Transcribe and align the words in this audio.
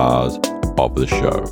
stars 0.00 0.38
of 0.78 0.94
the 0.94 1.06
show. 1.06 1.44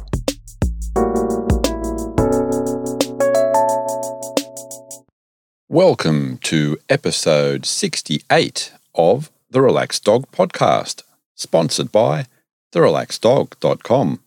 Welcome 5.68 6.38
to 6.44 6.78
episode 6.88 7.66
68 7.66 8.72
of 8.94 9.30
the 9.50 9.60
Relaxed 9.60 10.04
Dog 10.04 10.32
Podcast, 10.32 11.02
sponsored 11.34 11.92
by 11.92 12.24
therelaxeddog.com. 12.72 14.20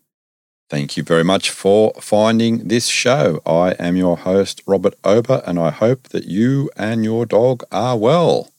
Thank 0.70 0.98
you 0.98 1.02
very 1.02 1.24
much 1.24 1.50
for 1.50 1.92
finding 2.00 2.68
this 2.68 2.86
show. 2.86 3.42
I 3.44 3.72
am 3.80 3.96
your 3.96 4.18
host, 4.18 4.62
Robert 4.68 4.94
Ober, 5.04 5.42
and 5.48 5.58
I 5.58 5.72
hope 5.72 6.10
that 6.10 6.26
you 6.26 6.70
and 6.78 7.04
your 7.04 7.26
dog 7.26 7.64
are 7.72 7.98
well. 7.98 8.52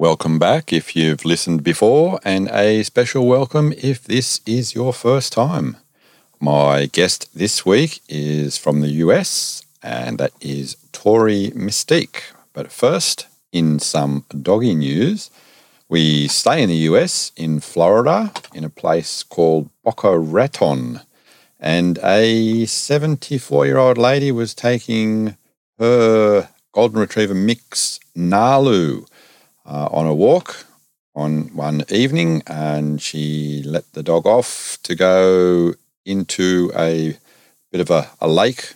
Welcome 0.00 0.38
back 0.38 0.72
if 0.72 0.94
you've 0.94 1.24
listened 1.24 1.64
before, 1.64 2.20
and 2.24 2.48
a 2.52 2.84
special 2.84 3.26
welcome 3.26 3.74
if 3.76 4.04
this 4.04 4.40
is 4.46 4.72
your 4.72 4.92
first 4.92 5.32
time. 5.32 5.76
My 6.38 6.86
guest 6.86 7.28
this 7.34 7.66
week 7.66 8.00
is 8.08 8.56
from 8.56 8.80
the 8.80 8.90
US, 9.06 9.64
and 9.82 10.18
that 10.18 10.30
is 10.40 10.76
Tori 10.92 11.50
Mistick. 11.50 12.22
But 12.52 12.70
first, 12.70 13.26
in 13.50 13.80
some 13.80 14.24
doggy 14.40 14.76
news, 14.76 15.30
we 15.88 16.28
stay 16.28 16.62
in 16.62 16.68
the 16.68 16.86
US, 16.92 17.32
in 17.36 17.58
Florida, 17.58 18.32
in 18.54 18.62
a 18.62 18.70
place 18.70 19.24
called 19.24 19.68
Boca 19.82 20.16
Raton 20.16 21.00
and 21.58 21.98
a 22.04 22.66
74 22.66 23.66
year 23.66 23.78
old 23.78 23.98
lady 23.98 24.30
was 24.30 24.54
taking 24.54 25.36
her 25.80 26.48
golden 26.70 27.00
retriever 27.00 27.34
mix 27.34 27.98
Nalu 28.16 29.04
uh, 29.68 29.88
on 29.92 30.06
a 30.06 30.14
walk 30.14 30.66
on 31.14 31.54
one 31.54 31.84
evening, 31.90 32.42
and 32.46 33.00
she 33.00 33.62
let 33.64 33.92
the 33.92 34.02
dog 34.02 34.26
off 34.26 34.78
to 34.82 34.94
go 34.94 35.74
into 36.04 36.72
a 36.74 37.16
bit 37.70 37.80
of 37.80 37.90
a, 37.90 38.10
a 38.20 38.26
lake 38.26 38.72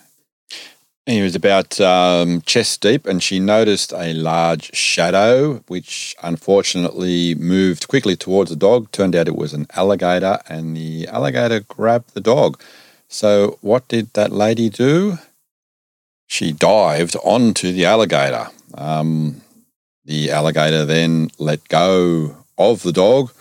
he 1.05 1.21
was 1.21 1.35
about 1.35 1.81
um, 1.81 2.41
chest 2.41 2.79
deep, 2.79 3.05
and 3.05 3.21
she 3.21 3.39
noticed 3.39 3.91
a 3.91 4.13
large 4.13 4.73
shadow, 4.73 5.55
which 5.67 6.15
unfortunately 6.23 7.35
moved 7.35 7.89
quickly 7.89 8.15
towards 8.15 8.49
the 8.49 8.55
dog. 8.55 8.89
Turned 8.91 9.13
out 9.13 9.27
it 9.27 9.35
was 9.35 9.53
an 9.53 9.67
alligator, 9.75 10.39
and 10.47 10.77
the 10.77 11.07
alligator 11.07 11.59
grabbed 11.59 12.13
the 12.13 12.21
dog. 12.21 12.61
So, 13.09 13.57
what 13.59 13.87
did 13.89 14.13
that 14.13 14.31
lady 14.31 14.69
do? 14.69 15.17
She 16.27 16.53
dived 16.53 17.17
onto 17.23 17.73
the 17.73 17.85
alligator. 17.85 18.47
Um, 18.73 19.41
the 20.05 20.31
alligator 20.31 20.85
then 20.85 21.29
let 21.39 21.67
go 21.69 22.35
of 22.57 22.83
the 22.83 22.91
dog 22.91 23.31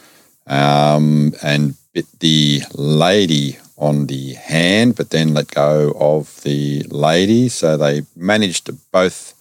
um, 0.47 1.33
and 1.43 1.75
bit 1.93 2.07
the 2.21 2.63
lady 2.75 3.59
on 3.77 4.07
the 4.07 4.35
hand, 4.35 4.95
but 4.97 5.11
then 5.11 5.35
let 5.35 5.49
go 5.49 5.93
of 5.99 6.43
the 6.43 6.83
lady. 6.91 7.49
So 7.49 7.77
they 7.77 8.03
managed 8.17 8.67
to 8.67 8.75
both 8.93 9.35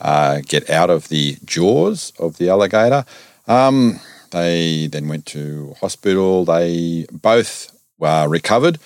uh, 0.00 0.40
get 0.46 0.68
out 0.70 0.90
of 0.90 1.08
the 1.08 1.36
jaws 1.44 2.12
of 2.18 2.36
the 2.36 2.48
alligator. 2.50 3.04
Um, 3.46 4.00
they 4.30 4.88
then 4.88 5.08
went 5.08 5.26
to 5.26 5.74
hospital. 5.80 6.44
They 6.44 7.06
both 7.10 7.72
were 7.98 8.28
recovered, 8.28 8.78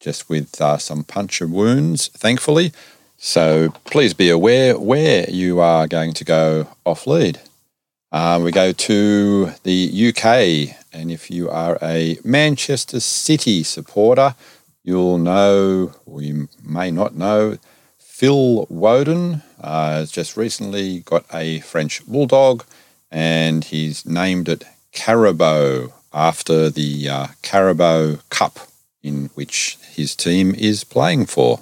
just 0.00 0.28
with 0.28 0.60
uh, 0.60 0.78
some 0.78 1.04
puncture 1.04 1.46
wounds, 1.46 2.08
thankfully. 2.08 2.72
So 3.24 3.72
please 3.84 4.14
be 4.14 4.30
aware 4.30 4.76
where 4.76 5.30
you 5.30 5.60
are 5.60 5.86
going 5.86 6.12
to 6.14 6.24
go 6.24 6.66
off 6.84 7.06
lead. 7.06 7.38
Uh, 8.10 8.40
we 8.42 8.50
go 8.50 8.72
to 8.72 9.52
the 9.62 10.08
UK, 10.08 10.76
and 10.92 11.08
if 11.08 11.30
you 11.30 11.48
are 11.48 11.78
a 11.80 12.18
Manchester 12.24 12.98
City 12.98 13.62
supporter, 13.62 14.34
you'll 14.82 15.18
know, 15.18 15.92
or 16.04 16.20
you 16.20 16.48
may 16.64 16.90
not 16.90 17.14
know, 17.14 17.58
Phil 17.96 18.66
Foden 18.66 19.44
uh, 19.60 19.90
has 19.98 20.10
just 20.10 20.36
recently 20.36 20.98
got 20.98 21.24
a 21.32 21.60
French 21.60 22.04
bulldog, 22.04 22.64
and 23.08 23.62
he's 23.62 24.04
named 24.04 24.48
it 24.48 24.64
Carabao 24.90 25.92
after 26.12 26.68
the 26.70 27.08
uh, 27.08 27.26
Carabao 27.42 28.16
Cup, 28.30 28.58
in 29.00 29.30
which 29.34 29.78
his 29.92 30.16
team 30.16 30.56
is 30.56 30.82
playing 30.82 31.26
for. 31.26 31.60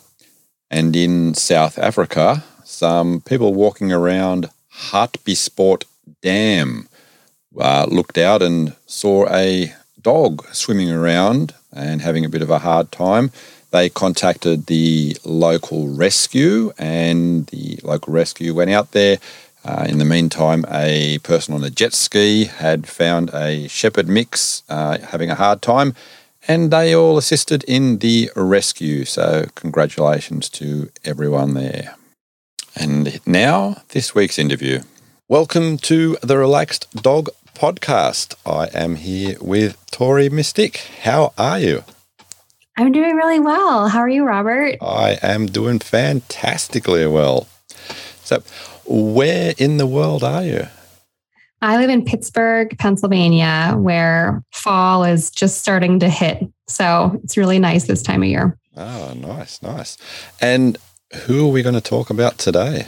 And 0.71 0.95
in 0.95 1.35
South 1.35 1.79
Africa, 1.79 2.45
some 2.65 3.21
people 3.23 3.53
walking 3.55 3.93
around 3.93 4.51
Hartbeespoort 4.73 5.85
Dam 6.23 6.89
uh, 7.59 7.87
looked 7.91 8.17
out 8.17 8.43
and 8.43 8.77
saw 8.87 9.29
a 9.29 9.75
dog 10.01 10.47
swimming 10.53 10.91
around 10.91 11.55
and 11.73 12.03
having 12.03 12.25
a 12.25 12.29
bit 12.29 12.43
of 12.43 12.51
a 12.51 12.61
hard 12.61 12.93
time. 12.93 13.31
They 13.71 13.89
contacted 13.89 14.67
the 14.67 15.17
local 15.25 15.89
rescue, 15.89 16.73
and 16.79 17.47
the 17.49 17.79
local 17.85 18.13
rescue 18.13 18.55
went 18.55 18.71
out 18.71 18.93
there. 18.93 19.19
Uh, 19.65 19.87
in 19.89 19.99
the 19.99 20.05
meantime, 20.05 20.65
a 20.69 21.19
person 21.19 21.55
on 21.55 21.63
a 21.63 21.71
jet 21.71 21.93
ski 21.93 22.47
had 22.47 22.89
found 22.89 23.31
a 23.33 23.69
shepherd 23.69 24.09
mix 24.09 24.63
uh, 24.69 24.99
having 24.99 25.31
a 25.31 25.35
hard 25.35 25.63
time, 25.63 25.95
and 26.50 26.72
they 26.72 26.93
all 26.93 27.16
assisted 27.16 27.62
in 27.69 27.99
the 27.99 28.28
rescue. 28.34 29.05
So, 29.05 29.47
congratulations 29.55 30.49
to 30.49 30.91
everyone 31.05 31.55
there. 31.55 31.94
And 32.75 33.21
now, 33.25 33.83
this 33.91 34.16
week's 34.16 34.37
interview. 34.37 34.81
Welcome 35.28 35.78
to 35.78 36.16
the 36.25 36.37
Relaxed 36.37 36.93
Dog 36.93 37.28
Podcast. 37.55 38.34
I 38.44 38.66
am 38.77 38.97
here 38.97 39.37
with 39.41 39.77
Tori 39.93 40.28
Mistick. 40.28 40.78
How 41.03 41.33
are 41.39 41.60
you? 41.60 41.84
I'm 42.77 42.91
doing 42.91 43.15
really 43.15 43.39
well. 43.39 43.87
How 43.87 44.00
are 44.00 44.09
you, 44.09 44.25
Robert? 44.25 44.78
I 44.83 45.19
am 45.22 45.47
doing 45.47 45.78
fantastically 45.78 47.06
well. 47.06 47.47
So, 48.25 48.43
where 48.84 49.55
in 49.56 49.77
the 49.77 49.87
world 49.87 50.25
are 50.25 50.43
you? 50.43 50.66
I 51.62 51.76
live 51.76 51.91
in 51.91 52.04
Pittsburgh, 52.04 52.76
Pennsylvania, 52.78 53.75
where 53.76 54.43
fall 54.53 55.04
is 55.04 55.31
just 55.31 55.59
starting 55.59 55.98
to 56.00 56.09
hit. 56.09 56.43
So, 56.69 57.21
it's 57.22 57.37
really 57.37 57.59
nice 57.59 57.87
this 57.87 58.03
time 58.03 58.22
of 58.22 58.28
year. 58.28 58.56
Oh, 58.76 59.12
nice, 59.16 59.62
nice. 59.62 59.98
And 60.41 60.78
who 61.25 61.48
are 61.48 61.53
we 61.53 61.62
going 61.62 61.75
to 61.75 61.81
talk 61.81 62.09
about 62.10 62.38
today? 62.38 62.87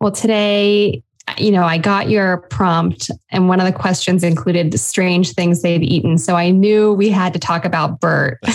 Well, 0.00 0.12
today 0.12 1.02
you 1.36 1.50
know, 1.50 1.64
I 1.64 1.78
got 1.78 2.08
your 2.08 2.38
prompt, 2.38 3.10
and 3.30 3.48
one 3.48 3.60
of 3.60 3.66
the 3.66 3.72
questions 3.72 4.24
included 4.24 4.70
the 4.70 4.78
strange 4.78 5.32
things 5.32 5.62
they've 5.62 5.82
eaten. 5.82 6.18
So 6.18 6.36
I 6.36 6.50
knew 6.50 6.94
we 6.94 7.10
had 7.10 7.32
to 7.34 7.38
talk 7.38 7.64
about 7.64 8.00
Burt. 8.00 8.38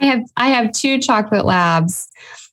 I 0.00 0.06
have 0.06 0.20
I 0.36 0.48
have 0.48 0.72
two 0.72 0.98
chocolate 0.98 1.44
labs, 1.44 2.08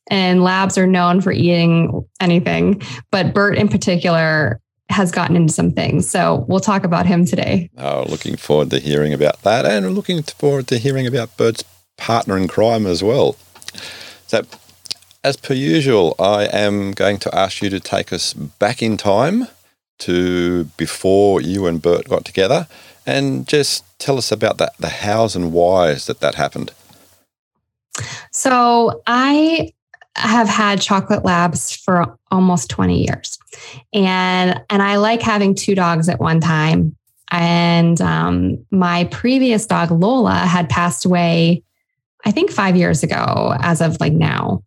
and 0.10 0.44
labs 0.44 0.78
are 0.78 0.88
known 0.88 1.22
for 1.22 1.32
eating 1.32 2.06
anything, 2.20 2.82
but 3.12 3.34
Burt 3.34 3.58
in 3.58 3.68
particular 3.68 4.62
has 4.90 5.12
gotten 5.12 5.36
into 5.36 5.54
some 5.54 5.72
things. 5.72 6.10
So 6.10 6.46
we'll 6.48 6.60
talk 6.60 6.84
about 6.84 7.06
him 7.06 7.26
today. 7.26 7.70
Oh, 7.78 8.06
looking 8.08 8.36
forward 8.36 8.72
to 8.72 8.80
hearing 8.80 9.14
about 9.14 9.42
that, 9.44 9.66
and 9.66 9.94
looking 9.94 10.24
forward 10.24 10.68
to 10.68 10.78
hearing 10.78 11.08
about 11.08 11.38
Burt's 11.38 11.64
partner 11.98 12.38
in 12.38 12.48
crime 12.48 12.86
as 12.88 13.04
well. 13.04 13.36
So 14.28 14.44
as 15.24 15.38
per 15.38 15.54
usual, 15.54 16.16
I 16.18 16.46
am 16.46 16.92
going 16.92 17.18
to 17.20 17.36
ask 17.36 17.62
you 17.62 17.70
to 17.70 17.80
take 17.80 18.14
us 18.14 18.34
back 18.34 18.82
in 18.82 18.98
time 18.98 19.48
to 20.00 20.66
before 20.78 21.42
you 21.42 21.68
and 21.68 21.82
Burt 21.82 22.08
got 22.08 22.24
together 22.26 22.68
and 23.06 23.48
just 23.48 23.84
tell 24.00 24.18
us 24.18 24.32
about 24.32 24.58
that, 24.60 24.78
the 24.78 24.90
hows 24.90 25.36
and 25.36 25.52
whys 25.52 26.06
that 26.06 26.22
that 26.22 26.36
happened. 26.36 26.72
So 28.32 29.02
I 29.08 29.74
have 30.20 30.50
had 30.50 30.82
chocolate 30.82 31.24
labs 31.24 31.76
for 31.76 32.18
almost 32.32 32.70
20 32.70 33.06
years 33.06 33.38
and 33.94 34.62
and 34.70 34.82
I 34.82 34.98
like 34.98 35.22
having 35.22 35.56
two 35.56 35.76
dogs 35.76 36.10
at 36.10 36.20
one 36.20 36.40
time. 36.40 36.96
And 37.32 38.02
um, 38.02 38.66
my 38.72 39.04
previous 39.06 39.68
dog, 39.68 39.92
Lola, 39.92 40.34
had 40.34 40.68
passed 40.68 41.06
away 41.06 41.64
I 42.26 42.32
think 42.32 42.52
five 42.52 42.76
years 42.76 43.02
ago, 43.02 43.56
as 43.60 43.82
of 43.82 43.98
like 44.02 44.14
now. 44.14 44.64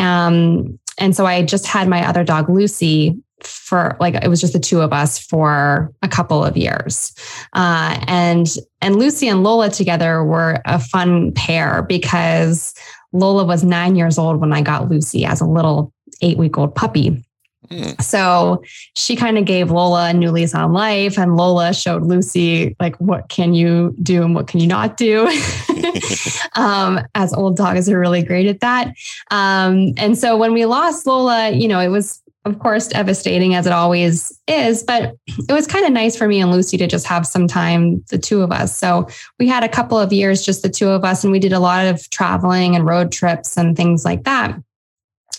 Um, 0.00 0.78
and 0.98 1.14
so 1.14 1.26
I 1.26 1.42
just 1.42 1.66
had 1.66 1.86
my 1.86 2.04
other 2.04 2.24
dog, 2.24 2.48
Lucy, 2.48 3.16
for 3.42 3.96
like 4.00 4.14
it 4.16 4.28
was 4.28 4.40
just 4.40 4.52
the 4.52 4.58
two 4.58 4.80
of 4.80 4.92
us 4.92 5.18
for 5.18 5.92
a 6.02 6.08
couple 6.08 6.44
of 6.44 6.56
years 6.56 7.12
uh, 7.52 7.96
and 8.08 8.48
and 8.80 8.96
lucy 8.96 9.28
and 9.28 9.44
lola 9.44 9.70
together 9.70 10.24
were 10.24 10.60
a 10.64 10.80
fun 10.80 11.30
pair 11.32 11.82
because 11.82 12.74
lola 13.12 13.44
was 13.44 13.64
nine 13.64 13.96
years 13.96 14.18
old 14.18 14.40
when 14.40 14.52
i 14.52 14.62
got 14.62 14.88
lucy 14.88 15.24
as 15.24 15.40
a 15.40 15.46
little 15.46 15.92
eight 16.22 16.38
week 16.38 16.58
old 16.58 16.74
puppy 16.74 17.24
Mm. 17.70 18.00
So 18.02 18.62
she 18.94 19.16
kind 19.16 19.36
of 19.36 19.44
gave 19.44 19.70
Lola 19.70 20.10
a 20.10 20.12
new 20.12 20.30
lease 20.30 20.54
on 20.54 20.72
life, 20.72 21.18
and 21.18 21.36
Lola 21.36 21.74
showed 21.74 22.02
Lucy 22.02 22.74
like 22.80 22.96
what 22.96 23.28
can 23.28 23.54
you 23.54 23.94
do 24.02 24.22
and 24.22 24.34
what 24.34 24.46
can 24.46 24.60
you 24.60 24.66
not 24.66 24.96
do. 24.96 25.26
um, 26.54 27.00
as 27.14 27.32
old 27.34 27.56
dogs 27.56 27.88
are 27.88 27.98
really 27.98 28.22
great 28.22 28.46
at 28.46 28.60
that. 28.60 28.94
Um, 29.30 29.92
and 29.96 30.16
so 30.16 30.36
when 30.36 30.52
we 30.52 30.64
lost 30.64 31.06
Lola, 31.06 31.50
you 31.50 31.68
know, 31.68 31.80
it 31.80 31.88
was 31.88 32.22
of 32.48 32.58
course 32.58 32.88
devastating 32.88 33.54
as 33.54 33.66
it 33.66 33.72
always 33.72 34.36
is, 34.46 34.82
but 34.82 35.14
it 35.48 35.52
was 35.52 35.66
kind 35.66 35.84
of 35.84 35.92
nice 35.92 36.16
for 36.16 36.26
me 36.26 36.40
and 36.40 36.50
Lucy 36.50 36.76
to 36.78 36.86
just 36.86 37.06
have 37.06 37.26
some 37.26 37.46
time, 37.46 38.04
the 38.10 38.18
two 38.18 38.42
of 38.42 38.50
us. 38.50 38.76
So 38.76 39.08
we 39.38 39.46
had 39.46 39.64
a 39.64 39.68
couple 39.68 39.98
of 39.98 40.12
years, 40.12 40.44
just 40.44 40.62
the 40.62 40.68
two 40.68 40.88
of 40.88 41.04
us, 41.04 41.24
and 41.24 41.32
we 41.32 41.38
did 41.38 41.52
a 41.52 41.60
lot 41.60 41.86
of 41.86 42.08
traveling 42.10 42.74
and 42.74 42.86
road 42.86 43.12
trips 43.12 43.56
and 43.56 43.76
things 43.76 44.04
like 44.04 44.24
that. 44.24 44.56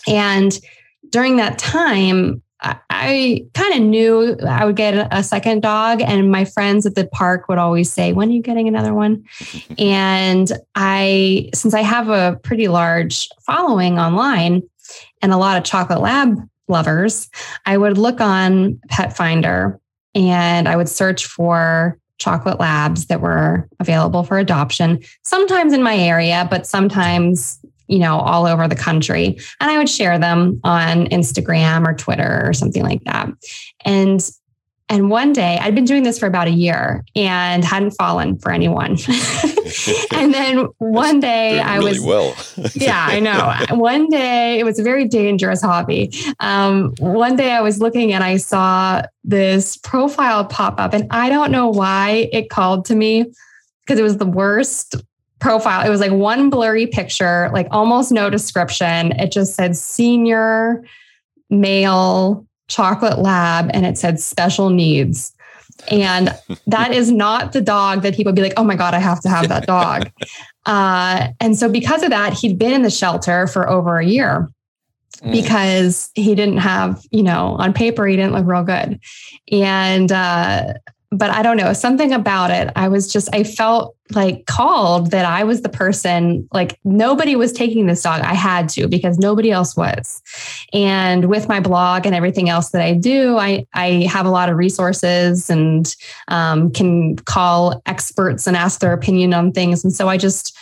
And 0.06 0.58
during 1.10 1.36
that 1.36 1.58
time, 1.58 2.42
I 2.62 3.46
kind 3.54 3.74
of 3.74 3.80
knew 3.80 4.36
I 4.46 4.66
would 4.66 4.76
get 4.76 5.08
a 5.10 5.22
second 5.22 5.62
dog, 5.62 6.02
and 6.02 6.30
my 6.30 6.44
friends 6.44 6.84
at 6.84 6.94
the 6.94 7.06
park 7.06 7.48
would 7.48 7.56
always 7.56 7.90
say, 7.90 8.12
When 8.12 8.28
are 8.28 8.32
you 8.32 8.42
getting 8.42 8.68
another 8.68 8.92
one? 8.92 9.24
and 9.78 10.52
I, 10.74 11.50
since 11.54 11.72
I 11.72 11.80
have 11.80 12.10
a 12.10 12.38
pretty 12.42 12.68
large 12.68 13.28
following 13.46 13.98
online 13.98 14.62
and 15.22 15.32
a 15.32 15.38
lot 15.38 15.56
of 15.56 15.64
chocolate 15.64 16.00
lab 16.00 16.36
lovers, 16.70 17.28
I 17.66 17.76
would 17.76 17.98
look 17.98 18.20
on 18.20 18.80
Pet 18.88 19.16
Finder 19.16 19.78
and 20.14 20.68
I 20.68 20.76
would 20.76 20.88
search 20.88 21.26
for 21.26 21.98
chocolate 22.18 22.60
labs 22.60 23.06
that 23.06 23.20
were 23.20 23.68
available 23.80 24.22
for 24.22 24.38
adoption, 24.38 25.00
sometimes 25.22 25.72
in 25.72 25.82
my 25.82 25.96
area, 25.96 26.46
but 26.50 26.66
sometimes 26.66 27.58
you 27.90 27.98
know, 27.98 28.20
all 28.20 28.46
over 28.46 28.68
the 28.68 28.76
country. 28.76 29.36
And 29.60 29.68
I 29.68 29.76
would 29.76 29.88
share 29.88 30.16
them 30.16 30.60
on 30.62 31.06
Instagram 31.06 31.86
or 31.86 31.92
Twitter 31.92 32.40
or 32.44 32.52
something 32.52 32.84
like 32.84 33.02
that. 33.02 33.28
And 33.84 34.30
and 34.90 35.08
one 35.08 35.32
day 35.32 35.56
I'd 35.60 35.76
been 35.76 35.84
doing 35.84 36.02
this 36.02 36.18
for 36.18 36.26
about 36.26 36.48
a 36.48 36.50
year 36.50 37.04
and 37.14 37.64
hadn't 37.64 37.92
fallen 37.92 38.38
for 38.38 38.50
anyone. 38.50 38.98
and 40.12 40.34
then 40.34 40.66
one 40.78 41.20
day 41.20 41.60
I 41.60 41.76
really 41.76 41.92
was 41.92 42.00
well. 42.00 42.36
yeah, 42.74 43.06
I 43.08 43.20
know. 43.20 43.76
One 43.76 44.08
day 44.08 44.58
it 44.58 44.64
was 44.64 44.80
a 44.80 44.82
very 44.82 45.06
dangerous 45.06 45.62
hobby. 45.62 46.12
Um, 46.40 46.92
one 46.98 47.36
day 47.36 47.52
I 47.52 47.60
was 47.60 47.80
looking 47.80 48.12
and 48.12 48.24
I 48.24 48.36
saw 48.36 49.02
this 49.22 49.76
profile 49.76 50.44
pop 50.44 50.80
up, 50.80 50.92
and 50.92 51.06
I 51.10 51.30
don't 51.30 51.52
know 51.52 51.68
why 51.68 52.28
it 52.32 52.50
called 52.50 52.84
to 52.86 52.96
me 52.96 53.26
because 53.86 54.00
it 54.00 54.02
was 54.02 54.16
the 54.16 54.26
worst 54.26 54.96
profile. 55.38 55.86
It 55.86 55.90
was 55.90 56.00
like 56.00 56.12
one 56.12 56.50
blurry 56.50 56.88
picture, 56.88 57.48
like 57.54 57.68
almost 57.70 58.10
no 58.10 58.28
description. 58.28 59.12
It 59.12 59.30
just 59.30 59.54
said 59.54 59.76
senior 59.76 60.84
male 61.48 62.46
chocolate 62.70 63.18
lab 63.18 63.70
and 63.74 63.84
it 63.84 63.98
said 63.98 64.18
special 64.18 64.70
needs. 64.70 65.34
And 65.90 66.34
that 66.66 66.92
is 66.92 67.10
not 67.10 67.52
the 67.52 67.60
dog 67.60 68.02
that 68.02 68.14
people 68.14 68.32
be 68.32 68.42
like, 68.42 68.54
oh 68.56 68.64
my 68.64 68.76
God, 68.76 68.94
I 68.94 68.98
have 68.98 69.20
to 69.20 69.28
have 69.28 69.48
that 69.48 69.66
dog. 69.66 70.10
Uh, 70.66 71.28
and 71.40 71.58
so, 71.58 71.70
because 71.70 72.02
of 72.02 72.10
that, 72.10 72.34
he'd 72.34 72.58
been 72.58 72.74
in 72.74 72.82
the 72.82 72.90
shelter 72.90 73.46
for 73.46 73.68
over 73.68 73.98
a 73.98 74.04
year 74.04 74.46
mm. 75.22 75.32
because 75.32 76.10
he 76.14 76.34
didn't 76.34 76.58
have, 76.58 77.02
you 77.10 77.22
know, 77.22 77.56
on 77.58 77.72
paper, 77.72 78.06
he 78.06 78.14
didn't 78.14 78.34
look 78.34 78.46
real 78.46 78.62
good. 78.62 79.00
And 79.50 80.12
uh, 80.12 80.74
but 81.12 81.30
I 81.30 81.42
don't 81.42 81.56
know, 81.56 81.72
something 81.72 82.12
about 82.12 82.52
it. 82.52 82.70
I 82.76 82.86
was 82.86 83.12
just, 83.12 83.28
I 83.34 83.42
felt 83.42 83.96
like 84.12 84.46
called 84.46 85.10
that 85.10 85.24
I 85.24 85.42
was 85.42 85.62
the 85.62 85.68
person, 85.68 86.48
like 86.52 86.78
nobody 86.84 87.34
was 87.34 87.52
taking 87.52 87.86
this 87.86 88.02
dog. 88.02 88.20
I 88.20 88.34
had 88.34 88.68
to 88.70 88.86
because 88.86 89.18
nobody 89.18 89.50
else 89.50 89.76
was. 89.76 90.22
And 90.72 91.24
with 91.24 91.48
my 91.48 91.58
blog 91.58 92.06
and 92.06 92.14
everything 92.14 92.48
else 92.48 92.70
that 92.70 92.82
I 92.82 92.94
do, 92.94 93.38
I, 93.38 93.66
I 93.74 94.06
have 94.08 94.24
a 94.24 94.30
lot 94.30 94.50
of 94.50 94.56
resources 94.56 95.50
and 95.50 95.94
um, 96.28 96.70
can 96.70 97.16
call 97.16 97.82
experts 97.86 98.46
and 98.46 98.56
ask 98.56 98.78
their 98.78 98.92
opinion 98.92 99.34
on 99.34 99.50
things. 99.50 99.82
And 99.82 99.92
so 99.92 100.08
I 100.08 100.16
just, 100.16 100.56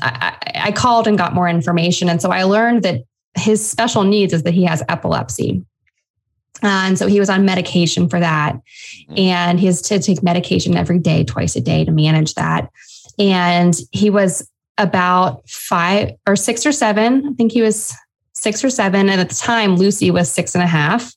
I, 0.00 0.36
I 0.54 0.72
called 0.72 1.06
and 1.06 1.16
got 1.16 1.34
more 1.34 1.48
information. 1.48 2.10
And 2.10 2.20
so 2.20 2.30
I 2.30 2.42
learned 2.42 2.82
that 2.82 3.04
his 3.36 3.66
special 3.66 4.04
needs 4.04 4.34
is 4.34 4.42
that 4.42 4.52
he 4.54 4.64
has 4.64 4.82
epilepsy. 4.88 5.64
And 6.62 6.98
so 6.98 7.06
he 7.06 7.20
was 7.20 7.28
on 7.28 7.44
medication 7.44 8.08
for 8.08 8.20
that. 8.20 8.54
Mm-hmm. 8.54 9.18
And 9.18 9.60
he 9.60 9.66
has 9.66 9.82
to 9.82 9.98
take 9.98 10.22
medication 10.22 10.76
every 10.76 10.98
day, 10.98 11.24
twice 11.24 11.56
a 11.56 11.60
day 11.60 11.84
to 11.84 11.90
manage 11.90 12.34
that. 12.34 12.70
And 13.18 13.74
he 13.92 14.10
was 14.10 14.48
about 14.78 15.48
five 15.48 16.12
or 16.26 16.36
six 16.36 16.66
or 16.66 16.72
seven. 16.72 17.26
I 17.28 17.32
think 17.34 17.52
he 17.52 17.62
was 17.62 17.94
six 18.32 18.64
or 18.64 18.70
seven. 18.70 19.08
And 19.08 19.20
at 19.20 19.28
the 19.28 19.34
time, 19.34 19.76
Lucy 19.76 20.10
was 20.10 20.30
six 20.30 20.54
and 20.54 20.64
a 20.64 20.66
half. 20.66 21.12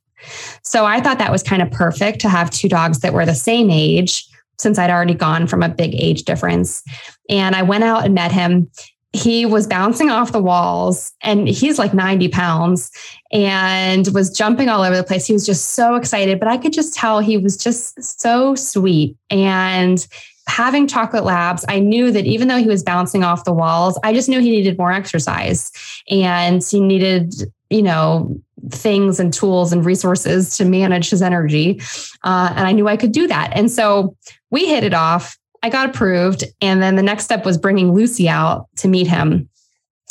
So 0.64 0.86
I 0.86 1.00
thought 1.00 1.20
that 1.20 1.32
was 1.32 1.44
kind 1.44 1.62
of 1.62 1.72
perfect 1.72 2.20
to 2.22 2.30
have 2.30 2.50
two 2.50 2.70
dogs 2.70 3.00
that 3.00 3.14
were 3.14 3.26
the 3.26 3.36
same 3.36 3.70
age 3.70 4.28
since 4.60 4.80
I'd 4.80 4.90
already 4.90 5.14
gone 5.14 5.48
from 5.48 5.64
a 5.64 5.70
big 5.70 5.94
age 5.96 6.24
difference. 6.24 6.84
And 7.30 7.56
I 7.56 7.62
went 7.62 7.84
out 7.84 8.06
and 8.06 8.14
met 8.14 8.32
him 8.32 8.70
he 9.18 9.46
was 9.46 9.68
bouncing 9.68 10.10
off 10.10 10.32
the 10.32 10.42
walls 10.42 11.14
and 11.22 11.48
he's 11.48 11.80
like 11.80 11.94
90 11.94 12.30
pounds 12.30 12.92
and 13.32 14.08
was 14.14 14.30
jumping 14.30 14.70
all 14.70 14.84
over 14.84 14.96
the 14.96 15.04
place. 15.04 15.26
He 15.26 15.34
was 15.34 15.46
just 15.46 15.72
so 15.72 15.96
excited, 15.96 16.40
but 16.40 16.48
I 16.48 16.58
could 16.58 16.74
just 16.74 16.94
tell 16.94 17.20
he 17.20 17.38
was 17.38 17.58
just 17.58 18.02
so 18.02 18.56
sweet. 18.56 19.18
And 19.30 20.06
having 20.48 20.88
chocolate 20.88 21.24
labs, 21.24 21.66
I 21.68 21.80
knew 21.80 22.12
that 22.12 22.26
even 22.26 22.48
though 22.48 22.58
he 22.58 22.68
was 22.68 22.84
bouncing 22.84 23.24
off 23.24 23.44
the 23.44 23.54
walls, 23.54 24.00
I 24.04 24.14
just 24.14 24.30
knew 24.30 24.40
he 24.40 24.52
needed 24.52 24.78
more 24.78 24.92
exercise 24.92 25.72
and 26.10 26.64
he 26.64 26.80
needed, 26.80 27.34
you 27.70 27.82
know, 27.82 28.40
things 28.70 29.20
and 29.20 29.34
tools 29.34 29.72
and 29.72 29.86
resources 29.86 30.58
to 30.58 30.66
manage 30.66 31.10
his 31.10 31.22
energy. 31.22 31.82
Uh, 32.24 32.54
and 32.56 32.68
I 32.68 32.72
knew 32.72 32.88
I 32.88 32.98
could 32.98 33.12
do 33.12 33.28
that. 33.28 33.52
And 33.54 33.72
so 33.72 34.16
we 34.52 34.68
hit 34.68 34.84
it 34.84 34.94
off 34.94 35.38
I 35.68 35.70
got 35.70 35.90
approved. 35.90 36.46
And 36.62 36.82
then 36.82 36.96
the 36.96 37.04
next 37.04 37.26
step 37.26 37.44
was 37.44 37.58
bringing 37.58 37.94
Lucy 37.94 38.30
out 38.30 38.68
to 38.78 38.88
meet 38.88 39.06
him. 39.06 39.50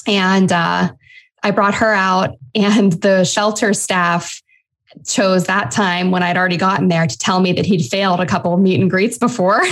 And 0.06 0.52
uh, 0.52 0.92
I 1.42 1.50
brought 1.50 1.74
her 1.76 1.94
out, 1.94 2.36
and 2.54 2.92
the 2.92 3.24
shelter 3.24 3.72
staff 3.72 4.42
chose 5.06 5.46
that 5.46 5.70
time 5.70 6.10
when 6.10 6.22
I'd 6.22 6.36
already 6.36 6.58
gotten 6.58 6.88
there 6.88 7.06
to 7.06 7.18
tell 7.18 7.40
me 7.40 7.54
that 7.54 7.64
he'd 7.64 7.86
failed 7.86 8.20
a 8.20 8.26
couple 8.26 8.52
of 8.52 8.60
meet 8.60 8.78
and 8.78 8.90
greets 8.90 9.16
before. 9.16 9.60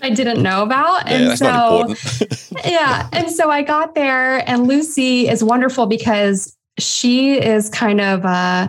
I 0.00 0.10
didn't 0.14 0.40
know 0.40 0.62
about. 0.62 1.08
And 1.08 1.36
so, 1.36 1.92
yeah. 2.64 3.08
And 3.12 3.28
so 3.28 3.50
I 3.50 3.62
got 3.62 3.96
there, 3.96 4.48
and 4.48 4.68
Lucy 4.68 5.28
is 5.28 5.42
wonderful 5.42 5.86
because 5.86 6.56
she 6.78 7.40
is 7.40 7.68
kind 7.70 8.00
of, 8.00 8.24
uh, 8.24 8.68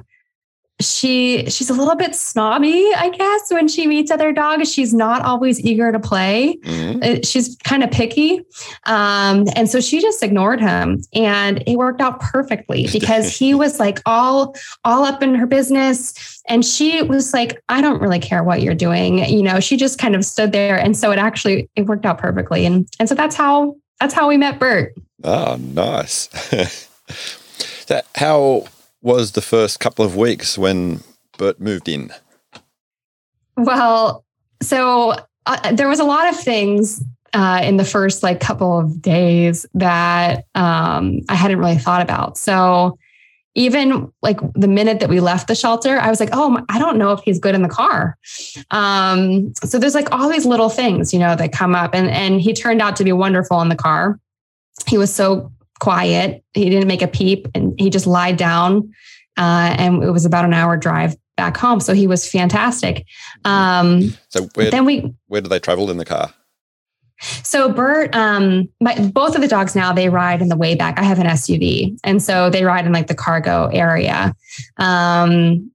she 0.82 1.50
she's 1.50 1.70
a 1.70 1.74
little 1.74 1.96
bit 1.96 2.13
snobby 2.13 2.91
i 2.98 3.10
guess 3.10 3.51
when 3.51 3.67
she 3.67 3.88
meets 3.88 4.12
other 4.12 4.32
dogs. 4.32 4.72
She's 4.72 4.94
not 4.94 5.24
always 5.24 5.60
eager 5.60 5.91
to 5.91 6.00
play. 6.00 6.58
Mm-hmm. 6.63 7.00
Uh, 7.01 7.15
she's 7.24 7.55
kind 7.63 7.84
of 7.84 7.91
picky. 7.91 8.41
Um, 8.86 9.46
and 9.55 9.70
so 9.70 9.79
she 9.79 10.01
just 10.01 10.24
ignored 10.24 10.62
him 10.62 11.01
and 11.13 11.63
it 11.67 11.77
worked 11.77 12.01
out 12.01 12.20
perfectly 12.20 12.88
because 12.91 13.36
he 13.36 13.53
was 13.53 13.79
like 13.79 14.00
all 14.05 14.55
all 14.84 15.03
up 15.03 15.22
in 15.22 15.36
her 15.36 15.46
business 15.46 16.41
and 16.48 16.63
she 16.63 17.01
was 17.01 17.34
like 17.34 17.62
i 17.70 17.82
don't 17.82 18.01
really 18.01 18.20
care 18.20 18.44
what 18.44 18.62
you're 18.62 18.75
doing 18.75 19.25
you 19.25 19.41
know? 19.41 19.60
She 19.60 19.77
just 19.77 19.98
kind 20.00 20.15
of 20.15 20.25
stood 20.25 20.51
there 20.51 20.77
and 20.77 20.96
so 20.96 21.12
it 21.12 21.20
actually 21.20 21.70
it 21.75 21.86
worked 21.86 22.05
out 22.05 22.17
perfectly 22.17 22.65
and 22.65 22.88
and 23.00 23.10
so 23.10 23.15
that's 23.15 23.36
how 23.36 23.75
that's 24.00 24.13
how 24.13 24.27
we 24.27 24.38
met 24.38 24.60
burt. 24.60 24.94
Oh 25.24 25.58
nice. 25.60 26.29
That 27.88 28.08
how 28.15 28.65
was 29.06 29.34
the 29.34 29.42
first 29.42 29.80
couple 29.80 30.04
of 30.04 30.16
weeks 30.16 30.58
when 30.58 31.02
Burt 31.38 31.62
moved 31.62 31.88
in? 31.88 32.12
Well, 33.56 34.26
so 34.62 35.14
uh, 35.46 35.72
there 35.74 35.88
was 35.88 36.00
a 36.00 36.04
lot 36.04 36.28
of 36.28 36.38
things 36.38 37.04
uh, 37.34 37.62
in 37.64 37.78
the 37.78 37.86
first 37.86 38.24
like 38.24 38.40
couple 38.40 38.80
of 38.80 39.02
days 39.02 39.66
that 39.76 40.46
um, 40.56 41.22
I 41.30 41.36
hadn't 41.36 41.60
really 41.60 41.78
thought 41.78 42.02
about. 42.02 42.38
So 42.38 42.98
even 43.54 44.12
like 44.22 44.40
the 44.54 44.68
minute 44.68 45.00
that 45.00 45.10
we 45.10 45.20
left 45.20 45.48
the 45.48 45.56
shelter, 45.56 45.98
I 45.98 46.10
was 46.10 46.20
like, 46.20 46.30
oh, 46.34 46.60
I 46.68 46.80
don't 46.80 46.98
know 46.98 47.12
if 47.12 47.22
he's 47.22 47.40
good 47.40 47.56
in 47.56 47.62
the 47.62 47.70
car. 47.70 48.18
Um, 48.72 49.54
so 49.64 49.78
there's 49.78 49.96
like 49.96 50.12
all 50.12 50.30
these 50.30 50.46
little 50.46 50.70
things, 50.70 51.14
you 51.14 51.20
know, 51.20 51.36
that 51.36 51.54
come 51.54 51.76
up, 51.76 51.94
and 51.94 52.10
and 52.10 52.42
he 52.42 52.54
turned 52.54 52.82
out 52.82 52.96
to 52.98 53.04
be 53.04 53.12
wonderful 53.14 53.62
in 53.62 53.70
the 53.70 53.76
car. 53.76 54.20
He 54.88 54.98
was 54.98 55.14
so 55.14 55.52
quiet. 55.86 56.44
He 56.56 56.68
didn't 56.68 56.88
make 56.88 57.04
a 57.04 57.08
peep 57.08 57.48
and 57.54 57.80
he 57.80 57.92
just 57.92 58.08
lied 58.08 58.38
down. 58.38 58.92
Uh, 59.38 59.75
and 59.77 60.01
it 60.01 60.10
was 60.10 60.25
about 60.25 60.44
an 60.44 60.51
hour 60.51 60.77
drive 60.77 61.15
back 61.38 61.56
home. 61.58 61.80
So 61.80 61.94
he 61.94 62.08
was 62.08 62.27
fantastic. 62.27 63.06
Um, 63.44 64.15
so 64.30 64.50
where, 64.56 64.72
then 64.72 64.86
we, 64.86 65.13
where 65.27 65.42
do 65.42 65.48
they 65.48 65.60
travel 65.60 65.92
in 65.92 65.98
the 65.98 66.06
car? 66.06 66.34
So 67.44 67.72
Burt, 67.72 68.15
um, 68.15 68.68
my, 68.82 69.00
both 69.10 69.36
of 69.36 69.42
the 69.42 69.48
dogs 69.48 69.75
now 69.75 69.94
they 69.94 70.10
ride 70.10 70.42
in 70.42 70.50
the 70.50 70.58
way 70.58 70.74
back. 70.74 70.98
I 70.98 71.04
have 71.04 71.20
an 71.20 71.27
SUV, 71.27 71.98
and 72.04 72.22
so 72.22 72.50
they 72.50 72.65
ride 72.65 72.86
in 72.86 72.92
like 72.92 73.08
the 73.08 73.15
cargo 73.15 73.68
area. 73.68 74.34
Um, 74.77 75.72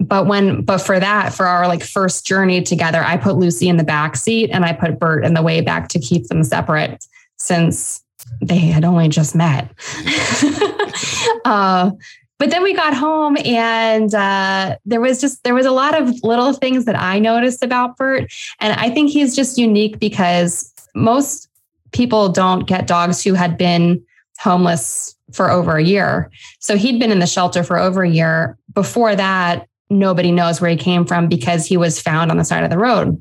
but 0.00 0.26
when, 0.26 0.62
but 0.62 0.78
for 0.78 0.98
that, 0.98 1.34
for 1.34 1.46
our 1.46 1.66
like 1.66 1.82
first 1.82 2.24
journey 2.24 2.62
together, 2.62 3.02
I 3.04 3.16
put 3.16 3.36
Lucy 3.36 3.68
in 3.68 3.76
the 3.76 3.84
back 3.84 4.16
seat 4.16 4.50
and 4.50 4.64
I 4.64 4.72
put 4.72 4.98
Burt 4.98 5.26
in 5.26 5.34
the 5.34 5.42
way 5.42 5.60
back 5.60 5.88
to 5.88 5.98
keep 5.98 6.28
them 6.28 6.42
separate 6.42 7.04
since 7.36 8.02
they 8.40 8.58
had 8.58 8.84
only 8.84 9.08
just 9.08 9.34
met. 9.34 9.70
uh, 11.44 11.90
but 12.38 12.50
then 12.50 12.62
we 12.62 12.72
got 12.72 12.94
home 12.94 13.36
and 13.44 14.14
uh, 14.14 14.76
there 14.84 15.00
was 15.00 15.20
just 15.20 15.42
there 15.42 15.54
was 15.54 15.66
a 15.66 15.72
lot 15.72 16.00
of 16.00 16.14
little 16.22 16.52
things 16.52 16.84
that 16.84 16.98
I 16.98 17.18
noticed 17.18 17.64
about 17.64 17.96
Burt, 17.96 18.32
and 18.60 18.78
I 18.78 18.90
think 18.90 19.10
he's 19.10 19.34
just 19.34 19.58
unique 19.58 19.98
because 19.98 20.72
most 20.94 21.48
people 21.92 22.28
don't 22.28 22.66
get 22.66 22.86
dogs 22.86 23.22
who 23.22 23.34
had 23.34 23.58
been 23.58 24.02
homeless 24.38 25.16
for 25.32 25.50
over 25.50 25.76
a 25.76 25.84
year. 25.84 26.30
So 26.60 26.76
he'd 26.76 27.00
been 27.00 27.10
in 27.10 27.18
the 27.18 27.26
shelter 27.26 27.62
for 27.62 27.78
over 27.78 28.02
a 28.02 28.08
year. 28.08 28.56
Before 28.72 29.16
that, 29.16 29.66
nobody 29.90 30.30
knows 30.30 30.60
where 30.60 30.70
he 30.70 30.76
came 30.76 31.04
from 31.04 31.28
because 31.28 31.66
he 31.66 31.76
was 31.76 32.00
found 32.00 32.30
on 32.30 32.36
the 32.36 32.44
side 32.44 32.64
of 32.64 32.70
the 32.70 32.78
road. 32.78 33.20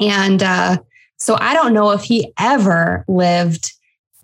And 0.00 0.42
uh, 0.42 0.78
so 1.18 1.36
I 1.38 1.54
don't 1.54 1.72
know 1.72 1.92
if 1.92 2.02
he 2.02 2.32
ever 2.38 3.04
lived 3.06 3.72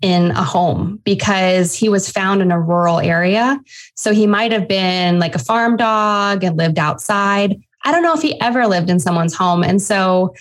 in 0.01 0.31
a 0.31 0.43
home 0.43 0.99
because 1.03 1.75
he 1.75 1.89
was 1.89 2.09
found 2.09 2.41
in 2.41 2.51
a 2.51 2.59
rural 2.59 2.99
area. 2.99 3.59
So 3.95 4.13
he 4.13 4.27
might 4.27 4.51
have 4.51 4.67
been 4.67 5.19
like 5.19 5.35
a 5.35 5.39
farm 5.39 5.77
dog 5.77 6.43
and 6.43 6.57
lived 6.57 6.79
outside. 6.79 7.61
I 7.83 7.91
don't 7.91 8.03
know 8.03 8.13
if 8.13 8.21
he 8.21 8.39
ever 8.41 8.67
lived 8.67 8.89
in 8.89 8.99
someone's 8.99 9.35
home. 9.35 9.63
And 9.63 9.81
so 9.81 10.33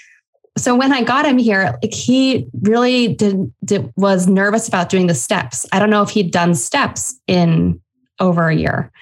so 0.59 0.75
when 0.75 0.93
I 0.93 1.03
got 1.03 1.25
him 1.25 1.39
here, 1.39 1.79
like 1.83 1.95
he 1.95 2.49
really 2.63 3.15
did, 3.15 3.53
did 3.65 3.93
was 3.97 4.27
nervous 4.27 4.69
about 4.69 4.89
doing 4.89 5.07
the 5.07 5.15
steps. 5.15 5.67
I 5.73 5.79
don't 5.79 5.91
know 5.91 6.03
if 6.03 6.11
he'd 6.11 6.33
done 6.33 6.55
steps 6.55 7.19
in 7.27 7.81
over 8.21 8.49
a 8.49 8.55
year. 8.55 8.93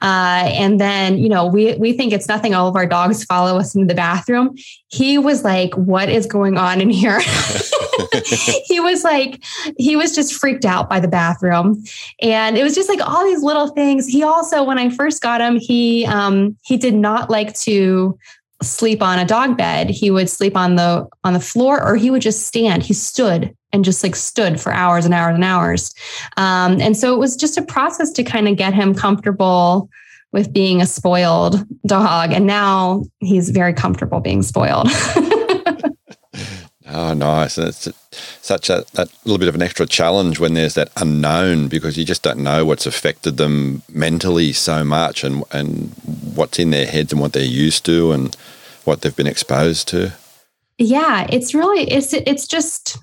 Uh, 0.00 0.44
and 0.46 0.80
then, 0.80 1.18
you 1.18 1.28
know, 1.28 1.46
we 1.46 1.74
we 1.74 1.92
think 1.92 2.12
it's 2.12 2.28
nothing. 2.28 2.54
All 2.54 2.68
of 2.68 2.76
our 2.76 2.86
dogs 2.86 3.24
follow 3.24 3.58
us 3.58 3.74
into 3.74 3.86
the 3.86 3.94
bathroom. 3.94 4.56
He 4.88 5.18
was 5.18 5.44
like, 5.44 5.74
"What 5.74 6.08
is 6.08 6.26
going 6.26 6.56
on 6.56 6.80
in 6.80 6.90
here?" 6.90 7.20
he 8.64 8.80
was 8.80 9.04
like, 9.04 9.44
he 9.76 9.96
was 9.96 10.14
just 10.14 10.34
freaked 10.34 10.64
out 10.64 10.88
by 10.88 11.00
the 11.00 11.08
bathroom, 11.08 11.82
and 12.22 12.56
it 12.56 12.62
was 12.62 12.74
just 12.74 12.88
like 12.88 13.00
all 13.00 13.24
these 13.24 13.42
little 13.42 13.68
things. 13.68 14.06
He 14.06 14.22
also, 14.22 14.62
when 14.62 14.78
I 14.78 14.88
first 14.90 15.22
got 15.22 15.40
him, 15.40 15.56
he 15.56 16.06
um, 16.06 16.56
he 16.62 16.76
did 16.76 16.94
not 16.94 17.30
like 17.30 17.54
to 17.60 18.18
sleep 18.62 19.02
on 19.02 19.18
a 19.18 19.24
dog 19.24 19.56
bed 19.56 19.88
he 19.88 20.10
would 20.10 20.28
sleep 20.28 20.56
on 20.56 20.74
the 20.74 21.06
on 21.22 21.32
the 21.32 21.40
floor 21.40 21.82
or 21.82 21.96
he 21.96 22.10
would 22.10 22.22
just 22.22 22.46
stand. 22.46 22.82
He 22.82 22.94
stood 22.94 23.54
and 23.72 23.84
just 23.84 24.02
like 24.02 24.16
stood 24.16 24.60
for 24.60 24.72
hours 24.72 25.04
and 25.04 25.14
hours 25.14 25.34
and 25.34 25.44
hours. 25.44 25.94
Um, 26.36 26.80
and 26.80 26.96
so 26.96 27.14
it 27.14 27.18
was 27.18 27.36
just 27.36 27.58
a 27.58 27.62
process 27.62 28.10
to 28.12 28.24
kind 28.24 28.48
of 28.48 28.56
get 28.56 28.74
him 28.74 28.94
comfortable 28.94 29.88
with 30.32 30.52
being 30.52 30.82
a 30.82 30.86
spoiled 30.86 31.64
dog 31.86 32.32
and 32.32 32.46
now 32.46 33.02
he's 33.20 33.48
very 33.50 33.72
comfortable 33.72 34.20
being 34.20 34.42
spoiled 34.42 34.88
oh 36.90 37.12
nice 37.12 37.58
and 37.58 37.68
it's 37.68 37.88
such 38.40 38.70
a 38.70 38.84
that 38.94 39.08
little 39.24 39.38
bit 39.38 39.48
of 39.48 39.54
an 39.54 39.62
extra 39.62 39.86
challenge 39.86 40.40
when 40.40 40.54
there's 40.54 40.74
that 40.74 40.90
unknown 40.96 41.68
because 41.68 41.98
you 41.98 42.04
just 42.04 42.22
don't 42.22 42.38
know 42.38 42.64
what's 42.64 42.86
affected 42.86 43.36
them 43.36 43.82
mentally 43.88 44.52
so 44.52 44.84
much 44.84 45.22
and 45.24 45.44
and 45.52 45.92
what's 46.34 46.58
in 46.58 46.70
their 46.70 46.86
heads 46.86 47.12
and 47.12 47.20
what 47.20 47.32
they're 47.32 47.42
used 47.42 47.84
to 47.84 48.12
and 48.12 48.36
what 48.84 49.02
they've 49.02 49.16
been 49.16 49.26
exposed 49.26 49.86
to. 49.88 50.12
Yeah, 50.78 51.26
it's 51.30 51.54
really 51.54 51.90
it's 51.90 52.12
it's 52.12 52.46
just 52.46 52.98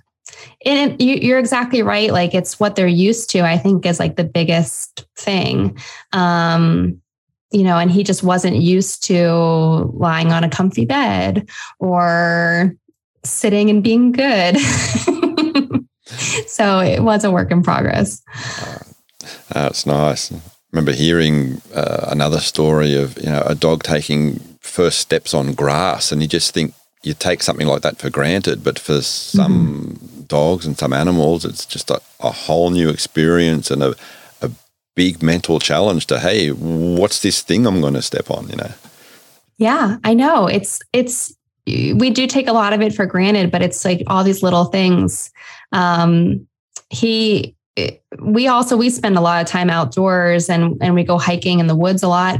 and 0.65 0.99
you're 0.99 1.39
exactly 1.39 1.83
right. 1.83 2.11
Like 2.11 2.33
it's 2.33 2.59
what 2.59 2.75
they're 2.75 2.87
used 2.87 3.29
to. 3.31 3.41
I 3.41 3.57
think 3.57 3.85
is 3.85 3.99
like 3.99 4.15
the 4.15 4.23
biggest 4.23 5.05
thing. 5.15 5.77
Um, 6.11 7.01
you 7.51 7.63
know, 7.63 7.77
and 7.77 7.91
he 7.91 8.03
just 8.03 8.23
wasn't 8.23 8.57
used 8.57 9.03
to 9.05 9.31
lying 9.93 10.31
on 10.31 10.43
a 10.43 10.49
comfy 10.49 10.85
bed 10.85 11.47
or 11.79 12.75
sitting 13.25 13.69
and 13.69 13.83
being 13.83 14.11
good. 14.11 14.57
so 16.47 16.79
it 16.79 17.01
was 17.01 17.23
a 17.23 17.31
work 17.31 17.51
in 17.51 17.63
progress. 17.63 18.21
Uh, 19.51 19.69
that's 19.69 19.85
nice 19.85 20.31
remember 20.75 20.91
hearing 20.91 21.61
uh, 21.73 22.07
another 22.09 22.39
story 22.39 22.95
of 22.95 23.17
you 23.17 23.29
know 23.29 23.41
a 23.45 23.55
dog 23.55 23.81
taking 23.81 24.39
first 24.59 24.99
steps 24.99 25.33
on 25.33 25.53
grass, 25.53 26.11
and 26.11 26.21
you 26.21 26.27
just 26.27 26.53
think 26.53 26.73
you 27.01 27.13
take 27.13 27.41
something 27.41 27.67
like 27.67 27.81
that 27.81 27.97
for 27.97 28.09
granted, 28.09 28.63
but 28.63 28.77
for 28.77 29.01
some 29.01 29.95
mm-hmm. 29.95 30.21
dogs 30.23 30.65
and 30.65 30.77
some 30.77 30.91
animals, 30.91 31.45
it's 31.45 31.65
just 31.65 31.89
a, 31.89 32.01
a 32.19 32.31
whole 32.31 32.71
new 32.71 32.89
experience 32.89 33.71
and 33.71 33.83
a, 33.83 33.95
a 34.41 34.49
big 34.95 35.23
mental 35.23 35.59
challenge 35.59 36.07
to 36.07 36.19
hey, 36.19 36.49
what's 36.49 37.21
this 37.21 37.41
thing 37.41 37.65
I'm 37.65 37.79
going 37.79 37.93
to 37.93 38.01
step 38.01 38.29
on? 38.29 38.49
You 38.49 38.57
know. 38.57 38.71
Yeah, 39.57 39.97
I 40.03 40.13
know. 40.13 40.47
It's 40.47 40.81
it's 40.91 41.34
we 41.65 42.09
do 42.09 42.27
take 42.27 42.47
a 42.47 42.53
lot 42.53 42.73
of 42.73 42.81
it 42.81 42.93
for 42.93 43.05
granted, 43.05 43.51
but 43.51 43.61
it's 43.61 43.83
like 43.83 44.03
all 44.07 44.23
these 44.23 44.43
little 44.43 44.65
things. 44.65 45.31
Um, 45.71 46.47
he 46.89 47.55
we 48.21 48.47
also 48.47 48.77
we 48.77 48.89
spend 48.89 49.17
a 49.17 49.21
lot 49.21 49.41
of 49.41 49.47
time 49.47 49.69
outdoors 49.69 50.49
and 50.49 50.77
and 50.81 50.95
we 50.95 51.03
go 51.03 51.17
hiking 51.17 51.59
in 51.59 51.67
the 51.67 51.75
woods 51.75 52.03
a 52.03 52.07
lot. 52.07 52.39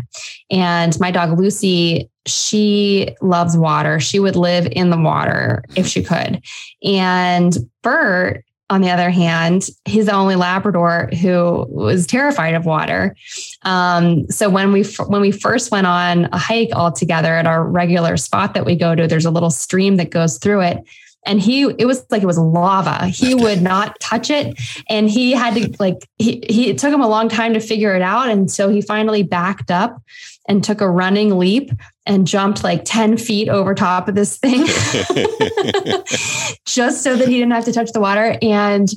And 0.49 0.97
my 0.99 1.11
dog 1.11 1.37
lucy 1.37 2.09
she 2.27 3.09
loves 3.21 3.55
water. 3.57 3.99
She 3.99 4.19
would 4.19 4.35
live 4.35 4.67
in 4.71 4.89
the 4.89 4.97
water 4.97 5.63
if 5.75 5.87
she 5.87 6.01
could. 6.01 6.41
And 6.83 7.55
burt 7.83 8.43
on 8.69 8.81
the 8.81 8.89
other 8.89 9.09
hand 9.09 9.67
he's 9.85 10.07
the 10.07 10.13
only 10.13 10.35
labrador 10.35 11.09
who 11.21 11.65
was 11.69 12.07
terrified 12.07 12.55
of 12.55 12.65
water. 12.65 13.15
Um, 13.61 14.29
so 14.29 14.49
when 14.49 14.71
we 14.71 14.83
when 15.07 15.21
we 15.21 15.31
first 15.31 15.71
went 15.71 15.87
on 15.87 16.25
a 16.25 16.37
hike 16.37 16.69
all 16.73 16.91
together 16.91 17.35
at 17.35 17.45
our 17.45 17.63
regular 17.63 18.17
spot 18.17 18.53
that 18.55 18.65
we 18.65 18.75
go 18.75 18.95
to 18.95 19.07
there's 19.07 19.25
a 19.25 19.31
little 19.31 19.51
stream 19.51 19.97
that 19.97 20.09
goes 20.09 20.37
through 20.39 20.61
it. 20.61 20.83
And 21.27 21.41
he 21.41 21.63
it 21.79 21.85
was 21.85 22.05
like 22.11 22.21
it 22.21 22.27
was 22.27 22.37
lava. 22.37 23.07
He 23.07 23.33
would 23.33 23.61
not 23.61 23.99
touch 23.99 24.29
it. 24.29 24.59
And 24.89 25.09
he 25.09 25.31
had 25.31 25.55
to 25.55 25.75
like 25.79 26.07
he, 26.17 26.43
he 26.47 26.69
it 26.69 26.77
took 26.77 26.93
him 26.93 27.01
a 27.01 27.07
long 27.07 27.29
time 27.29 27.53
to 27.53 27.59
figure 27.59 27.95
it 27.95 28.01
out. 28.01 28.29
And 28.29 28.49
so 28.49 28.69
he 28.69 28.81
finally 28.81 29.23
backed 29.23 29.71
up 29.71 30.01
and 30.47 30.63
took 30.63 30.81
a 30.81 30.89
running 30.89 31.37
leap 31.37 31.71
and 32.05 32.27
jumped 32.27 32.63
like 32.63 32.83
10 32.85 33.17
feet 33.17 33.49
over 33.49 33.73
top 33.73 34.07
of 34.07 34.15
this 34.15 34.37
thing. 34.37 34.65
Just 36.65 37.03
so 37.03 37.15
that 37.15 37.27
he 37.27 37.35
didn't 37.35 37.51
have 37.51 37.65
to 37.65 37.73
touch 37.73 37.91
the 37.91 37.99
water. 37.99 38.37
And 38.41 38.89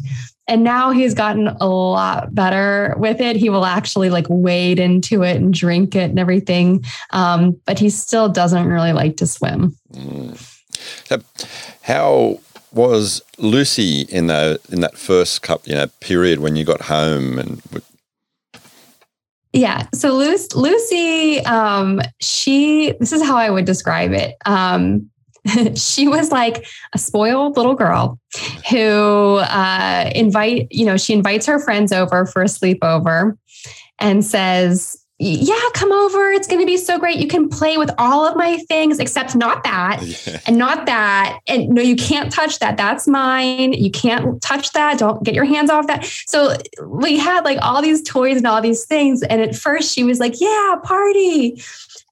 and 0.51 0.65
now 0.65 0.93
he's 0.93 1.13
gotten 1.13 1.49
a 1.49 1.69
lot 1.69 2.35
better 2.35 2.95
with 2.97 3.21
it. 3.21 3.37
He 3.37 3.51
will 3.51 3.67
actually 3.67 4.09
like 4.09 4.25
wade 4.31 4.79
into 4.79 5.23
it 5.23 5.37
and 5.37 5.53
drink 5.53 5.95
it 5.95 6.11
and 6.11 6.19
everything. 6.19 6.85
Um, 7.11 7.61
but 7.67 7.79
he 7.79 7.91
still 7.91 8.31
doesn't 8.31 8.67
really 8.67 8.95
like 8.95 9.19
to 9.19 9.27
swim. 9.27 9.77
Mm. 9.93 10.39
So, 11.05 11.21
how 11.83 12.41
was 12.73 13.21
Lucy 13.37 14.03
in 14.03 14.29
the 14.29 14.59
in 14.71 14.81
that 14.81 14.97
first 14.97 15.43
cup, 15.43 15.67
you 15.67 15.75
know, 15.75 15.89
period 16.01 16.41
when 16.41 16.57
you 16.57 16.65
got 16.65 16.83
home 16.83 17.39
and? 17.39 17.63
Yeah. 19.59 19.89
So 19.93 20.15
Lucy, 20.15 21.41
um, 21.41 22.01
she. 22.21 22.93
This 23.01 23.13
is 23.13 23.23
how 23.23 23.37
I 23.37 23.51
would 23.51 23.65
describe 23.65 24.13
it. 24.13 24.37
Um, 24.47 25.11
she 25.75 26.07
was 26.07 26.31
like 26.31 26.65
a 26.95 26.99
spoiled 26.99 27.57
little 27.57 27.75
girl 27.75 28.21
who 28.71 29.39
uh, 29.39 30.11
invite 30.15 30.69
you 30.71 30.87
know 30.87 30.97
she 30.97 31.13
invites 31.13 31.47
her 31.47 31.59
friends 31.59 31.93
over 31.93 32.25
for 32.25 32.43
a 32.43 32.47
sleepover 32.47 33.37
and 33.99 34.25
says 34.25 34.98
yeah, 35.21 35.59
come 35.75 35.91
over. 35.91 36.31
It's 36.31 36.47
going 36.47 36.61
to 36.61 36.67
be 36.67 36.77
so 36.77 36.97
great. 36.97 37.19
You 37.19 37.27
can 37.27 37.49
play 37.49 37.77
with 37.77 37.91
all 37.99 38.25
of 38.25 38.37
my 38.37 38.59
things, 38.69 39.01
except 39.01 39.35
not 39.35 39.65
that 39.65 40.01
yeah. 40.27 40.41
and 40.47 40.57
not 40.57 40.87
that. 40.87 41.41
And 41.49 41.71
no, 41.71 41.83
you 41.83 41.97
can't 41.97 42.33
touch 42.33 42.61
that. 42.61 42.77
That's 42.77 43.09
mine. 43.09 43.73
You 43.73 43.91
can't 43.91 44.41
touch 44.41 44.73
that. 44.73 44.99
Don't 44.99 45.25
get 45.25 45.35
your 45.35 45.45
hands 45.45 45.71
off 45.71 45.89
that. 45.89 46.05
So 46.27 46.57
we 46.87 47.19
had 47.19 47.45
like 47.45 47.59
all 47.63 47.83
these 47.83 48.03
toys 48.03 48.37
and 48.37 48.47
all 48.47 48.63
these 48.63 48.85
things. 48.85 49.25
And 49.25 49.41
at 49.43 49.57
first 49.57 49.93
she 49.93 50.05
was 50.05 50.21
like, 50.21 50.41
yeah, 50.41 50.77
party. 50.85 51.61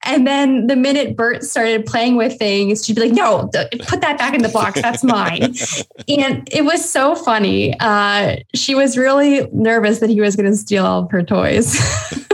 And 0.03 0.27
then 0.27 0.67
the 0.67 0.77
minute 0.77 1.17
Burt 1.17 1.43
started 1.43 1.85
playing 1.87 2.17
with 2.17 2.39
things, 2.39 2.85
she'd 2.85 2.97
be 2.97 3.03
like, 3.03 3.13
no, 3.13 3.49
put 3.87 4.01
that 4.01 4.19
back 4.19 4.35
in 4.35 4.43
the 4.43 4.49
box. 4.49 4.81
That's 4.81 5.03
mine. 5.05 5.55
and 6.09 6.49
it 6.53 6.65
was 6.65 6.89
so 6.89 7.15
funny. 7.15 7.79
Uh, 7.79 8.37
she 8.55 8.75
was 8.75 8.97
really 8.97 9.49
nervous 9.53 10.01
that 10.01 10.11
he 10.11 10.21
was 10.21 10.37
going 10.37 10.51
to 10.51 10.57
steal 10.57 10.87
all 10.87 11.05
of 11.05 11.11
her 11.11 11.23
toys. 11.23 11.77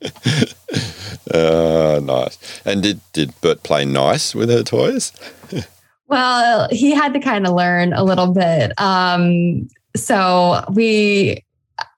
uh, 1.34 2.00
nice. 2.02 2.62
And 2.64 2.82
did 2.82 3.00
did 3.12 3.38
Burt 3.40 3.62
play 3.62 3.84
nice 3.84 4.34
with 4.34 4.50
her 4.50 4.62
toys? 4.62 5.12
well, 6.06 6.68
he 6.70 6.92
had 6.92 7.12
to 7.14 7.20
kind 7.20 7.46
of 7.46 7.54
learn 7.54 7.92
a 7.92 8.04
little 8.04 8.32
bit. 8.32 8.78
Um, 8.80 9.68
so 9.96 10.64
we 10.72 11.44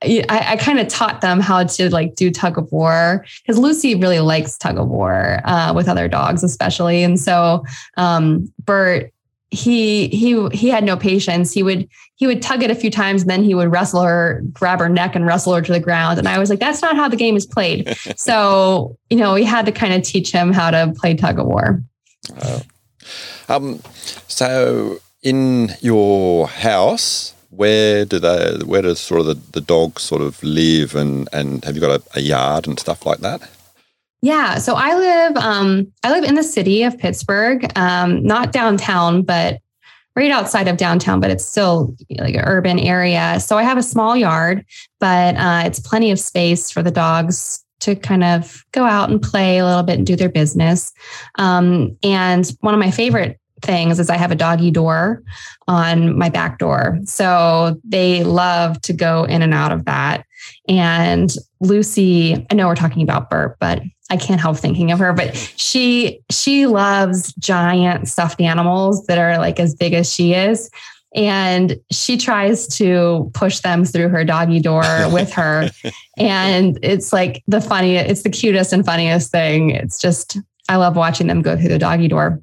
I, 0.03 0.25
I 0.31 0.57
kind 0.57 0.79
of 0.79 0.89
taught 0.89 1.21
them 1.21 1.41
how 1.41 1.65
to 1.65 1.91
like 1.91 2.15
do 2.15 2.31
tug 2.31 2.59
of 2.59 2.71
war 2.73 3.25
because 3.43 3.59
Lucy 3.59 3.95
really 3.95 4.21
likes 4.21 4.57
tug 4.57 4.79
of 4.79 4.89
war 4.89 5.41
uh, 5.45 5.73
with 5.75 5.89
other 5.89 6.09
dogs, 6.09 6.43
especially. 6.43 7.03
And 7.03 7.21
so 7.21 7.65
um, 7.97 8.51
Burt 8.65 9.13
he 9.51 10.09
he 10.09 10.49
he 10.53 10.69
had 10.69 10.85
no 10.85 10.97
patience. 10.97 11.53
He 11.53 11.63
would 11.63 11.89
he 12.17 12.27
would 12.27 12.43
tug 12.43 12.63
it 12.63 12.71
a 12.71 12.75
few 12.75 12.91
times, 12.91 13.23
and 13.23 13.31
then 13.31 13.43
he 13.43 13.55
would 13.55 13.73
wrestle 13.73 14.03
her, 14.03 14.43
grab 14.53 14.79
her 14.79 14.89
neck, 14.89 15.17
and 15.17 15.27
wrestle 15.27 15.55
her 15.55 15.63
to 15.63 15.73
the 15.73 15.81
ground. 15.81 16.19
And 16.19 16.29
I 16.29 16.39
was 16.39 16.51
like, 16.51 16.61
that's 16.61 16.83
not 16.83 16.97
how 16.97 17.09
the 17.09 17.17
game 17.17 17.37
is 17.37 17.47
played. 17.47 17.97
so 18.17 18.97
you 19.09 19.17
know, 19.17 19.35
we 19.35 19.45
had 19.45 19.67
to 19.67 19.73
kind 19.73 19.93
of 19.93 20.03
teach 20.03 20.31
him 20.31 20.53
how 20.53 20.71
to 20.71 20.93
play 20.97 21.15
tug 21.15 21.39
of 21.39 21.47
war. 21.47 21.83
Um, 23.49 23.81
so 24.29 25.01
in 25.23 25.71
your 25.81 26.47
house, 26.47 27.35
where 27.51 28.05
do 28.05 28.21
they? 28.21 28.59
Where 28.65 28.83
does 28.83 29.01
sort 29.01 29.23
of 29.23 29.27
the, 29.27 29.35
the 29.53 29.61
dogs 29.61 30.03
sort 30.03 30.23
of 30.23 30.41
live, 30.45 30.95
and 30.95 31.29
and 31.33 31.65
have 31.65 31.75
you 31.75 31.81
got 31.81 32.01
a, 32.01 32.19
a 32.19 32.21
yard 32.21 32.69
and 32.69 32.79
stuff 32.79 33.05
like 33.05 33.19
that? 33.19 33.43
Yeah, 34.23 34.59
so 34.59 34.75
I 34.75 34.95
live 34.95 35.37
um, 35.37 35.91
I 36.05 36.11
live 36.11 36.25
in 36.25 36.35
the 36.35 36.43
city 36.43 36.83
of 36.83 36.99
Pittsburgh, 36.99 37.67
um, 37.77 38.23
not 38.23 38.53
downtown, 38.53 39.23
but 39.23 39.61
right 40.15 40.31
outside 40.31 40.69
of 40.69 40.77
downtown, 40.77 41.21
but 41.21 41.31
it's 41.31 41.45
still 41.45 41.95
like 42.19 42.35
an 42.35 42.45
urban 42.45 42.79
area. 42.79 43.41
So 43.41 43.57
I 43.57 43.63
have 43.63 43.79
a 43.79 43.83
small 43.83 44.17
yard, 44.17 44.65
but 44.99 45.37
uh, 45.37 45.63
it's 45.65 45.81
plenty 45.81 46.11
of 46.11 46.19
space 46.19 46.71
for 46.71 46.83
the 46.83 46.91
dogs 46.91 47.65
to 47.81 47.97
kind 47.97 48.23
of 48.23 48.65
go 48.73 48.85
out 48.85 49.09
and 49.09 49.23
play 49.23 49.59
a 49.59 49.65
little 49.65 49.83
bit 49.83 49.97
and 49.97 50.07
do 50.07 50.17
their 50.17 50.29
business. 50.29 50.93
Um, 51.37 51.97
and 52.03 52.51
one 52.61 52.75
of 52.75 52.81
my 52.81 52.91
favorite 52.91 53.41
things 53.63 53.99
is 53.99 54.11
I 54.11 54.17
have 54.17 54.31
a 54.31 54.37
doggy 54.37 54.71
door 54.71 55.23
on 55.69 56.19
my 56.19 56.29
back 56.29 56.59
door. 56.59 56.99
So 57.05 57.81
they 57.85 58.25
love 58.25 58.81
to 58.83 58.93
go 58.93 59.25
in 59.25 59.43
and 59.43 59.55
out 59.55 59.73
of 59.73 59.85
that. 59.87 60.25
And 60.69 61.31
Lucy, 61.61 62.47
I 62.51 62.55
know 62.55 62.67
we're 62.67 62.75
talking 62.75 63.03
about 63.03 63.31
Burt, 63.31 63.57
but 63.61 63.83
I 64.11 64.17
can't 64.17 64.41
help 64.41 64.57
thinking 64.57 64.91
of 64.91 64.99
her, 64.99 65.13
but 65.13 65.37
she 65.57 66.21
she 66.31 66.67
loves 66.67 67.33
giant 67.35 68.09
stuffed 68.09 68.41
animals 68.41 69.07
that 69.07 69.19
are 69.19 69.39
like 69.39 69.61
as 69.61 69.75
big 69.75 69.95
as 69.95 70.13
she 70.13 70.35
is. 70.35 70.71
And 71.15 71.77
she 71.91 72.17
tries 72.17 72.69
to 72.77 73.31
push 73.35 73.61
them 73.61 73.85
through 73.85 74.11
her 74.11 74.25
doggy 74.25 74.61
door 74.61 74.85
with 75.13 75.33
her. 75.33 75.71
and 76.19 76.79
it's 76.83 77.13
like 77.13 77.43
the 77.49 77.61
funniest, 77.61 78.11
it's 78.11 78.23
the 78.23 78.31
cutest 78.31 78.73
and 78.73 78.85
funniest 78.87 79.33
thing. 79.33 79.71
It's 79.71 79.99
just, 79.99 80.39
I 80.69 80.77
love 80.77 80.95
watching 80.95 81.27
them 81.27 81.43
go 81.43 81.57
through 81.57 81.69
the 81.71 81.79
doggy 81.79 82.07
door. 82.07 82.41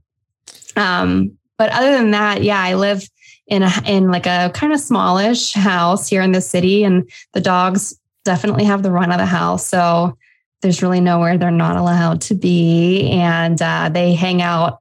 Um, 0.75 1.37
but 1.57 1.71
other 1.71 1.91
than 1.91 2.11
that, 2.11 2.43
yeah, 2.43 2.61
I 2.61 2.73
live 2.73 3.07
in 3.47 3.63
a 3.63 3.71
in 3.85 4.11
like 4.11 4.25
a 4.25 4.51
kind 4.53 4.73
of 4.73 4.79
smallish 4.79 5.53
house 5.53 6.07
here 6.07 6.21
in 6.21 6.33
the 6.33 6.41
city, 6.41 6.83
and 6.83 7.09
the 7.33 7.41
dogs 7.41 7.97
definitely 8.25 8.65
have 8.65 8.83
the 8.83 8.91
run 8.91 9.11
of 9.11 9.17
the 9.17 9.25
house. 9.25 9.65
So 9.65 10.17
there's 10.61 10.81
really 10.81 11.01
nowhere 11.01 11.37
they're 11.37 11.51
not 11.51 11.75
allowed 11.75 12.21
to 12.21 12.35
be, 12.35 13.11
and 13.11 13.61
uh, 13.61 13.89
they 13.89 14.13
hang 14.13 14.41
out 14.41 14.79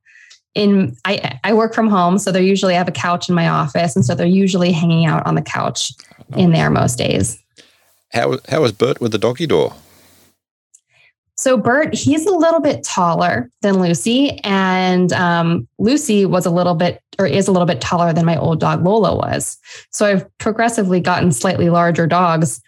in. 0.55 0.97
I 1.05 1.39
I 1.45 1.53
work 1.53 1.75
from 1.75 1.89
home, 1.89 2.19
so 2.19 2.33
they're 2.33 2.43
usually 2.43 2.75
I 2.75 2.79
have 2.79 2.89
a 2.89 2.93
couch 2.93 3.29
in 3.29 3.35
my 3.35 3.49
office, 3.49 3.97
and 3.97 4.05
so 4.05 4.15
they're 4.15 4.27
usually 4.27 4.73
hanging 4.73 5.07
out 5.07 5.27
on 5.27 5.35
the 5.35 5.43
couch 5.43 5.93
in 6.37 6.53
there 6.53 6.71
most 6.71 6.97
days. 6.97 7.39
How 8.13 8.39
how 8.49 8.65
is 8.65 8.73
Burt 8.73 9.01
with 9.01 9.13
the 9.13 9.19
doggy 9.19 9.47
door? 9.47 9.75
So 11.39 11.59
Burt, 11.59 11.95
he's 11.95 12.25
a 12.25 12.35
little 12.35 12.61
bit 12.61 12.83
taller 12.83 13.51
than 13.61 13.79
Lucy, 13.79 14.41
and 14.43 15.13
um, 15.13 15.69
Lucy 15.79 16.25
was 16.25 16.47
a 16.47 16.51
little 16.51 16.75
bit 16.75 17.03
or 17.19 17.27
is 17.27 17.49
a 17.49 17.53
little 17.53 17.67
bit 17.67 17.81
taller 17.81 18.13
than 18.13 18.25
my 18.25 18.37
old 18.37 18.61
dog 18.61 18.85
Lola 18.85 19.15
was. 19.15 19.59
So 19.91 20.07
I've 20.07 20.39
progressively 20.39 21.01
gotten 21.01 21.33
slightly 21.33 21.71
larger 21.71 22.07
dogs, 22.07 22.61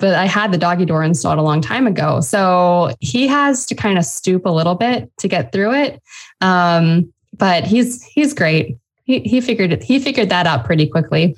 but 0.00 0.14
I 0.14 0.26
had 0.26 0.50
the 0.50 0.58
doggy 0.58 0.86
door 0.86 1.04
installed 1.04 1.38
a 1.38 1.42
long 1.42 1.60
time 1.60 1.86
ago. 1.86 2.20
So 2.20 2.94
he 3.00 3.28
has 3.28 3.66
to 3.66 3.74
kind 3.74 3.98
of 3.98 4.04
stoop 4.04 4.46
a 4.46 4.50
little 4.50 4.74
bit 4.74 5.10
to 5.18 5.28
get 5.28 5.52
through 5.52 5.74
it. 5.74 6.02
Um, 6.40 7.12
but 7.36 7.64
he's 7.64 8.02
he's 8.02 8.34
great. 8.34 8.76
He 9.04 9.20
he 9.20 9.40
figured 9.40 9.72
it, 9.72 9.82
he 9.82 9.98
figured 9.98 10.30
that 10.30 10.46
out 10.46 10.64
pretty 10.64 10.88
quickly. 10.88 11.36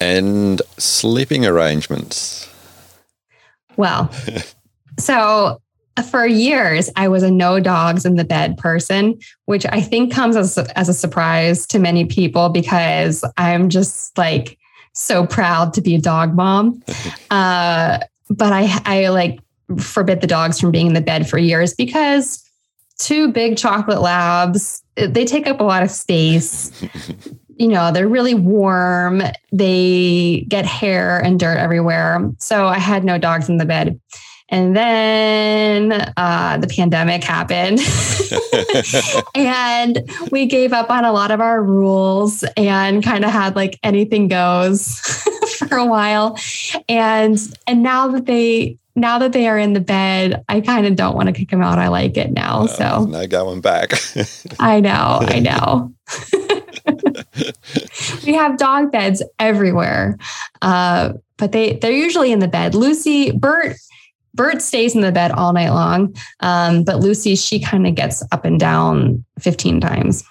And 0.00 0.62
sleeping 0.78 1.44
arrangements. 1.44 2.48
Well, 3.76 4.10
so 4.98 5.60
for 6.02 6.26
years, 6.26 6.90
I 6.96 7.08
was 7.08 7.22
a 7.22 7.30
no 7.30 7.60
dogs 7.60 8.04
in 8.04 8.16
the 8.16 8.24
bed 8.24 8.56
person, 8.56 9.18
which 9.46 9.66
I 9.66 9.80
think 9.80 10.12
comes 10.12 10.36
as, 10.36 10.56
as 10.58 10.88
a 10.88 10.94
surprise 10.94 11.66
to 11.68 11.78
many 11.78 12.04
people 12.04 12.48
because 12.48 13.24
I'm 13.36 13.68
just 13.68 14.16
like 14.16 14.57
so 14.98 15.26
proud 15.26 15.72
to 15.74 15.80
be 15.80 15.94
a 15.94 16.00
dog 16.00 16.34
mom. 16.34 16.82
Uh, 17.30 17.98
but 18.30 18.54
I, 18.54 18.80
I 18.86 19.08
like 19.08 19.40
forbid 19.78 20.22
the 20.22 20.26
dogs 20.26 20.58
from 20.58 20.70
being 20.70 20.86
in 20.86 20.94
the 20.94 21.02
bed 21.02 21.28
for 21.28 21.36
years 21.36 21.74
because 21.74 22.42
two 22.96 23.30
big 23.30 23.58
chocolate 23.58 24.00
labs, 24.00 24.82
they 24.96 25.26
take 25.26 25.46
up 25.46 25.60
a 25.60 25.64
lot 25.64 25.82
of 25.82 25.90
space. 25.90 26.72
you 27.56 27.68
know, 27.68 27.92
they're 27.92 28.08
really 28.08 28.34
warm. 28.34 29.22
They 29.52 30.46
get 30.48 30.64
hair 30.64 31.18
and 31.18 31.38
dirt 31.38 31.58
everywhere. 31.58 32.30
So 32.38 32.66
I 32.66 32.78
had 32.78 33.04
no 33.04 33.18
dogs 33.18 33.50
in 33.50 33.58
the 33.58 33.66
bed. 33.66 34.00
And 34.50 34.74
then 34.74 36.12
uh, 36.16 36.56
the 36.56 36.68
pandemic 36.68 37.22
happened. 37.22 37.80
and 39.34 40.10
we 40.30 40.46
gave 40.46 40.72
up 40.72 40.90
on 40.90 41.04
a 41.04 41.12
lot 41.12 41.30
of 41.30 41.40
our 41.40 41.62
rules 41.62 42.44
and 42.56 43.02
kind 43.02 43.24
of 43.24 43.30
had 43.30 43.56
like 43.56 43.78
anything 43.82 44.28
goes 44.28 44.98
for 45.58 45.76
a 45.76 45.84
while. 45.84 46.38
And 46.88 47.38
and 47.66 47.82
now 47.82 48.08
that 48.08 48.24
they 48.24 48.78
now 48.96 49.18
that 49.18 49.32
they 49.32 49.46
are 49.48 49.58
in 49.58 49.74
the 49.74 49.80
bed, 49.80 50.42
I 50.48 50.60
kind 50.60 50.86
of 50.86 50.96
don't 50.96 51.14
want 51.14 51.28
to 51.28 51.32
kick 51.32 51.50
them 51.50 51.62
out. 51.62 51.78
I 51.78 51.88
like 51.88 52.16
it 52.16 52.32
now. 52.32 52.62
Uh, 52.62 52.66
so 52.66 53.04
no 53.04 53.26
going 53.26 53.60
back. 53.60 53.92
I 54.58 54.80
know, 54.80 55.18
I 55.20 55.40
know. 55.40 55.92
we 58.24 58.32
have 58.32 58.56
dog 58.56 58.90
beds 58.90 59.22
everywhere, 59.38 60.16
uh, 60.62 61.12
but 61.36 61.52
they 61.52 61.74
they're 61.74 61.92
usually 61.92 62.32
in 62.32 62.38
the 62.38 62.48
bed. 62.48 62.74
Lucy, 62.74 63.30
Burt, 63.30 63.76
Burt 64.34 64.62
stays 64.62 64.94
in 64.94 65.00
the 65.00 65.12
bed 65.12 65.32
all 65.32 65.52
night 65.52 65.70
long, 65.70 66.14
um, 66.40 66.84
but 66.84 67.00
Lucy 67.00 67.36
she 67.36 67.60
kind 67.60 67.86
of 67.86 67.94
gets 67.94 68.22
up 68.32 68.44
and 68.44 68.58
down 68.58 69.24
fifteen 69.38 69.80
times. 69.80 70.24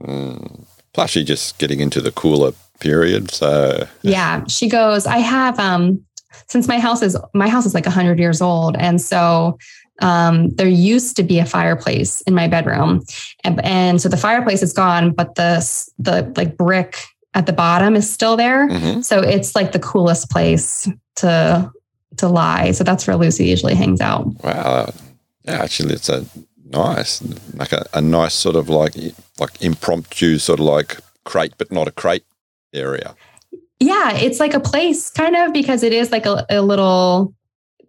Mm. 0.00 0.66
Plus, 0.92 1.10
she's 1.10 1.26
just 1.26 1.58
getting 1.58 1.80
into 1.80 2.00
the 2.00 2.12
cooler 2.12 2.52
period, 2.80 3.30
so 3.30 3.86
yeah, 4.02 4.44
she 4.46 4.68
goes. 4.68 5.06
I 5.06 5.18
have 5.18 5.58
um 5.58 6.04
since 6.48 6.68
my 6.68 6.78
house 6.78 7.02
is 7.02 7.16
my 7.34 7.48
house 7.48 7.66
is 7.66 7.74
like 7.74 7.86
100 7.86 8.18
years 8.18 8.40
old 8.40 8.76
and 8.76 9.00
so 9.00 9.58
um, 10.00 10.50
there 10.56 10.68
used 10.68 11.16
to 11.16 11.22
be 11.22 11.38
a 11.38 11.46
fireplace 11.46 12.22
in 12.22 12.34
my 12.34 12.48
bedroom 12.48 13.02
and, 13.44 13.64
and, 13.64 14.00
so 14.00 14.08
the 14.08 14.16
fireplace 14.16 14.62
is 14.62 14.72
gone 14.72 15.12
but 15.12 15.34
the 15.34 15.60
the 15.98 16.32
like 16.36 16.56
brick 16.56 16.98
at 17.34 17.46
the 17.46 17.52
bottom 17.52 17.94
is 17.94 18.10
still 18.10 18.36
there 18.36 18.68
mm-hmm. 18.68 19.00
so 19.00 19.20
it's 19.20 19.54
like 19.54 19.72
the 19.72 19.78
coolest 19.78 20.30
place 20.30 20.88
to 21.16 21.70
to 22.16 22.28
lie 22.28 22.70
so 22.70 22.84
that's 22.84 23.06
where 23.06 23.16
lucy 23.16 23.46
usually 23.46 23.74
hangs 23.74 24.00
out 24.00 24.26
wow 24.42 24.92
yeah 25.44 25.62
actually 25.62 25.94
it's 25.94 26.08
a 26.08 26.24
nice 26.70 27.22
like 27.54 27.72
a, 27.72 27.86
a 27.94 28.00
nice 28.00 28.34
sort 28.34 28.56
of 28.56 28.68
like 28.68 28.94
like 29.38 29.62
impromptu 29.62 30.38
sort 30.38 30.58
of 30.60 30.66
like 30.66 30.98
crate 31.24 31.52
but 31.58 31.70
not 31.70 31.86
a 31.86 31.92
crate 31.92 32.24
area 32.72 33.14
yeah, 33.82 34.14
it's 34.14 34.38
like 34.38 34.54
a 34.54 34.60
place 34.60 35.10
kind 35.10 35.34
of 35.34 35.52
because 35.52 35.82
it 35.82 35.92
is 35.92 36.12
like 36.12 36.24
a, 36.24 36.46
a 36.48 36.62
little 36.62 37.34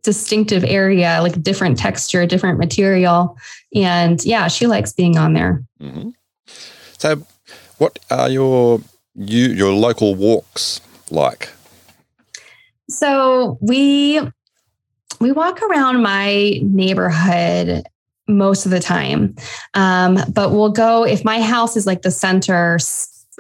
distinctive 0.02 0.64
area, 0.64 1.20
like 1.22 1.42
different 1.44 1.78
texture, 1.78 2.26
different 2.26 2.58
material. 2.58 3.38
And 3.76 4.24
yeah, 4.26 4.48
she 4.48 4.66
likes 4.66 4.92
being 4.92 5.18
on 5.20 5.34
there. 5.34 5.64
Mm-hmm. 5.80 6.10
So, 6.98 7.22
what 7.78 8.00
are 8.10 8.28
your 8.28 8.82
you 9.14 9.50
your 9.50 9.72
local 9.72 10.16
walks 10.16 10.82
like? 11.12 11.50
So 12.90 13.58
we 13.62 14.20
we 15.20 15.32
walk 15.32 15.62
around 15.62 16.02
my 16.02 16.60
neighborhood 16.64 17.84
most 18.28 18.66
of 18.66 18.72
the 18.72 18.80
time, 18.80 19.36
um, 19.74 20.20
but 20.34 20.52
we'll 20.52 20.72
go 20.72 21.06
if 21.06 21.24
my 21.24 21.42
house 21.42 21.76
is 21.76 21.86
like 21.86 22.02
the 22.02 22.12
center 22.12 22.78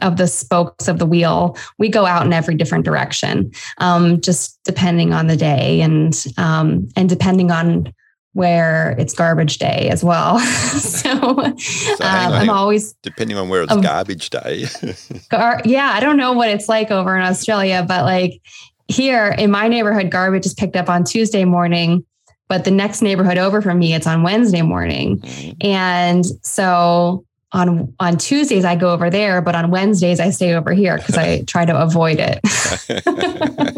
of 0.01 0.17
the 0.17 0.27
spokes 0.27 0.87
of 0.87 0.97
the 0.99 1.05
wheel, 1.05 1.57
we 1.77 1.87
go 1.89 2.05
out 2.05 2.25
in 2.25 2.33
every 2.33 2.55
different 2.55 2.85
direction, 2.85 3.51
um, 3.77 4.19
just 4.21 4.59
depending 4.63 5.13
on 5.13 5.27
the 5.27 5.37
day 5.37 5.81
and 5.81 6.25
um, 6.37 6.87
and 6.95 7.09
depending 7.09 7.51
on 7.51 7.93
where 8.33 8.95
it's 8.97 9.13
garbage 9.13 9.59
day 9.59 9.89
as 9.89 10.03
well. 10.03 10.39
so, 10.39 11.09
so 11.57 11.93
um, 11.93 12.33
I'm 12.33 12.49
always 12.49 12.93
depending 13.03 13.37
on 13.37 13.47
where 13.47 13.63
it's 13.63 13.71
um, 13.71 13.81
garbage 13.81 14.29
day. 14.31 14.65
gar- 15.29 15.61
yeah, 15.65 15.91
I 15.93 15.99
don't 15.99 16.17
know 16.17 16.33
what 16.33 16.49
it's 16.49 16.67
like 16.67 16.89
over 16.89 17.15
in 17.15 17.21
Australia, 17.23 17.85
but 17.87 18.05
like 18.05 18.41
here 18.87 19.27
in 19.37 19.51
my 19.51 19.67
neighborhood, 19.67 20.11
garbage 20.11 20.45
is 20.45 20.53
picked 20.53 20.75
up 20.75 20.89
on 20.89 21.03
Tuesday 21.03 21.45
morning. 21.45 22.05
But 22.49 22.65
the 22.65 22.71
next 22.71 23.01
neighborhood 23.01 23.37
over 23.37 23.61
from 23.61 23.79
me, 23.79 23.93
it's 23.93 24.05
on 24.05 24.21
Wednesday 24.21 24.61
morning. 24.61 25.19
Mm-hmm. 25.19 25.65
And 25.65 26.25
so 26.45 27.25
on 27.53 27.93
on 27.99 28.17
Tuesdays 28.17 28.65
I 28.65 28.75
go 28.75 28.91
over 28.91 29.09
there, 29.09 29.41
but 29.41 29.55
on 29.55 29.71
Wednesdays 29.71 30.19
I 30.19 30.29
stay 30.31 30.53
over 30.53 30.73
here 30.73 30.97
because 30.97 31.17
I 31.17 31.41
try 31.47 31.65
to 31.65 31.81
avoid 31.81 32.19
it. 32.19 32.39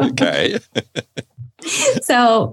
okay. 0.12 0.58
so 2.02 2.52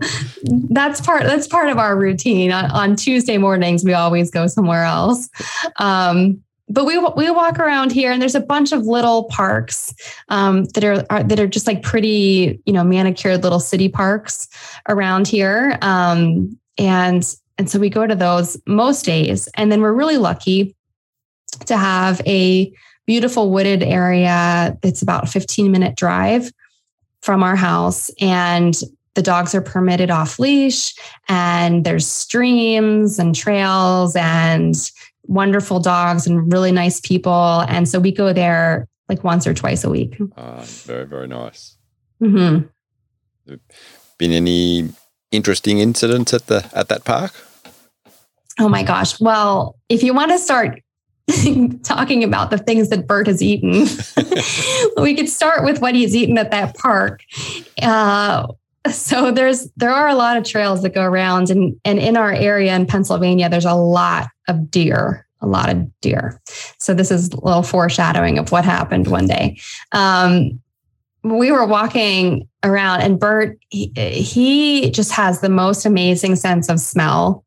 that's 0.70 1.02
part 1.02 1.24
that's 1.24 1.48
part 1.48 1.70
of 1.70 1.78
our 1.78 1.98
routine. 1.98 2.52
On, 2.52 2.70
on, 2.72 2.96
Tuesday 2.96 3.38
mornings, 3.38 3.84
we 3.84 3.94
always 3.94 4.30
go 4.30 4.48
somewhere 4.48 4.84
else. 4.84 5.30
Um, 5.78 6.44
but 6.74 6.86
we 6.86 6.98
we 6.98 7.30
walk 7.30 7.60
around 7.60 7.92
here, 7.92 8.12
and 8.12 8.22
there's 8.22 8.36
a 8.36 8.40
bunch 8.40 8.72
of 8.72 8.86
little 8.86 9.26
parks 9.26 9.94
um, 10.30 10.66
that 10.74 10.84
are, 10.84 11.06
are, 11.12 11.24
that 11.24 11.40
are 11.40 11.48
just 11.48 11.68
like 11.68 11.84
pretty, 11.84 12.60
you 12.66 12.74
know, 12.74 12.84
manicured 12.84 13.44
little 13.44 13.60
city 13.60 13.88
parks 13.88 14.48
around 14.90 15.28
here. 15.28 15.78
Um, 15.82 16.58
and 16.80 17.36
and 17.60 17.70
so 17.70 17.78
we 17.78 17.90
go 17.90 18.08
to 18.08 18.16
those 18.16 18.58
most 18.66 19.06
days, 19.06 19.48
and 19.56 19.72
then 19.72 19.82
we're 19.82 19.94
really 19.94 20.18
lucky 20.18 20.76
to 21.68 21.78
have 21.78 22.20
a 22.26 22.74
beautiful 23.06 23.52
wooded 23.52 23.84
area. 23.84 24.76
It's 24.82 25.04
about 25.04 25.26
a 25.26 25.28
15 25.28 25.72
minute 25.72 25.96
drive 25.96 26.52
from 27.22 27.44
our 27.44 27.56
house. 27.56 28.10
And 28.20 28.76
the 29.16 29.22
dogs 29.22 29.54
are 29.54 29.62
permitted 29.62 30.10
off 30.10 30.40
leash, 30.40 30.96
and 31.30 31.86
there's 31.86 32.08
streams 32.08 33.20
and 33.20 33.36
trails 33.36 34.16
and 34.16 34.76
wonderful 35.34 35.80
dogs 35.80 36.28
and 36.28 36.52
really 36.52 36.72
nice 36.72 37.00
people. 37.00 37.62
And 37.68 37.88
so 37.88 38.00
we 38.00 38.12
go 38.12 38.34
there 38.34 38.88
like 39.10 39.24
once 39.24 39.46
or 39.46 39.54
twice 39.54 39.84
a 39.84 39.90
week. 39.90 40.18
Uh, 40.38 40.62
very, 40.62 41.06
very 41.06 41.28
nice. 41.28 41.78
Mm-hmm. 42.22 43.56
Been 44.18 44.32
any 44.32 44.90
interesting 45.32 45.80
incidents 45.80 46.34
at 46.34 46.48
the 46.48 46.70
at 46.74 46.88
that 46.90 47.04
park? 47.04 47.34
Oh 48.60 48.70
my 48.70 48.84
gosh. 48.84 49.20
Well, 49.20 49.78
if 49.90 50.04
you 50.04 50.14
want 50.14 50.32
to 50.32 50.38
start 50.38 50.82
talking 51.84 52.24
about 52.24 52.52
the 52.52 52.58
things 52.58 52.90
that 52.90 53.08
Burt 53.08 53.28
has 53.28 53.42
eaten, 53.42 53.88
we 55.02 55.16
could 55.16 55.30
start 55.30 55.66
with 55.66 55.82
what 55.82 55.96
he's 55.96 56.16
eaten 56.16 56.38
at 56.38 56.52
that 56.52 56.78
park. 56.78 57.22
Uh, 57.82 58.48
so 58.92 59.32
there's 59.32 59.70
there 59.78 59.92
are 59.92 60.08
a 60.08 60.16
lot 60.16 60.38
of 60.38 60.44
trails 60.44 60.82
that 60.84 60.94
go 60.94 61.04
around 61.04 61.50
and 61.50 61.80
and 61.86 62.00
in 62.00 62.18
our 62.18 62.32
area 62.32 62.76
in 62.76 62.86
Pennsylvania 62.86 63.50
there's 63.50 63.66
a 63.66 63.74
lot 63.74 64.28
of 64.48 64.70
deer 64.70 65.23
a 65.44 65.48
lot 65.48 65.70
of 65.70 66.02
deer 66.02 66.42
so 66.80 66.94
this 66.94 67.12
is 67.12 67.30
a 67.30 67.46
little 67.46 67.64
foreshadowing 67.64 68.38
of 68.40 68.52
what 68.52 68.66
happened 68.66 69.08
one 69.08 69.28
day 69.28 69.60
um, 69.92 70.60
we 71.24 71.52
were 71.52 71.66
walking 71.66 72.48
around 72.64 73.02
and 73.02 73.20
Burt 73.20 73.58
he, 73.70 73.92
he 73.96 74.90
just 74.90 75.12
has 75.12 75.42
the 75.42 75.50
most 75.50 75.86
amazing 75.86 76.36
sense 76.36 76.70
of 76.70 76.80
smell 76.80 77.44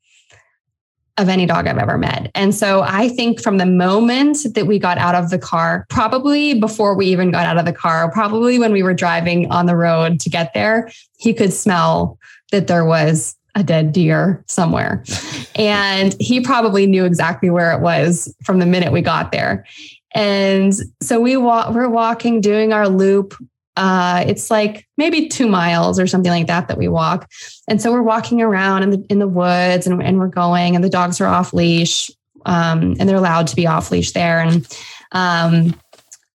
of 1.18 1.28
any 1.28 1.46
dog 1.46 1.66
I've 1.66 1.78
ever 1.78 1.96
met. 1.96 2.30
And 2.34 2.54
so 2.54 2.82
I 2.82 3.08
think 3.08 3.40
from 3.40 3.56
the 3.56 3.66
moment 3.66 4.38
that 4.54 4.66
we 4.66 4.78
got 4.78 4.98
out 4.98 5.14
of 5.14 5.30
the 5.30 5.38
car, 5.38 5.86
probably 5.88 6.54
before 6.60 6.94
we 6.94 7.06
even 7.06 7.30
got 7.30 7.46
out 7.46 7.56
of 7.56 7.64
the 7.64 7.72
car, 7.72 8.10
probably 8.10 8.58
when 8.58 8.72
we 8.72 8.82
were 8.82 8.92
driving 8.92 9.50
on 9.50 9.66
the 9.66 9.76
road 9.76 10.20
to 10.20 10.30
get 10.30 10.52
there, 10.52 10.90
he 11.18 11.32
could 11.32 11.52
smell 11.52 12.18
that 12.52 12.66
there 12.66 12.84
was 12.84 13.35
a 13.56 13.64
dead 13.64 13.92
deer 13.92 14.44
somewhere. 14.46 15.02
and 15.56 16.14
he 16.20 16.40
probably 16.40 16.86
knew 16.86 17.04
exactly 17.04 17.50
where 17.50 17.72
it 17.72 17.80
was 17.80 18.32
from 18.44 18.60
the 18.60 18.66
minute 18.66 18.92
we 18.92 19.02
got 19.02 19.32
there. 19.32 19.66
And 20.14 20.72
so 21.02 21.20
we 21.20 21.36
wa- 21.36 21.72
we're 21.72 21.88
walking, 21.88 22.40
doing 22.40 22.72
our 22.72 22.88
loop 22.88 23.34
uh, 23.76 24.24
it's 24.26 24.50
like 24.50 24.88
maybe 24.96 25.28
two 25.28 25.46
miles 25.46 26.00
or 26.00 26.06
something 26.06 26.32
like 26.32 26.46
that 26.46 26.68
that 26.68 26.78
we 26.78 26.88
walk. 26.88 27.30
And 27.68 27.80
so 27.80 27.92
we're 27.92 28.02
walking 28.02 28.40
around 28.40 28.82
in 28.82 28.90
the 28.90 29.06
in 29.10 29.18
the 29.18 29.28
woods 29.28 29.86
and, 29.86 30.02
and 30.02 30.18
we're 30.18 30.28
going, 30.28 30.74
and 30.74 30.82
the 30.82 30.88
dogs 30.88 31.20
are 31.20 31.26
off 31.26 31.52
leash, 31.52 32.10
um, 32.46 32.96
and 32.98 33.08
they're 33.08 33.16
allowed 33.16 33.46
to 33.48 33.56
be 33.56 33.66
off 33.66 33.90
leash 33.90 34.12
there. 34.12 34.40
And 34.40 34.66
um, 35.12 35.78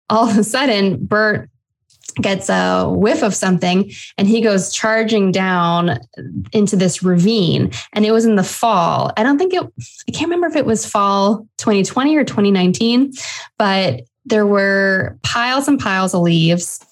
all 0.10 0.30
of 0.30 0.38
a 0.38 0.44
sudden, 0.44 1.06
Burt 1.06 1.50
gets 2.12 2.50
a 2.50 2.90
whiff 2.90 3.24
of 3.24 3.34
something 3.34 3.92
and 4.18 4.28
he 4.28 4.42
goes 4.42 4.74
charging 4.74 5.32
down 5.32 6.00
into 6.52 6.76
this 6.76 7.04
ravine 7.04 7.72
and 7.94 8.06
it 8.06 8.12
was 8.12 8.26
in 8.26 8.36
the 8.36 8.44
fall 8.44 9.12
i 9.18 9.24
don't 9.24 9.38
think 9.38 9.54
it 9.54 9.64
i 10.08 10.12
can't 10.12 10.30
remember 10.30 10.48
if 10.48 10.56
it 10.56 10.66
was 10.66 10.86
fall 10.86 11.48
2020 11.58 12.16
or 12.16 12.24
2019 12.24 13.12
but 13.58 14.02
there 14.26 14.46
were 14.46 15.18
piles 15.24 15.68
and 15.68 15.80
piles 15.80 16.14
of 16.14 16.22
leaves 16.22 16.86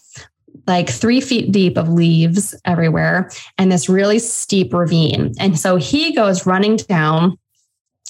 like 0.67 0.89
three 0.89 1.21
feet 1.21 1.51
deep 1.51 1.77
of 1.77 1.89
leaves 1.89 2.53
everywhere 2.65 3.31
and 3.57 3.71
this 3.71 3.87
really 3.89 4.19
steep 4.19 4.73
ravine. 4.73 5.33
And 5.39 5.57
so 5.57 5.77
he 5.77 6.13
goes 6.13 6.45
running 6.45 6.75
down. 6.75 7.37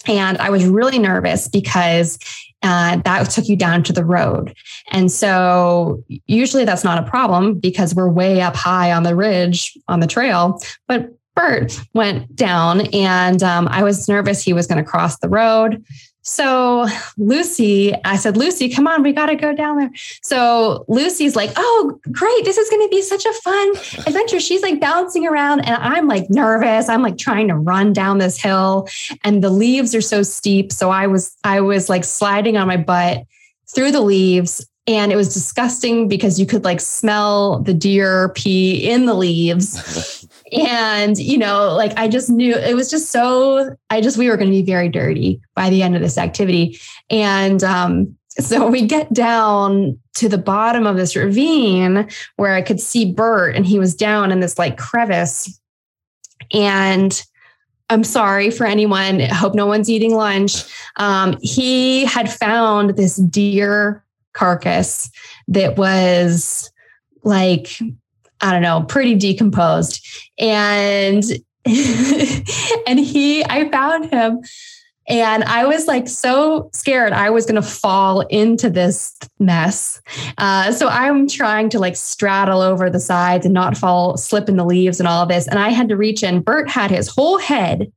And 0.07 0.37
I 0.37 0.49
was 0.49 0.65
really 0.65 0.99
nervous 0.99 1.47
because 1.47 2.17
uh, 2.63 2.97
that 2.97 3.29
took 3.29 3.47
you 3.47 3.55
down 3.55 3.83
to 3.83 3.93
the 3.93 4.05
road. 4.05 4.55
And 4.91 5.11
so 5.11 6.03
usually 6.25 6.65
that's 6.65 6.83
not 6.83 7.01
a 7.01 7.09
problem 7.09 7.59
because 7.59 7.93
we're 7.93 8.09
way 8.09 8.41
up 8.41 8.55
high 8.55 8.91
on 8.91 9.03
the 9.03 9.15
ridge 9.15 9.77
on 9.87 9.99
the 9.99 10.07
trail. 10.07 10.59
But 10.87 11.11
Burt 11.35 11.79
went 11.93 12.35
down 12.35 12.87
and 12.87 13.43
um, 13.43 13.67
I 13.69 13.83
was 13.83 14.07
nervous 14.07 14.41
he 14.41 14.53
was 14.53 14.65
going 14.65 14.83
to 14.83 14.89
cross 14.89 15.19
the 15.19 15.29
road. 15.29 15.83
So 16.27 16.85
Lucy, 17.17 17.93
I 18.03 18.17
said, 18.17 18.35
Lucy, 18.35 18.67
come 18.67 18.85
on, 18.85 19.01
we 19.01 19.13
got 19.13 19.27
to 19.27 19.35
go 19.35 19.55
down 19.55 19.77
there. 19.77 19.91
So 20.21 20.83
Lucy's 20.89 21.37
like, 21.37 21.51
oh, 21.55 22.01
great. 22.11 22.43
This 22.43 22.57
is 22.57 22.69
going 22.69 22.85
to 22.85 22.89
be 22.89 23.01
such 23.01 23.25
a 23.25 23.31
fun 23.31 23.69
adventure. 24.05 24.41
She's 24.41 24.61
like 24.61 24.81
bouncing 24.81 25.25
around 25.25 25.61
and 25.61 25.81
I'm 25.81 26.09
like 26.09 26.29
nervous. 26.29 26.89
I'm 26.89 27.01
like 27.01 27.17
trying 27.17 27.47
to 27.47 27.55
run 27.55 27.93
down 27.93 28.17
this 28.17 28.37
hill 28.37 28.89
and 29.23 29.41
the 29.41 29.49
leaves 29.49 29.95
are 29.95 30.01
so 30.01 30.21
steep. 30.21 30.73
So 30.73 30.89
I 30.89 31.07
was, 31.07 31.33
I 31.45 31.61
was 31.61 31.87
like 31.87 32.03
sliding 32.03 32.57
on 32.57 32.67
my 32.67 32.77
butt 32.77 33.23
through 33.73 33.93
the 33.93 34.01
leaves 34.01 34.67
and 34.85 35.13
it 35.13 35.15
was 35.15 35.33
disgusting 35.33 36.09
because 36.09 36.41
you 36.41 36.45
could 36.45 36.65
like 36.65 36.81
smell 36.81 37.59
the 37.59 37.73
deer 37.73 38.29
pee 38.29 38.89
in 38.89 39.05
the 39.05 39.13
leaves 39.13 40.26
and 40.51 41.17
you 41.17 41.37
know 41.37 41.73
like 41.73 41.93
i 41.97 42.07
just 42.07 42.29
knew 42.29 42.53
it 42.53 42.75
was 42.75 42.89
just 42.89 43.11
so 43.11 43.75
i 43.89 43.99
just 43.99 44.17
we 44.17 44.29
were 44.29 44.37
going 44.37 44.49
to 44.49 44.55
be 44.55 44.63
very 44.63 44.89
dirty 44.89 45.41
by 45.55 45.69
the 45.69 45.81
end 45.83 45.95
of 45.95 46.01
this 46.01 46.17
activity. 46.17 46.79
And 47.09 47.63
um 47.63 48.15
so 48.39 48.67
we 48.71 48.85
get 48.85 49.11
down 49.13 49.97
to 50.15 50.29
the 50.29 50.37
bottom 50.37 50.85
of 50.85 50.95
this 50.95 51.15
ravine 51.15 52.07
where 52.37 52.53
i 52.53 52.61
could 52.61 52.79
see 52.79 53.11
burt 53.11 53.55
and 53.55 53.65
he 53.65 53.79
was 53.79 53.95
down 53.95 54.31
in 54.31 54.39
this 54.39 54.57
like 54.57 54.77
crevice. 54.77 55.59
And 56.53 57.21
i'm 57.89 58.03
sorry 58.03 58.49
for 58.51 58.65
anyone 58.65 59.21
I 59.21 59.33
hope 59.33 59.53
no 59.53 59.65
one's 59.65 59.89
eating 59.89 60.15
lunch. 60.15 60.63
Um, 60.97 61.37
he 61.41 62.05
had 62.05 62.31
found 62.31 62.95
this 62.95 63.17
deer 63.17 64.03
carcass 64.33 65.09
that 65.47 65.77
was 65.77 66.71
like 67.23 67.79
I 68.41 68.51
don't 68.51 68.61
know, 68.61 68.83
pretty 68.83 69.15
decomposed. 69.15 70.05
And 70.37 71.23
and 71.65 72.99
he 72.99 73.43
I 73.45 73.69
found 73.71 74.09
him 74.09 74.41
and 75.07 75.43
I 75.45 75.65
was 75.65 75.87
like 75.87 76.07
so 76.07 76.69
scared 76.73 77.13
I 77.13 77.29
was 77.29 77.45
going 77.45 77.61
to 77.61 77.67
fall 77.67 78.21
into 78.21 78.69
this 78.69 79.17
mess. 79.39 80.01
Uh, 80.37 80.71
so 80.71 80.87
I'm 80.87 81.27
trying 81.27 81.69
to 81.69 81.79
like 81.79 81.95
straddle 81.95 82.61
over 82.61 82.89
the 82.89 82.99
sides 82.99 83.45
and 83.45 83.53
not 83.53 83.77
fall, 83.77 84.17
slip 84.17 84.49
in 84.49 84.57
the 84.57 84.65
leaves 84.65 84.99
and 84.99 85.07
all 85.07 85.23
of 85.23 85.29
this. 85.29 85.47
And 85.47 85.59
I 85.59 85.69
had 85.69 85.87
to 85.89 85.95
reach 85.95 86.23
in. 86.23 86.41
Burt 86.41 86.69
had 86.69 86.91
his 86.91 87.07
whole 87.07 87.37
head 87.37 87.91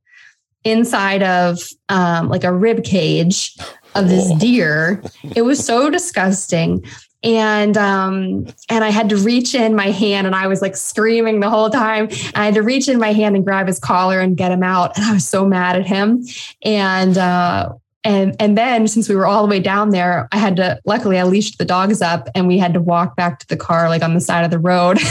inside 0.63 1.23
of 1.23 1.59
um, 1.89 2.29
like 2.29 2.43
a 2.43 2.53
rib 2.53 2.83
cage 2.83 3.57
of 3.95 4.07
this 4.07 4.33
deer. 4.39 5.03
It 5.35 5.41
was 5.41 5.63
so 5.63 5.89
disgusting 5.89 6.85
and 7.23 7.77
um 7.77 8.45
and 8.69 8.83
i 8.83 8.89
had 8.89 9.09
to 9.09 9.17
reach 9.17 9.53
in 9.53 9.75
my 9.75 9.91
hand 9.91 10.25
and 10.25 10.35
i 10.35 10.47
was 10.47 10.61
like 10.61 10.75
screaming 10.75 11.39
the 11.39 11.49
whole 11.49 11.69
time. 11.69 12.07
I 12.35 12.45
had 12.45 12.55
to 12.55 12.61
reach 12.61 12.87
in 12.87 12.99
my 12.99 13.13
hand 13.13 13.35
and 13.35 13.45
grab 13.45 13.67
his 13.67 13.79
collar 13.79 14.19
and 14.19 14.35
get 14.35 14.51
him 14.51 14.63
out 14.63 14.97
and 14.97 15.05
i 15.05 15.13
was 15.13 15.27
so 15.27 15.45
mad 15.45 15.75
at 15.75 15.85
him. 15.85 16.25
And 16.63 17.17
uh 17.17 17.73
and 18.03 18.35
and 18.39 18.57
then 18.57 18.87
since 18.87 19.07
we 19.07 19.15
were 19.15 19.27
all 19.27 19.43
the 19.43 19.49
way 19.49 19.59
down 19.59 19.91
there 19.91 20.27
i 20.31 20.37
had 20.37 20.55
to 20.55 20.79
luckily 20.85 21.19
i 21.19 21.23
leashed 21.23 21.59
the 21.59 21.65
dogs 21.65 22.01
up 22.01 22.27
and 22.33 22.47
we 22.47 22.57
had 22.57 22.73
to 22.73 22.81
walk 22.81 23.15
back 23.15 23.39
to 23.39 23.47
the 23.47 23.57
car 23.57 23.89
like 23.89 24.01
on 24.01 24.13
the 24.13 24.21
side 24.21 24.43
of 24.43 24.51
the 24.51 24.59
road. 24.59 24.99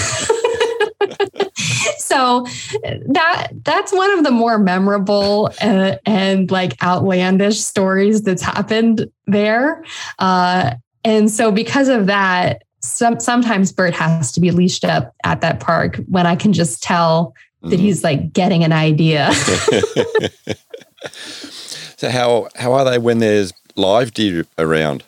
So 2.11 2.45
that 3.07 3.49
that's 3.63 3.93
one 3.93 4.11
of 4.19 4.25
the 4.25 4.33
more 4.33 4.59
memorable 4.59 5.51
uh, 5.63 5.97
and 6.05 6.51
like 6.51 6.83
outlandish 6.83 7.61
stories 7.61 8.23
that's 8.23 8.43
happened 8.43 9.09
there. 9.27 9.85
Uh, 10.19 10.75
and 11.05 11.31
so 11.31 11.51
because 11.51 11.89
of 11.89 12.07
that, 12.07 12.63
some, 12.83 13.21
sometimes 13.21 13.73
Burt 13.73 13.95
has 13.95 14.33
to 14.33 14.41
be 14.41 14.51
leashed 14.51 14.85
up 14.85 15.15
at 15.25 15.41
that 15.43 15.61
park 15.61 15.97
when 16.09 16.27
I 16.27 16.37
can 16.37 16.53
just 16.53 16.83
tell 16.83 17.35
that 17.63 17.69
mm-hmm. 17.69 17.83
he's 17.83 18.03
like 18.03 18.33
getting 18.33 18.65
an 18.65 18.73
idea. 18.73 19.33
so 21.11 22.09
how 22.09 22.49
how 22.57 22.73
are 22.73 22.85
they 22.85 22.99
when 22.99 23.19
there's 23.19 23.53
live 23.77 24.13
deer 24.13 24.47
around? 24.59 25.05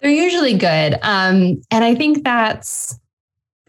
They're 0.00 0.10
usually 0.10 0.56
good. 0.56 0.94
Um, 1.02 1.60
and 1.70 1.84
I 1.84 1.94
think 1.94 2.24
that's 2.24 2.98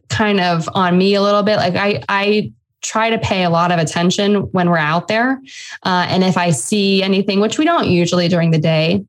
kind 0.10 0.40
of 0.40 0.68
on 0.74 0.98
me 0.98 1.16
a 1.16 1.22
little 1.22 1.44
bit. 1.44 1.58
Like 1.58 1.76
I 1.76 2.04
I 2.10 2.52
try 2.82 3.10
to 3.10 3.18
pay 3.18 3.44
a 3.44 3.50
lot 3.50 3.72
of 3.72 3.80
attention 3.80 4.36
when 4.52 4.70
we're 4.70 4.78
out 4.78 5.08
there. 5.08 5.42
Uh, 5.84 6.06
and 6.10 6.24
if 6.24 6.38
I 6.38 6.52
see 6.52 7.04
anything, 7.04 7.42
which 7.42 7.58
we 7.58 7.66
don't 7.66 7.88
usually 7.88 8.28
during 8.28 8.52
the 8.52 8.58
day, 8.58 9.04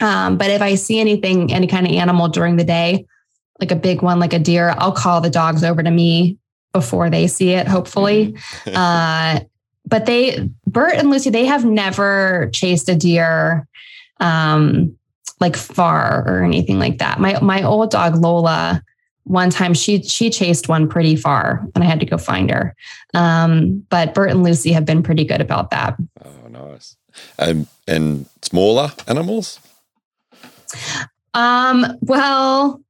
um, 0.00 0.36
but 0.36 0.50
if 0.50 0.62
I 0.62 0.74
see 0.74 0.98
anything, 1.00 1.52
any 1.52 1.66
kind 1.66 1.86
of 1.86 1.92
animal 1.92 2.28
during 2.28 2.56
the 2.56 2.64
day, 2.64 3.06
like 3.60 3.70
a 3.70 3.76
big 3.76 4.02
one, 4.02 4.18
like 4.18 4.32
a 4.32 4.38
deer, 4.38 4.74
I'll 4.78 4.92
call 4.92 5.20
the 5.20 5.30
dogs 5.30 5.62
over 5.62 5.82
to 5.82 5.90
me 5.90 6.38
before 6.72 7.08
they 7.08 7.26
see 7.26 7.50
it, 7.50 7.68
hopefully. 7.68 8.32
Mm-hmm. 8.32 8.70
uh, 8.76 9.40
but 9.86 10.06
they, 10.06 10.48
Burt 10.66 10.94
and 10.94 11.10
Lucy, 11.10 11.30
they 11.30 11.44
have 11.44 11.64
never 11.64 12.48
chased 12.52 12.88
a 12.88 12.96
deer 12.96 13.68
um, 14.20 14.96
like 15.40 15.56
far 15.56 16.24
or 16.26 16.42
anything 16.42 16.78
like 16.78 16.98
that. 16.98 17.20
My 17.20 17.38
my 17.40 17.62
old 17.62 17.90
dog 17.90 18.16
Lola, 18.16 18.82
one 19.24 19.50
time 19.50 19.74
she 19.74 20.02
she 20.02 20.30
chased 20.30 20.68
one 20.68 20.88
pretty 20.88 21.16
far, 21.16 21.66
and 21.74 21.84
I 21.84 21.86
had 21.86 22.00
to 22.00 22.06
go 22.06 22.16
find 22.16 22.50
her. 22.50 22.74
Um, 23.12 23.84
but 23.90 24.14
Burt 24.14 24.30
and 24.30 24.42
Lucy 24.42 24.72
have 24.72 24.84
been 24.84 25.02
pretty 25.02 25.24
good 25.24 25.40
about 25.40 25.70
that. 25.70 25.96
Oh, 26.24 26.48
nice. 26.48 26.96
Um, 27.38 27.66
and 27.86 28.26
smaller 28.42 28.92
animals. 29.06 29.60
Um, 31.34 31.98
well, 32.00 32.80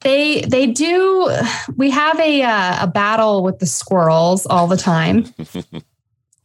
they 0.00 0.42
they 0.42 0.66
do. 0.66 1.30
We 1.76 1.90
have 1.90 2.18
a 2.18 2.42
uh, 2.42 2.84
a 2.84 2.86
battle 2.86 3.42
with 3.42 3.58
the 3.58 3.66
squirrels 3.66 4.46
all 4.46 4.66
the 4.66 4.76
time. 4.76 5.26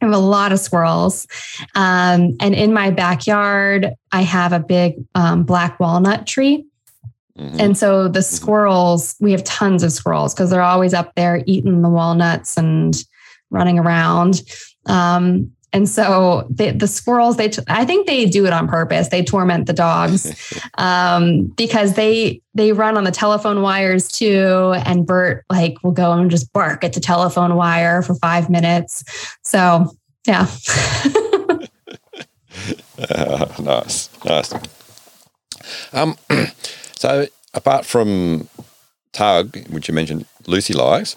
I 0.02 0.04
have 0.04 0.14
a 0.14 0.18
lot 0.18 0.52
of 0.52 0.60
squirrels, 0.60 1.26
um, 1.74 2.36
and 2.40 2.54
in 2.54 2.74
my 2.74 2.90
backyard, 2.90 3.94
I 4.12 4.22
have 4.22 4.52
a 4.52 4.60
big 4.60 4.96
um, 5.14 5.44
black 5.44 5.80
walnut 5.80 6.26
tree. 6.26 6.66
Mm-hmm. 7.38 7.60
And 7.60 7.78
so 7.78 8.04
the 8.04 8.20
mm-hmm. 8.20 8.34
squirrels, 8.34 9.14
we 9.20 9.32
have 9.32 9.44
tons 9.44 9.82
of 9.82 9.92
squirrels 9.92 10.34
because 10.34 10.50
they're 10.50 10.62
always 10.62 10.94
up 10.94 11.14
there 11.14 11.42
eating 11.46 11.82
the 11.82 11.88
walnuts 11.88 12.56
and 12.56 12.94
running 13.50 13.78
around. 13.78 14.42
Um, 14.86 15.52
and 15.76 15.86
so 15.86 16.46
the, 16.48 16.70
the 16.70 16.86
squirrels, 16.86 17.36
they, 17.36 17.50
I 17.68 17.84
think 17.84 18.06
they 18.06 18.24
do 18.24 18.46
it 18.46 18.54
on 18.54 18.66
purpose. 18.66 19.08
They 19.08 19.22
torment 19.22 19.66
the 19.66 19.74
dogs 19.74 20.58
um, 20.78 21.48
because 21.48 21.96
they, 21.96 22.40
they 22.54 22.72
run 22.72 22.96
on 22.96 23.04
the 23.04 23.10
telephone 23.10 23.60
wires 23.60 24.08
too. 24.08 24.72
And 24.86 25.06
Burt 25.06 25.44
like 25.50 25.76
will 25.84 25.92
go 25.92 26.12
and 26.12 26.30
just 26.30 26.50
bark 26.54 26.82
at 26.82 26.94
the 26.94 27.00
telephone 27.00 27.56
wire 27.56 28.00
for 28.00 28.14
five 28.14 28.48
minutes. 28.48 29.04
So 29.42 29.94
yeah. 30.26 30.46
uh, 32.98 33.46
nice. 33.62 34.08
Nice. 34.24 34.54
Um, 35.92 36.16
so 36.96 37.26
apart 37.52 37.84
from 37.84 38.48
Tug, 39.12 39.58
which 39.68 39.88
you 39.88 39.94
mentioned 39.94 40.24
Lucy 40.46 40.72
likes, 40.72 41.16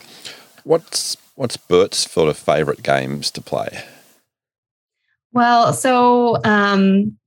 what's 0.66 1.16
what's 1.36 1.56
Burt's 1.56 2.12
sort 2.12 2.28
of 2.28 2.38
favourite 2.38 2.84
games 2.84 3.32
to 3.32 3.40
play? 3.40 3.86
Well, 5.32 5.74
so 5.74 6.38
um, 6.44 7.18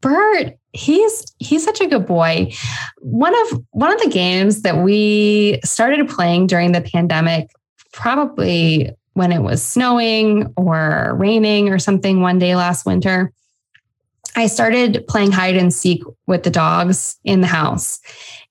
Burt, 0.00 0.58
he's 0.72 1.24
he's 1.38 1.64
such 1.64 1.80
a 1.80 1.86
good 1.86 2.06
boy. 2.06 2.52
One 2.98 3.34
of 3.42 3.62
one 3.70 3.92
of 3.92 4.00
the 4.00 4.10
games 4.10 4.62
that 4.62 4.78
we 4.78 5.60
started 5.64 6.08
playing 6.08 6.46
during 6.48 6.72
the 6.72 6.80
pandemic, 6.80 7.50
probably 7.92 8.90
when 9.14 9.32
it 9.32 9.40
was 9.40 9.62
snowing 9.62 10.52
or 10.56 11.14
raining 11.16 11.70
or 11.70 11.78
something 11.78 12.20
one 12.20 12.38
day 12.38 12.54
last 12.54 12.84
winter, 12.84 13.32
I 14.36 14.46
started 14.46 15.04
playing 15.08 15.32
hide 15.32 15.56
and 15.56 15.72
seek 15.72 16.02
with 16.26 16.42
the 16.42 16.50
dogs 16.50 17.18
in 17.24 17.40
the 17.40 17.46
house. 17.46 17.98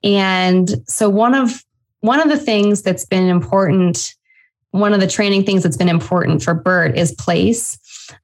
And 0.04 0.70
so 0.88 1.10
one 1.10 1.36
of 1.36 1.64
one 2.02 2.20
of 2.20 2.30
the 2.30 2.38
things 2.38 2.82
that's 2.82 3.06
been 3.06 3.28
important, 3.28 4.14
one 4.72 4.94
of 4.94 5.00
the 5.00 5.08
training 5.08 5.46
things 5.46 5.64
that's 5.64 5.78
been 5.78 5.90
important 5.90 6.44
for 6.44 6.54
Burt 6.54 6.98
is 6.98 7.12
place. 7.14 7.78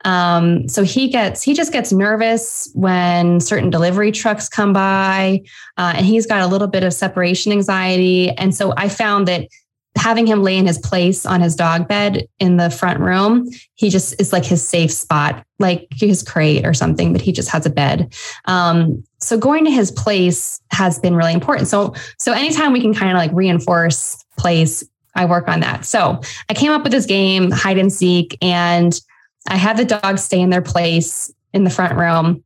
Um, 0.05 0.67
so 0.67 0.83
he 0.83 1.07
gets 1.07 1.41
he 1.41 1.53
just 1.53 1.71
gets 1.71 1.91
nervous 1.91 2.69
when 2.73 3.39
certain 3.39 3.69
delivery 3.69 4.11
trucks 4.11 4.47
come 4.49 4.73
by, 4.73 5.41
uh, 5.77 5.93
and 5.95 6.05
he's 6.05 6.25
got 6.25 6.41
a 6.41 6.47
little 6.47 6.67
bit 6.67 6.83
of 6.83 6.93
separation 6.93 7.51
anxiety. 7.51 8.29
And 8.31 8.55
so 8.55 8.73
I 8.77 8.89
found 8.89 9.27
that 9.27 9.47
having 9.97 10.25
him 10.25 10.41
lay 10.41 10.57
in 10.57 10.65
his 10.65 10.77
place 10.77 11.25
on 11.25 11.41
his 11.41 11.55
dog 11.55 11.87
bed 11.87 12.25
in 12.39 12.57
the 12.57 12.69
front 12.69 12.99
room, 12.99 13.47
he 13.75 13.89
just 13.89 14.19
is 14.21 14.31
like 14.31 14.45
his 14.45 14.65
safe 14.65 14.91
spot, 14.91 15.45
like 15.59 15.87
his 15.91 16.23
crate 16.23 16.65
or 16.65 16.73
something, 16.73 17.11
but 17.11 17.21
he 17.21 17.31
just 17.31 17.49
has 17.49 17.65
a 17.65 17.69
bed. 17.69 18.13
Um, 18.45 19.03
so 19.19 19.37
going 19.37 19.65
to 19.65 19.71
his 19.71 19.91
place 19.91 20.61
has 20.71 20.97
been 20.97 21.15
really 21.15 21.33
important. 21.33 21.67
So, 21.67 21.93
so 22.17 22.31
anytime 22.31 22.71
we 22.71 22.79
can 22.79 22.93
kind 22.93 23.11
of 23.11 23.17
like 23.17 23.31
reinforce 23.33 24.23
place, 24.37 24.83
I 25.15 25.25
work 25.25 25.49
on 25.49 25.59
that. 25.59 25.85
So 25.85 26.21
I 26.49 26.53
came 26.53 26.71
up 26.71 26.83
with 26.83 26.93
this 26.93 27.05
game, 27.05 27.51
hide 27.51 27.77
and 27.77 27.91
seek, 27.91 28.37
and 28.41 28.99
I 29.47 29.57
had 29.57 29.77
the 29.77 29.85
dogs 29.85 30.23
stay 30.23 30.39
in 30.39 30.49
their 30.49 30.61
place 30.61 31.31
in 31.53 31.63
the 31.63 31.69
front 31.69 31.97
room 31.97 32.43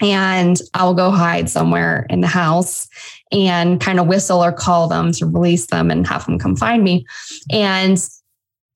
and 0.00 0.58
I'll 0.74 0.94
go 0.94 1.10
hide 1.10 1.50
somewhere 1.50 2.06
in 2.08 2.20
the 2.20 2.26
house 2.26 2.88
and 3.32 3.80
kind 3.80 3.98
of 3.98 4.06
whistle 4.06 4.42
or 4.42 4.52
call 4.52 4.88
them 4.88 5.12
to 5.12 5.26
release 5.26 5.66
them 5.66 5.90
and 5.90 6.06
have 6.06 6.24
them 6.26 6.38
come 6.38 6.56
find 6.56 6.84
me. 6.84 7.04
And 7.50 7.98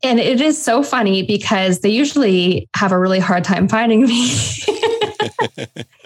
and 0.05 0.19
it 0.19 0.41
is 0.41 0.61
so 0.61 0.83
funny 0.83 1.23
because 1.23 1.81
they 1.81 1.91
usually 1.91 2.69
have 2.75 2.91
a 2.91 2.99
really 2.99 3.21
hard 3.21 3.45
time 3.45 3.69
finding 3.69 4.03
me. 4.03 4.35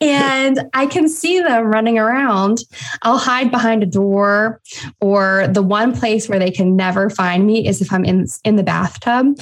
and 0.00 0.60
I 0.74 0.86
can 0.86 1.08
see 1.08 1.40
them 1.40 1.66
running 1.66 1.98
around. 1.98 2.60
I'll 3.02 3.18
hide 3.18 3.50
behind 3.50 3.82
a 3.82 3.86
door, 3.86 4.60
or 5.00 5.46
the 5.48 5.62
one 5.62 5.96
place 5.96 6.28
where 6.28 6.38
they 6.38 6.50
can 6.50 6.76
never 6.76 7.10
find 7.10 7.46
me 7.46 7.66
is 7.66 7.80
if 7.80 7.92
I'm 7.92 8.04
in 8.04 8.26
in 8.44 8.56
the 8.56 8.62
bathtub, 8.62 9.38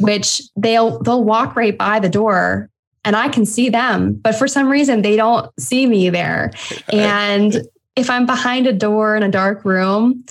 which 0.00 0.42
they'll 0.56 0.98
they'll 1.00 1.24
walk 1.24 1.56
right 1.56 1.76
by 1.76 1.98
the 1.98 2.08
door 2.08 2.70
and 3.04 3.16
I 3.16 3.28
can 3.28 3.44
see 3.44 3.68
them, 3.68 4.14
but 4.14 4.34
for 4.34 4.46
some 4.46 4.68
reason 4.68 5.02
they 5.02 5.16
don't 5.16 5.50
see 5.58 5.86
me 5.86 6.10
there. 6.10 6.52
And 6.92 7.62
if 7.96 8.08
I'm 8.08 8.26
behind 8.26 8.66
a 8.66 8.72
door 8.72 9.16
in 9.16 9.22
a 9.22 9.30
dark 9.30 9.64
room, 9.64 10.24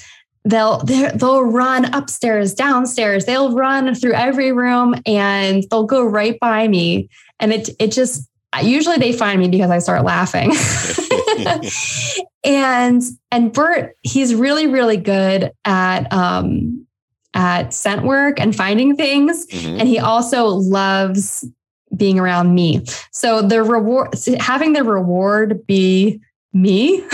they'll 0.45 0.79
they'll 0.79 1.43
run 1.43 1.93
upstairs, 1.93 2.53
downstairs. 2.53 3.25
They'll 3.25 3.55
run 3.55 3.93
through 3.95 4.13
every 4.13 4.51
room 4.51 4.95
and 5.05 5.63
they'll 5.69 5.85
go 5.85 6.03
right 6.03 6.39
by 6.39 6.67
me. 6.67 7.09
And 7.39 7.53
it 7.53 7.69
it 7.79 7.91
just 7.91 8.27
usually 8.59 8.97
they 8.97 9.13
find 9.13 9.39
me 9.39 9.47
because 9.47 9.71
I 9.71 9.79
start 9.79 10.03
laughing. 10.03 10.51
and 12.43 13.01
and 13.31 13.53
Burt, 13.53 13.95
he's 14.01 14.35
really 14.35 14.67
really 14.67 14.97
good 14.97 15.51
at 15.63 16.11
um 16.11 16.85
at 17.33 17.73
scent 17.73 18.03
work 18.03 18.39
and 18.39 18.55
finding 18.55 18.95
things. 18.95 19.47
Mm-hmm. 19.47 19.79
And 19.79 19.87
he 19.87 19.99
also 19.99 20.47
loves 20.47 21.45
being 21.95 22.19
around 22.19 22.53
me. 22.53 22.85
So 23.11 23.41
the 23.41 23.63
reward, 23.63 24.13
having 24.39 24.73
the 24.73 24.83
reward 24.83 25.65
be 25.65 26.21
me, 26.53 27.03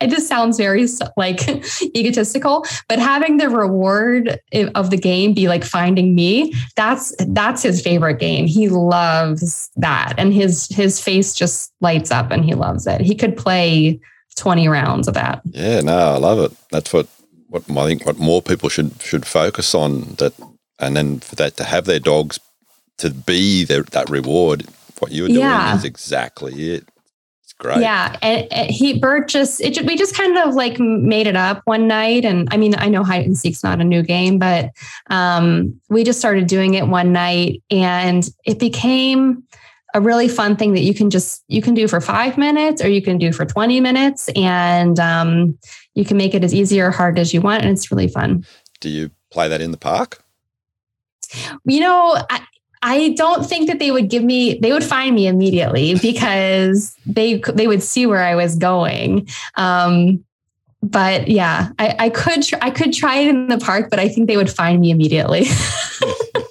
it 0.00 0.08
just 0.08 0.28
sounds 0.28 0.56
very 0.56 0.86
like 1.16 1.40
egotistical, 1.96 2.64
but 2.88 2.98
having 2.98 3.36
the 3.36 3.48
reward 3.48 4.40
of 4.74 4.90
the 4.90 4.96
game 4.96 5.34
be 5.34 5.48
like 5.48 5.64
finding 5.64 6.14
me, 6.14 6.54
that's 6.76 7.14
that's 7.28 7.62
his 7.62 7.80
favorite 7.80 8.18
game. 8.18 8.46
He 8.46 8.68
loves 8.68 9.70
that. 9.76 10.14
And 10.18 10.32
his 10.32 10.68
his 10.68 11.00
face 11.00 11.34
just 11.34 11.72
lights 11.80 12.10
up 12.10 12.30
and 12.30 12.44
he 12.44 12.54
loves 12.54 12.86
it. 12.86 13.00
He 13.00 13.14
could 13.14 13.36
play 13.36 14.00
20 14.36 14.68
rounds 14.68 15.08
of 15.08 15.14
that. 15.14 15.42
Yeah, 15.44 15.80
no, 15.80 15.96
I 15.96 16.16
love 16.16 16.38
it. 16.38 16.56
That's 16.70 16.92
what 16.92 17.06
what 17.48 17.64
I 17.70 17.86
think 17.86 18.04
what 18.04 18.18
more 18.18 18.42
people 18.42 18.68
should 18.68 19.00
should 19.00 19.26
focus 19.26 19.74
on 19.74 20.14
that 20.18 20.34
and 20.80 20.96
then 20.96 21.20
for 21.20 21.36
that 21.36 21.56
to 21.56 21.64
have 21.64 21.84
their 21.84 22.00
dogs 22.00 22.40
to 22.98 23.10
be 23.10 23.64
the, 23.64 23.82
that 23.92 24.08
reward, 24.10 24.66
what 24.98 25.12
you 25.12 25.22
were 25.22 25.28
doing 25.28 25.40
yeah. 25.40 25.76
is 25.76 25.84
exactly 25.84 26.70
it. 26.70 26.88
Great. 27.60 27.80
Yeah, 27.80 28.16
and, 28.20 28.52
and 28.52 28.70
he 28.70 28.98
Burt 28.98 29.28
just 29.28 29.60
it, 29.60 29.80
we 29.86 29.96
just 29.96 30.16
kind 30.16 30.36
of 30.38 30.54
like 30.54 30.80
made 30.80 31.26
it 31.26 31.36
up 31.36 31.62
one 31.64 31.86
night, 31.86 32.24
and 32.24 32.48
I 32.50 32.56
mean 32.56 32.74
I 32.76 32.88
know 32.88 33.04
hide 33.04 33.24
and 33.24 33.38
seek's 33.38 33.62
not 33.62 33.80
a 33.80 33.84
new 33.84 34.02
game, 34.02 34.38
but 34.38 34.70
um, 35.08 35.80
we 35.88 36.02
just 36.04 36.18
started 36.18 36.46
doing 36.46 36.74
it 36.74 36.88
one 36.88 37.12
night, 37.12 37.62
and 37.70 38.28
it 38.44 38.58
became 38.58 39.44
a 39.94 40.00
really 40.00 40.26
fun 40.26 40.56
thing 40.56 40.72
that 40.72 40.82
you 40.82 40.92
can 40.92 41.08
just 41.08 41.44
you 41.46 41.62
can 41.62 41.72
do 41.72 41.86
for 41.86 42.00
five 42.00 42.36
minutes 42.36 42.82
or 42.82 42.88
you 42.88 43.00
can 43.00 43.16
do 43.16 43.32
for 43.32 43.46
20 43.46 43.80
minutes 43.80 44.28
and 44.34 44.98
um, 44.98 45.56
you 45.94 46.04
can 46.04 46.16
make 46.16 46.34
it 46.34 46.42
as 46.42 46.52
easy 46.52 46.80
or 46.80 46.90
hard 46.90 47.18
as 47.18 47.32
you 47.32 47.40
want 47.40 47.62
and 47.62 47.70
it's 47.70 47.90
really 47.92 48.08
fun 48.08 48.44
do 48.80 48.88
you 48.88 49.10
play 49.30 49.46
that 49.46 49.60
in 49.60 49.70
the 49.70 49.76
park 49.76 50.22
you 51.64 51.78
know 51.78 52.18
I, 52.28 52.44
I 52.84 53.14
don't 53.16 53.46
think 53.46 53.66
that 53.68 53.78
they 53.78 53.90
would 53.90 54.10
give 54.10 54.22
me 54.22 54.58
they 54.58 54.70
would 54.70 54.84
find 54.84 55.14
me 55.14 55.26
immediately 55.26 55.94
because 56.02 56.94
they 57.06 57.42
they 57.52 57.66
would 57.66 57.82
see 57.82 58.06
where 58.06 58.22
I 58.22 58.34
was 58.34 58.56
going. 58.56 59.26
Um, 59.56 60.22
but 60.82 61.28
yeah, 61.28 61.70
I, 61.78 61.96
I 61.98 62.08
could 62.10 62.44
I 62.60 62.70
could 62.70 62.92
try 62.92 63.16
it 63.16 63.28
in 63.28 63.48
the 63.48 63.58
park, 63.58 63.88
but 63.88 63.98
I 63.98 64.08
think 64.08 64.28
they 64.28 64.36
would 64.36 64.50
find 64.50 64.80
me 64.80 64.90
immediately, 64.90 65.44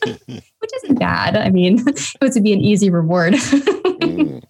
which 0.03 0.71
isn't 0.77 0.99
bad. 0.99 1.37
I 1.37 1.51
mean, 1.51 1.83
it 1.87 2.17
would 2.19 2.43
be 2.43 2.51
an 2.51 2.61
easy 2.61 2.89
reward. 2.89 3.33
mm. 3.33 4.43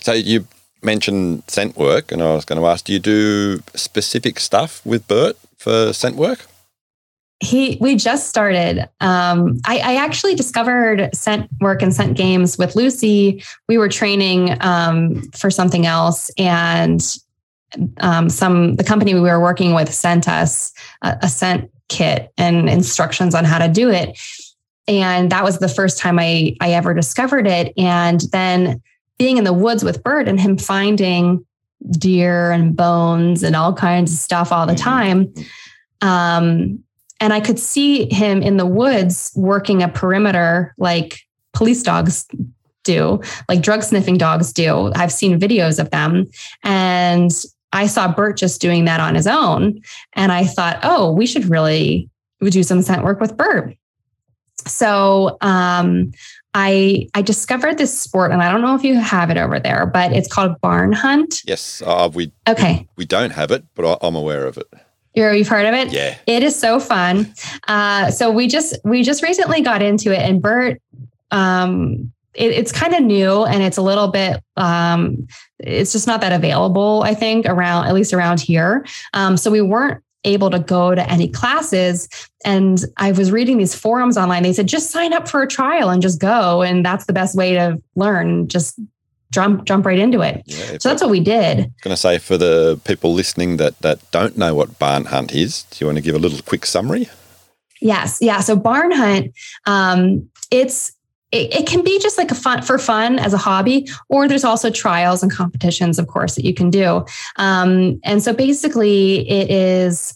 So 0.00 0.12
you 0.12 0.48
mentioned 0.82 1.44
scent 1.46 1.76
work, 1.76 2.10
and 2.10 2.20
I 2.20 2.34
was 2.34 2.44
going 2.44 2.60
to 2.60 2.66
ask, 2.66 2.86
do 2.86 2.92
you 2.92 2.98
do 2.98 3.62
specific 3.76 4.40
stuff 4.40 4.84
with 4.84 5.06
Burt 5.06 5.36
for 5.56 5.92
scent 5.92 6.16
work? 6.16 6.46
He 7.42 7.76
we 7.80 7.96
just 7.96 8.28
started. 8.28 8.88
Um, 9.00 9.58
I, 9.66 9.78
I, 9.78 9.94
actually 9.96 10.36
discovered 10.36 11.10
scent 11.12 11.50
work 11.60 11.82
and 11.82 11.92
scent 11.92 12.16
games 12.16 12.56
with 12.56 12.76
lucy. 12.76 13.42
We 13.68 13.78
were 13.78 13.88
training 13.88 14.56
um, 14.60 15.22
for 15.32 15.50
something 15.50 15.84
else 15.84 16.30
and 16.38 17.04
um, 17.98 18.30
some 18.30 18.76
the 18.76 18.84
company 18.84 19.14
we 19.14 19.20
were 19.20 19.40
working 19.40 19.74
with 19.74 19.92
sent 19.92 20.28
us 20.28 20.72
a, 21.02 21.18
a, 21.22 21.28
scent 21.28 21.68
kit 21.88 22.32
and 22.38 22.68
instructions 22.68 23.34
on 23.34 23.44
how 23.44 23.58
to 23.58 23.66
do 23.66 23.90
it. 23.90 24.16
And 24.86 25.32
that 25.32 25.42
was 25.42 25.58
the 25.58 25.68
first 25.68 25.98
time 25.98 26.20
i 26.20 26.54
i 26.60 26.70
ever 26.70 26.94
discovered 26.94 27.48
it. 27.48 27.72
And 27.76 28.20
then 28.30 28.80
being 29.18 29.36
in 29.36 29.42
the 29.42 29.52
woods 29.52 29.82
with 29.82 30.04
burt 30.04 30.28
and 30.28 30.40
him 30.40 30.56
finding 30.58 31.44
deer 31.90 32.52
and 32.52 32.76
bones 32.76 33.42
and 33.42 33.56
all 33.56 33.74
kinds 33.74 34.12
of 34.12 34.18
stuff 34.18 34.52
all 34.52 34.64
the 34.64 34.74
mm-hmm. 34.74 34.84
time 34.84 35.34
um, 36.02 36.82
and 37.22 37.32
I 37.32 37.38
could 37.38 37.58
see 37.60 38.12
him 38.12 38.42
in 38.42 38.56
the 38.56 38.66
woods 38.66 39.30
working 39.36 39.80
a 39.80 39.88
perimeter 39.88 40.74
like 40.76 41.20
police 41.52 41.80
dogs 41.84 42.26
do, 42.82 43.20
like 43.48 43.62
drug 43.62 43.84
sniffing 43.84 44.18
dogs 44.18 44.52
do. 44.52 44.90
I've 44.96 45.12
seen 45.12 45.38
videos 45.38 45.78
of 45.78 45.90
them. 45.90 46.28
And 46.64 47.30
I 47.72 47.86
saw 47.86 48.12
Burt 48.12 48.36
just 48.36 48.60
doing 48.60 48.86
that 48.86 48.98
on 48.98 49.14
his 49.14 49.28
own. 49.28 49.80
And 50.14 50.32
I 50.32 50.44
thought, 50.44 50.80
oh, 50.82 51.12
we 51.12 51.26
should 51.26 51.44
really 51.44 52.10
do 52.42 52.64
some 52.64 52.82
scent 52.82 53.04
work 53.04 53.20
with 53.20 53.36
Burt. 53.36 53.76
So 54.66 55.38
um, 55.42 56.10
I 56.54 57.08
I 57.14 57.22
discovered 57.22 57.78
this 57.78 57.98
sport, 57.98 58.30
and 58.32 58.42
I 58.42 58.50
don't 58.50 58.62
know 58.62 58.74
if 58.74 58.84
you 58.84 58.96
have 58.98 59.30
it 59.30 59.36
over 59.36 59.58
there, 59.58 59.86
but 59.86 60.12
it's 60.12 60.32
called 60.32 60.60
barn 60.60 60.92
hunt. 60.92 61.40
Yes, 61.46 61.82
uh, 61.84 62.10
we 62.12 62.30
okay. 62.46 62.86
We, 62.96 63.02
we, 63.02 63.04
don't 63.06 63.30
have 63.30 63.50
it, 63.50 63.64
but 63.74 63.98
I, 64.02 64.06
am 64.06 64.14
aware 64.14 64.46
of 64.46 64.58
it. 64.58 64.66
You're, 65.14 65.34
you've 65.34 65.48
heard 65.48 65.66
of 65.66 65.74
it? 65.74 65.92
Yeah. 65.92 66.16
It 66.26 66.42
is 66.42 66.58
so 66.58 66.80
fun. 66.80 67.34
Uh, 67.68 68.10
so 68.10 68.30
we 68.30 68.48
just 68.48 68.78
we 68.84 69.02
just 69.02 69.22
recently 69.22 69.60
got 69.60 69.82
into 69.82 70.12
it, 70.12 70.20
and 70.20 70.40
Burt 70.40 70.80
um, 71.32 72.12
it, 72.34 72.52
it's 72.52 72.72
kind 72.72 72.94
of 72.94 73.02
new 73.02 73.44
and 73.44 73.62
it's 73.62 73.76
a 73.76 73.82
little 73.82 74.08
bit 74.08 74.42
um, 74.56 75.26
it's 75.58 75.92
just 75.92 76.06
not 76.06 76.20
that 76.20 76.32
available 76.32 77.02
i 77.04 77.14
think 77.14 77.46
around 77.46 77.86
at 77.86 77.94
least 77.94 78.12
around 78.12 78.40
here 78.40 78.86
um, 79.14 79.36
so 79.36 79.50
we 79.50 79.60
weren't 79.60 80.02
able 80.24 80.50
to 80.50 80.60
go 80.60 80.94
to 80.94 81.10
any 81.10 81.28
classes 81.28 82.08
and 82.44 82.84
i 82.96 83.10
was 83.10 83.32
reading 83.32 83.58
these 83.58 83.74
forums 83.74 84.16
online 84.16 84.42
they 84.42 84.52
said 84.52 84.68
just 84.68 84.90
sign 84.90 85.12
up 85.12 85.28
for 85.28 85.42
a 85.42 85.48
trial 85.48 85.90
and 85.90 86.00
just 86.00 86.20
go 86.20 86.62
and 86.62 86.84
that's 86.84 87.06
the 87.06 87.12
best 87.12 87.36
way 87.36 87.54
to 87.54 87.80
learn 87.96 88.46
just 88.46 88.78
jump 89.32 89.64
jump 89.64 89.84
right 89.84 89.98
into 89.98 90.20
it. 90.20 90.42
Yeah, 90.46 90.78
so 90.78 90.88
that's 90.88 91.02
what 91.02 91.10
we 91.10 91.20
did. 91.20 91.58
i'm 91.58 91.74
going 91.82 91.94
to 91.94 91.96
say 91.96 92.18
for 92.18 92.36
the 92.38 92.80
people 92.84 93.12
listening 93.12 93.56
that 93.56 93.78
that 93.80 93.98
don't 94.12 94.38
know 94.38 94.54
what 94.54 94.78
barn 94.78 95.06
hunt 95.06 95.34
is 95.34 95.64
do 95.64 95.76
you 95.80 95.86
want 95.86 95.98
to 95.98 96.02
give 96.02 96.14
a 96.14 96.18
little 96.18 96.40
quick 96.42 96.66
summary? 96.66 97.08
Yes 97.80 98.18
yeah 98.20 98.40
so 98.40 98.54
barn 98.54 98.92
hunt 98.92 99.32
um, 99.66 100.28
it's 100.50 100.92
it, 101.32 101.54
it, 101.54 101.66
can 101.66 101.82
be 101.82 101.98
just 101.98 102.18
like 102.18 102.30
a 102.30 102.34
fun 102.34 102.60
for 102.60 102.78
fun 102.78 103.18
as 103.18 103.32
a 103.32 103.38
hobby, 103.38 103.88
or 104.10 104.28
there's 104.28 104.44
also 104.44 104.70
trials 104.70 105.22
and 105.22 105.32
competitions, 105.32 105.98
of 105.98 106.06
course, 106.06 106.34
that 106.34 106.44
you 106.44 106.52
can 106.52 106.68
do. 106.68 107.06
Um, 107.36 107.98
and 108.04 108.22
so 108.22 108.34
basically, 108.34 109.26
it 109.26 109.50
is 109.50 110.14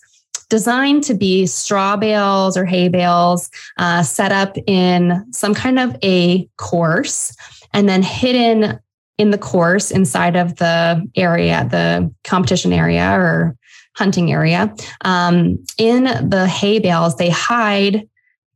designed 0.49 1.03
to 1.05 1.15
be 1.15 1.47
straw 1.47 1.97
bales 1.97 2.57
or 2.57 2.65
hay 2.65 2.89
bales 2.89 3.51
uh, 3.79 4.03
set 4.03 4.31
up 4.31 4.57
in 4.67 5.25
some 5.33 5.55
kind 5.55 5.79
of 5.79 5.97
a 6.05 6.47
course 6.57 7.35
and 7.73 7.89
then 7.89 8.03
hidden 8.03 8.79
in 9.19 9.31
the 9.31 9.39
course 9.39 9.91
inside 9.91 10.37
of 10.37 10.57
the 10.57 11.09
area, 11.17 11.67
the 11.71 12.13
competition 12.25 12.73
area 12.73 13.13
or 13.13 13.57
hunting 13.97 14.31
area. 14.31 14.75
Um, 15.05 15.65
in 15.79 16.05
the 16.29 16.47
hay 16.47 16.79
bales, 16.79 17.17
they 17.17 17.31
hide 17.31 18.09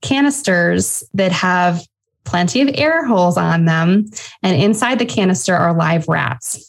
canisters 0.02 1.02
that 1.14 1.32
have 1.32 1.82
plenty 2.24 2.60
of 2.60 2.70
air 2.74 3.06
holes 3.06 3.36
on 3.36 3.64
them. 3.64 4.06
And 4.42 4.60
inside 4.60 4.98
the 4.98 5.06
canister 5.06 5.54
are 5.54 5.74
live 5.74 6.08
rats. 6.08 6.66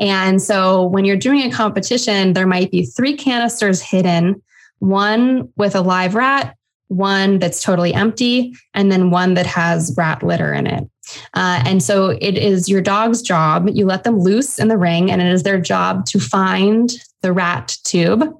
And 0.00 0.42
so 0.42 0.84
when 0.84 1.04
you're 1.04 1.16
doing 1.16 1.42
a 1.42 1.54
competition, 1.54 2.32
there 2.32 2.46
might 2.46 2.70
be 2.70 2.84
three 2.84 3.16
canisters 3.16 3.80
hidden 3.80 4.42
one 4.78 5.50
with 5.56 5.74
a 5.74 5.80
live 5.80 6.14
rat, 6.14 6.54
one 6.88 7.38
that's 7.38 7.62
totally 7.62 7.92
empty, 7.92 8.54
and 8.74 8.90
then 8.90 9.10
one 9.10 9.34
that 9.34 9.46
has 9.46 9.94
rat 9.96 10.22
litter 10.22 10.52
in 10.52 10.66
it. 10.66 10.88
Uh, 11.34 11.62
and 11.64 11.82
so 11.82 12.10
it 12.20 12.36
is 12.36 12.68
your 12.68 12.80
dog's 12.80 13.22
job. 13.22 13.68
You 13.72 13.86
let 13.86 14.04
them 14.04 14.18
loose 14.18 14.58
in 14.58 14.68
the 14.68 14.76
ring, 14.76 15.10
and 15.10 15.20
it 15.20 15.32
is 15.32 15.42
their 15.42 15.60
job 15.60 16.06
to 16.06 16.20
find 16.20 16.90
the 17.22 17.32
rat 17.32 17.76
tube 17.84 18.32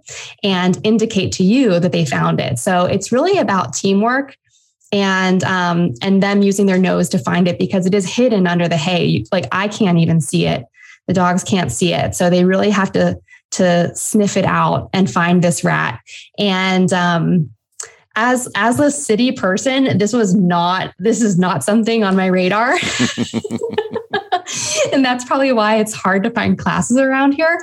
and 0.43 0.79
indicate 0.85 1.33
to 1.33 1.45
you 1.45 1.81
that 1.81 1.93
they 1.93 2.05
found 2.05 2.41
it. 2.41 2.59
So 2.59 2.85
it's 2.85 3.11
really 3.11 3.39
about 3.39 3.73
teamwork 3.73 4.37
and 4.93 5.43
um, 5.45 5.93
and 6.03 6.23
them 6.23 6.43
using 6.43 6.67
their 6.67 6.79
nose 6.79 7.09
to 7.11 7.19
find 7.19 7.49
it 7.49 7.59
because 7.59 7.87
it 7.87 7.95
is 7.95 8.09
hidden 8.09 8.47
under 8.47 8.69
the 8.69 8.77
hay. 8.77 9.25
Like 9.33 9.47
I 9.53 9.69
can't 9.69 9.99
even 9.99 10.21
see 10.21 10.47
it. 10.47 10.65
The 11.07 11.15
dogs 11.15 11.45
can't 11.45 11.73
see 11.73 11.93
it, 11.93 12.15
so 12.15 12.31
they 12.31 12.45
really 12.45 12.71
have 12.71 12.93
to 12.93 13.19
to 13.53 13.95
sniff 13.95 14.37
it 14.37 14.45
out 14.45 14.91
and 14.93 15.11
find 15.11 15.43
this 15.43 15.65
rat. 15.65 16.01
And 16.39 16.93
um, 16.93 17.51
as 18.17 18.49
as 18.55 18.81
a 18.81 18.91
city 18.91 19.31
person, 19.31 19.99
this 19.99 20.13
was 20.13 20.35
not 20.35 20.95
this 20.99 21.23
is 21.23 21.39
not 21.39 21.63
something 21.63 22.03
on 22.03 22.17
my 22.17 22.27
radar. 22.27 22.73
and 24.93 25.05
that's 25.05 25.25
probably 25.25 25.53
why 25.53 25.77
it's 25.77 25.93
hard 25.93 26.23
to 26.25 26.31
find 26.31 26.59
classes 26.59 26.97
around 26.97 27.33
here. 27.33 27.59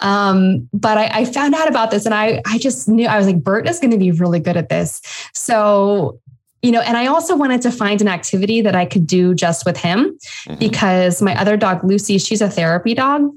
Um, 0.00 0.68
but 0.72 0.96
I, 0.98 1.20
I, 1.20 1.24
found 1.24 1.54
out 1.54 1.68
about 1.68 1.90
this 1.90 2.04
and 2.04 2.14
I, 2.14 2.42
I 2.46 2.58
just 2.58 2.88
knew 2.88 3.06
I 3.06 3.16
was 3.16 3.26
like, 3.26 3.42
Burt 3.42 3.68
is 3.68 3.80
going 3.80 3.90
to 3.90 3.98
be 3.98 4.12
really 4.12 4.38
good 4.38 4.56
at 4.56 4.68
this. 4.68 5.00
So 5.32 6.20
you 6.62 6.72
know, 6.72 6.80
and 6.80 6.96
I 6.96 7.06
also 7.06 7.36
wanted 7.36 7.62
to 7.62 7.70
find 7.70 8.00
an 8.00 8.08
activity 8.08 8.60
that 8.62 8.74
I 8.74 8.86
could 8.86 9.06
do 9.06 9.34
just 9.34 9.64
with 9.64 9.76
him 9.76 10.18
mm-hmm. 10.46 10.58
because 10.58 11.22
my 11.22 11.38
other 11.38 11.56
dog, 11.56 11.84
Lucy, 11.84 12.18
she's 12.18 12.40
a 12.40 12.50
therapy 12.50 12.94
dog. 12.94 13.30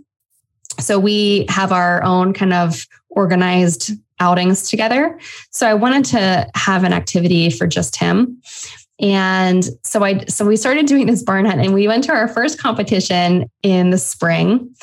So 0.80 1.00
we 1.00 1.46
have 1.50 1.72
our 1.72 2.04
own 2.04 2.34
kind 2.34 2.54
of 2.54 2.86
organized 3.10 3.92
outings 4.20 4.70
together. 4.70 5.18
So 5.50 5.68
I 5.68 5.74
wanted 5.74 6.06
to 6.06 6.48
have 6.56 6.84
an 6.84 6.94
activity 6.94 7.50
for 7.50 7.68
just 7.68 7.96
him. 7.96 8.42
And 9.00 9.64
so 9.84 10.04
I 10.04 10.26
so 10.26 10.46
we 10.46 10.58
started 10.58 10.86
doing 10.86 11.08
this 11.08 11.24
barn 11.24 11.46
hunt 11.46 11.62
and 11.62 11.74
we 11.74 11.88
went 11.88 12.04
to 12.06 12.12
our 12.12 12.28
first 12.28 12.60
competition 12.60 13.50
in 13.64 13.92
the 13.92 13.98
spring 13.98 14.76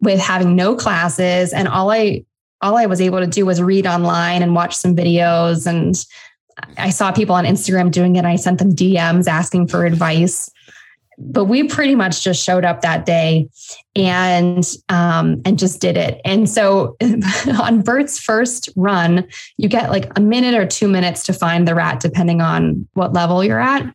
with 0.00 0.20
having 0.20 0.54
no 0.54 0.76
classes 0.76 1.52
and 1.52 1.66
all 1.66 1.90
I 1.90 2.24
all 2.62 2.76
I 2.76 2.86
was 2.86 3.00
able 3.00 3.18
to 3.20 3.26
do 3.26 3.44
was 3.44 3.60
read 3.60 3.86
online 3.86 4.42
and 4.42 4.54
watch 4.54 4.74
some 4.76 4.94
videos 4.94 5.66
and 5.66 5.96
I 6.78 6.90
saw 6.90 7.12
people 7.12 7.34
on 7.34 7.44
Instagram 7.44 7.90
doing 7.90 8.16
it. 8.16 8.24
I 8.24 8.36
sent 8.36 8.58
them 8.58 8.74
DMs 8.74 9.26
asking 9.26 9.68
for 9.68 9.84
advice. 9.84 10.50
But 11.18 11.46
we 11.46 11.64
pretty 11.64 11.94
much 11.94 12.22
just 12.22 12.44
showed 12.44 12.64
up 12.64 12.82
that 12.82 13.06
day 13.06 13.48
and 13.94 14.64
um, 14.88 15.40
and 15.44 15.58
just 15.58 15.80
did 15.80 15.96
it. 15.96 16.20
And 16.24 16.48
so 16.48 16.96
on 17.58 17.82
Burt's 17.82 18.18
first 18.18 18.68
run, 18.76 19.26
you 19.56 19.68
get 19.68 19.90
like 19.90 20.10
a 20.16 20.20
minute 20.20 20.54
or 20.54 20.66
two 20.66 20.88
minutes 20.88 21.24
to 21.24 21.32
find 21.32 21.66
the 21.66 21.74
rat, 21.74 22.00
depending 22.00 22.40
on 22.40 22.86
what 22.94 23.12
level 23.12 23.42
you're 23.42 23.60
at. 23.60 23.94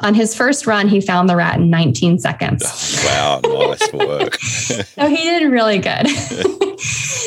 On 0.00 0.12
his 0.12 0.34
first 0.34 0.66
run, 0.66 0.88
he 0.88 1.00
found 1.00 1.28
the 1.28 1.36
rat 1.36 1.56
in 1.56 1.70
19 1.70 2.18
seconds. 2.18 2.64
Wow, 3.04 3.40
nice 3.44 3.92
work. 3.92 4.34
so 4.40 5.08
he 5.08 5.16
did 5.16 5.50
really 5.52 5.78
good. 5.78 6.08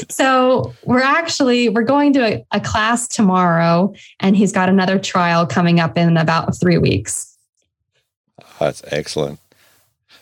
so 0.09 0.73
we're 0.83 1.01
actually 1.01 1.69
we're 1.69 1.83
going 1.83 2.13
to 2.13 2.25
a, 2.25 2.45
a, 2.51 2.59
class 2.59 3.07
tomorrow, 3.07 3.93
and 4.19 4.35
he's 4.35 4.51
got 4.51 4.69
another 4.69 4.99
trial 4.99 5.45
coming 5.45 5.79
up 5.79 5.97
in 5.97 6.17
about 6.17 6.59
three 6.59 6.77
weeks. 6.77 7.26
That's 8.59 8.81
excellent. 8.87 9.39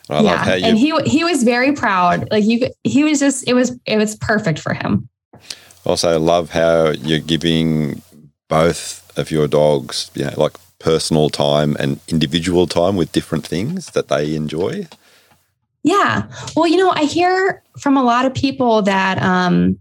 I 0.10 0.22
yeah, 0.22 0.56
you- 0.56 0.66
and 0.66 0.78
he 0.78 0.94
he 1.06 1.24
was 1.24 1.44
very 1.44 1.72
proud. 1.72 2.30
Like 2.32 2.44
you, 2.46 2.70
he 2.84 3.04
was 3.04 3.20
just 3.20 3.48
it 3.48 3.54
was 3.54 3.78
it 3.86 3.98
was 3.98 4.16
perfect 4.16 4.60
for 4.60 4.74
him. 4.74 5.10
Also, 5.86 6.10
I 6.10 6.18
love 6.18 6.52
how 6.52 6.92
you're 6.92 7.20
giving 7.20 8.02
both 8.48 9.18
of 9.18 9.32
your 9.32 9.48
dogs, 9.48 10.12
you 10.16 10.26
know, 10.26 10.34
like 10.38 10.54
personal 10.80 11.30
time 11.30 11.76
and 11.80 12.00
individual 12.08 12.68
time 12.68 12.96
with 12.96 13.12
different 13.12 13.46
things 13.46 13.88
that 13.92 14.08
they 14.08 14.36
enjoy. 14.36 14.88
Yeah. 15.84 16.24
Well, 16.56 16.68
you 16.68 16.78
know, 16.78 16.90
I 16.90 17.04
hear 17.06 17.62
from 17.80 17.98
a 17.98 18.04
lot 18.04 18.26
of 18.26 18.34
people 18.34 18.82
that 18.84 19.22
um, 19.22 19.80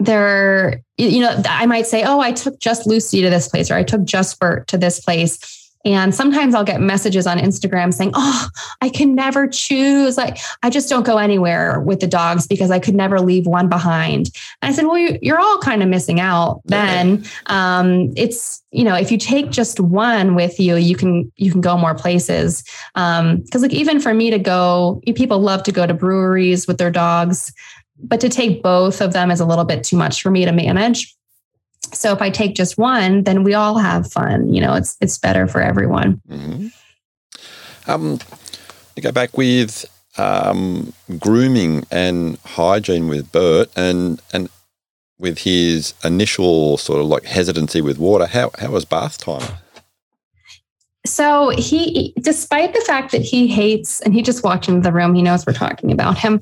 they're, 0.00 0.82
you 0.96 1.20
know, 1.20 1.40
I 1.48 1.66
might 1.66 1.86
say, 1.86 2.02
oh, 2.04 2.20
I 2.20 2.32
took 2.32 2.58
just 2.58 2.86
Lucy 2.86 3.22
to 3.22 3.30
this 3.30 3.48
place 3.48 3.70
or 3.70 3.74
I 3.74 3.84
took 3.84 4.04
just 4.04 4.38
Burt 4.40 4.66
to 4.68 4.78
this 4.78 5.00
place. 5.00 5.38
And 5.84 6.14
sometimes 6.14 6.54
I'll 6.54 6.64
get 6.64 6.80
messages 6.80 7.26
on 7.26 7.38
Instagram 7.38 7.94
saying, 7.94 8.10
Oh, 8.14 8.48
I 8.80 8.88
can 8.88 9.14
never 9.14 9.46
choose. 9.46 10.16
Like, 10.16 10.38
I 10.62 10.70
just 10.70 10.88
don't 10.88 11.06
go 11.06 11.18
anywhere 11.18 11.80
with 11.80 12.00
the 12.00 12.06
dogs 12.06 12.46
because 12.46 12.70
I 12.70 12.78
could 12.78 12.94
never 12.94 13.20
leave 13.20 13.46
one 13.46 13.68
behind. 13.68 14.30
And 14.60 14.70
I 14.70 14.72
said, 14.72 14.86
Well, 14.86 14.98
you're 14.98 15.38
all 15.38 15.58
kind 15.58 15.82
of 15.82 15.88
missing 15.88 16.20
out 16.20 16.62
then. 16.64 17.24
Um, 17.46 18.12
it's, 18.16 18.62
you 18.70 18.84
know, 18.84 18.96
if 18.96 19.12
you 19.12 19.18
take 19.18 19.50
just 19.50 19.80
one 19.80 20.34
with 20.34 20.58
you, 20.58 20.76
you 20.76 20.96
can 20.96 21.30
you 21.36 21.50
can 21.50 21.60
go 21.60 21.78
more 21.78 21.94
places. 21.94 22.64
Um, 22.94 23.38
because 23.38 23.62
like 23.62 23.72
even 23.72 24.00
for 24.00 24.12
me 24.12 24.30
to 24.30 24.38
go, 24.38 25.00
people 25.14 25.38
love 25.38 25.62
to 25.64 25.72
go 25.72 25.86
to 25.86 25.94
breweries 25.94 26.66
with 26.66 26.78
their 26.78 26.90
dogs, 26.90 27.52
but 27.98 28.20
to 28.20 28.28
take 28.28 28.62
both 28.62 29.00
of 29.00 29.12
them 29.12 29.30
is 29.30 29.40
a 29.40 29.46
little 29.46 29.64
bit 29.64 29.84
too 29.84 29.96
much 29.96 30.22
for 30.22 30.30
me 30.30 30.44
to 30.44 30.52
manage 30.52 31.14
so 31.92 32.12
if 32.12 32.22
I 32.22 32.30
take 32.30 32.54
just 32.54 32.78
one, 32.78 33.24
then 33.24 33.42
we 33.42 33.54
all 33.54 33.78
have 33.78 34.10
fun. 34.10 34.52
You 34.52 34.60
know, 34.60 34.74
it's 34.74 34.96
it's 35.00 35.18
better 35.18 35.46
for 35.46 35.60
everyone. 35.60 36.20
Mm-hmm. 36.28 36.68
Um, 37.90 38.18
to 38.94 39.00
go 39.00 39.12
back 39.12 39.36
with 39.36 39.84
um, 40.18 40.92
grooming 41.18 41.86
and 41.90 42.38
hygiene 42.44 43.08
with 43.08 43.32
Burt, 43.32 43.70
and 43.76 44.20
and 44.32 44.48
with 45.18 45.38
his 45.38 45.94
initial 46.04 46.76
sort 46.76 47.00
of 47.00 47.06
like 47.06 47.24
hesitancy 47.24 47.80
with 47.80 47.98
water, 47.98 48.26
how 48.26 48.50
how 48.58 48.70
was 48.70 48.84
bath 48.84 49.18
time? 49.18 49.58
So 51.06 51.50
he, 51.50 52.12
despite 52.20 52.74
the 52.74 52.80
fact 52.80 53.12
that 53.12 53.22
he 53.22 53.46
hates, 53.46 54.00
and 54.00 54.12
he 54.12 54.22
just 54.22 54.44
walked 54.44 54.68
into 54.68 54.80
the 54.80 54.92
room, 54.92 55.14
he 55.14 55.22
knows 55.22 55.46
we're 55.46 55.54
talking 55.54 55.90
about 55.90 56.18
him. 56.18 56.40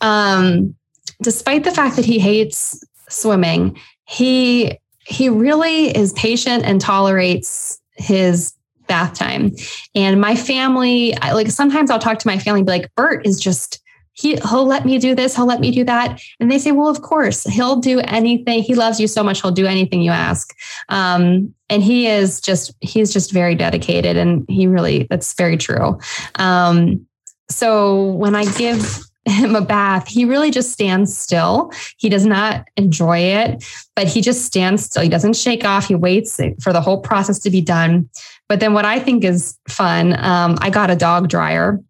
Um, 0.00 0.74
despite 1.22 1.64
the 1.64 1.70
fact 1.70 1.96
that 1.96 2.04
he 2.04 2.18
hates 2.18 2.82
swimming, 3.08 3.78
he 4.06 4.76
he 5.08 5.30
really 5.30 5.96
is 5.96 6.12
patient 6.12 6.64
and 6.64 6.80
tolerates 6.80 7.80
his 7.96 8.52
bath 8.86 9.14
time. 9.14 9.52
And 9.94 10.20
my 10.20 10.36
family, 10.36 11.16
I, 11.16 11.32
like 11.32 11.50
sometimes 11.50 11.90
I'll 11.90 11.98
talk 11.98 12.18
to 12.18 12.26
my 12.28 12.38
family 12.38 12.62
be 12.62 12.70
like, 12.70 12.94
Burt 12.94 13.26
is 13.26 13.40
just 13.40 13.80
he, 14.12 14.36
he'll 14.36 14.66
let 14.66 14.84
me 14.84 14.98
do 14.98 15.14
this, 15.14 15.36
he'll 15.36 15.46
let 15.46 15.60
me 15.60 15.70
do 15.70 15.84
that. 15.84 16.20
And 16.40 16.50
they 16.50 16.58
say, 16.58 16.72
well, 16.72 16.88
of 16.88 17.02
course, 17.02 17.44
he'll 17.44 17.76
do 17.76 18.00
anything. 18.00 18.62
He 18.62 18.74
loves 18.74 18.98
you 18.98 19.06
so 19.06 19.22
much, 19.22 19.40
he'll 19.40 19.52
do 19.52 19.66
anything 19.66 20.02
you 20.02 20.10
ask. 20.10 20.54
Um, 20.88 21.54
and 21.70 21.82
he 21.82 22.08
is 22.08 22.40
just, 22.40 22.74
he's 22.80 23.12
just 23.12 23.32
very 23.32 23.54
dedicated. 23.54 24.16
And 24.16 24.44
he 24.48 24.66
really, 24.66 25.06
that's 25.08 25.34
very 25.34 25.56
true. 25.56 25.98
Um, 26.34 27.06
so 27.48 28.06
when 28.12 28.34
I 28.34 28.44
give 28.56 29.07
him 29.28 29.54
a 29.54 29.60
bath, 29.60 30.08
he 30.08 30.24
really 30.24 30.50
just 30.50 30.72
stands 30.72 31.16
still. 31.16 31.72
He 31.96 32.08
does 32.08 32.26
not 32.26 32.68
enjoy 32.76 33.18
it, 33.18 33.64
but 33.94 34.06
he 34.06 34.20
just 34.20 34.44
stands 34.44 34.84
still. 34.84 35.02
He 35.02 35.08
doesn't 35.08 35.36
shake 35.36 35.64
off. 35.64 35.88
He 35.88 35.94
waits 35.94 36.40
for 36.60 36.72
the 36.72 36.80
whole 36.80 37.00
process 37.00 37.38
to 37.40 37.50
be 37.50 37.60
done. 37.60 38.08
But 38.48 38.60
then 38.60 38.72
what 38.74 38.84
I 38.84 38.98
think 38.98 39.24
is 39.24 39.58
fun, 39.68 40.14
um, 40.24 40.56
I 40.60 40.70
got 40.70 40.90
a 40.90 40.96
dog 40.96 41.28
dryer 41.28 41.80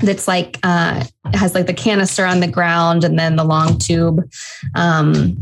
that's 0.00 0.26
like 0.26 0.58
uh, 0.62 1.04
has 1.34 1.54
like 1.54 1.66
the 1.66 1.74
canister 1.74 2.24
on 2.24 2.40
the 2.40 2.48
ground 2.48 3.04
and 3.04 3.18
then 3.18 3.36
the 3.36 3.44
long 3.44 3.78
tube 3.78 4.22
um, 4.74 5.36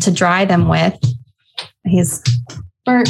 to 0.00 0.10
dry 0.10 0.44
them 0.44 0.68
with. 0.68 0.98
He's 1.84 2.22
Burt 2.84 3.08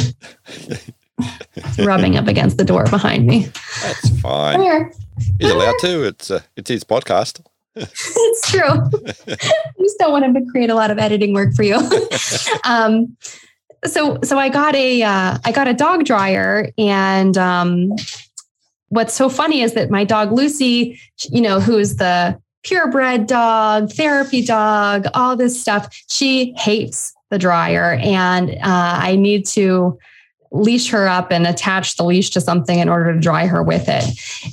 rubbing 1.79 2.17
up 2.17 2.27
against 2.27 2.57
the 2.57 2.65
door 2.65 2.85
behind 2.85 3.25
me. 3.25 3.49
That's 3.81 4.19
fine. 4.19 4.91
He's 5.39 5.49
allowed 5.49 5.75
to. 5.81 6.03
It's 6.03 6.31
uh, 6.31 6.41
it's 6.55 6.69
his 6.69 6.83
podcast. 6.83 7.43
It's 7.75 8.51
true. 8.51 8.61
I 9.27 9.71
just 9.79 9.99
don't 9.99 10.11
want 10.11 10.25
him 10.25 10.33
to 10.33 10.45
create 10.51 10.69
a 10.69 10.75
lot 10.75 10.91
of 10.91 10.99
editing 10.99 11.33
work 11.33 11.53
for 11.53 11.63
you. 11.63 11.77
um, 12.63 13.15
so 13.85 14.19
so 14.23 14.37
I 14.37 14.49
got 14.49 14.75
a 14.75 15.03
uh, 15.03 15.37
I 15.43 15.51
got 15.51 15.67
a 15.67 15.73
dog 15.73 16.05
dryer 16.05 16.71
and 16.77 17.37
um, 17.37 17.91
what's 18.89 19.13
so 19.13 19.27
funny 19.27 19.61
is 19.61 19.73
that 19.73 19.89
my 19.89 20.03
dog 20.03 20.31
Lucy, 20.31 20.99
you 21.29 21.41
know, 21.41 21.59
who's 21.59 21.95
the 21.95 22.39
purebred 22.63 23.27
dog, 23.27 23.91
therapy 23.91 24.43
dog, 24.43 25.07
all 25.13 25.35
this 25.35 25.59
stuff, 25.59 25.93
she 26.09 26.53
hates 26.57 27.13
the 27.29 27.37
dryer. 27.37 27.99
And 28.01 28.51
uh, 28.51 28.99
I 29.01 29.15
need 29.15 29.45
to 29.47 29.97
leash 30.53 30.89
her 30.91 31.07
up 31.07 31.31
and 31.31 31.45
attach 31.47 31.97
the 31.97 32.03
leash 32.03 32.29
to 32.29 32.39
something 32.39 32.79
in 32.79 32.87
order 32.87 33.11
to 33.11 33.19
dry 33.19 33.47
her 33.47 33.61
with 33.61 33.89
it 33.89 34.05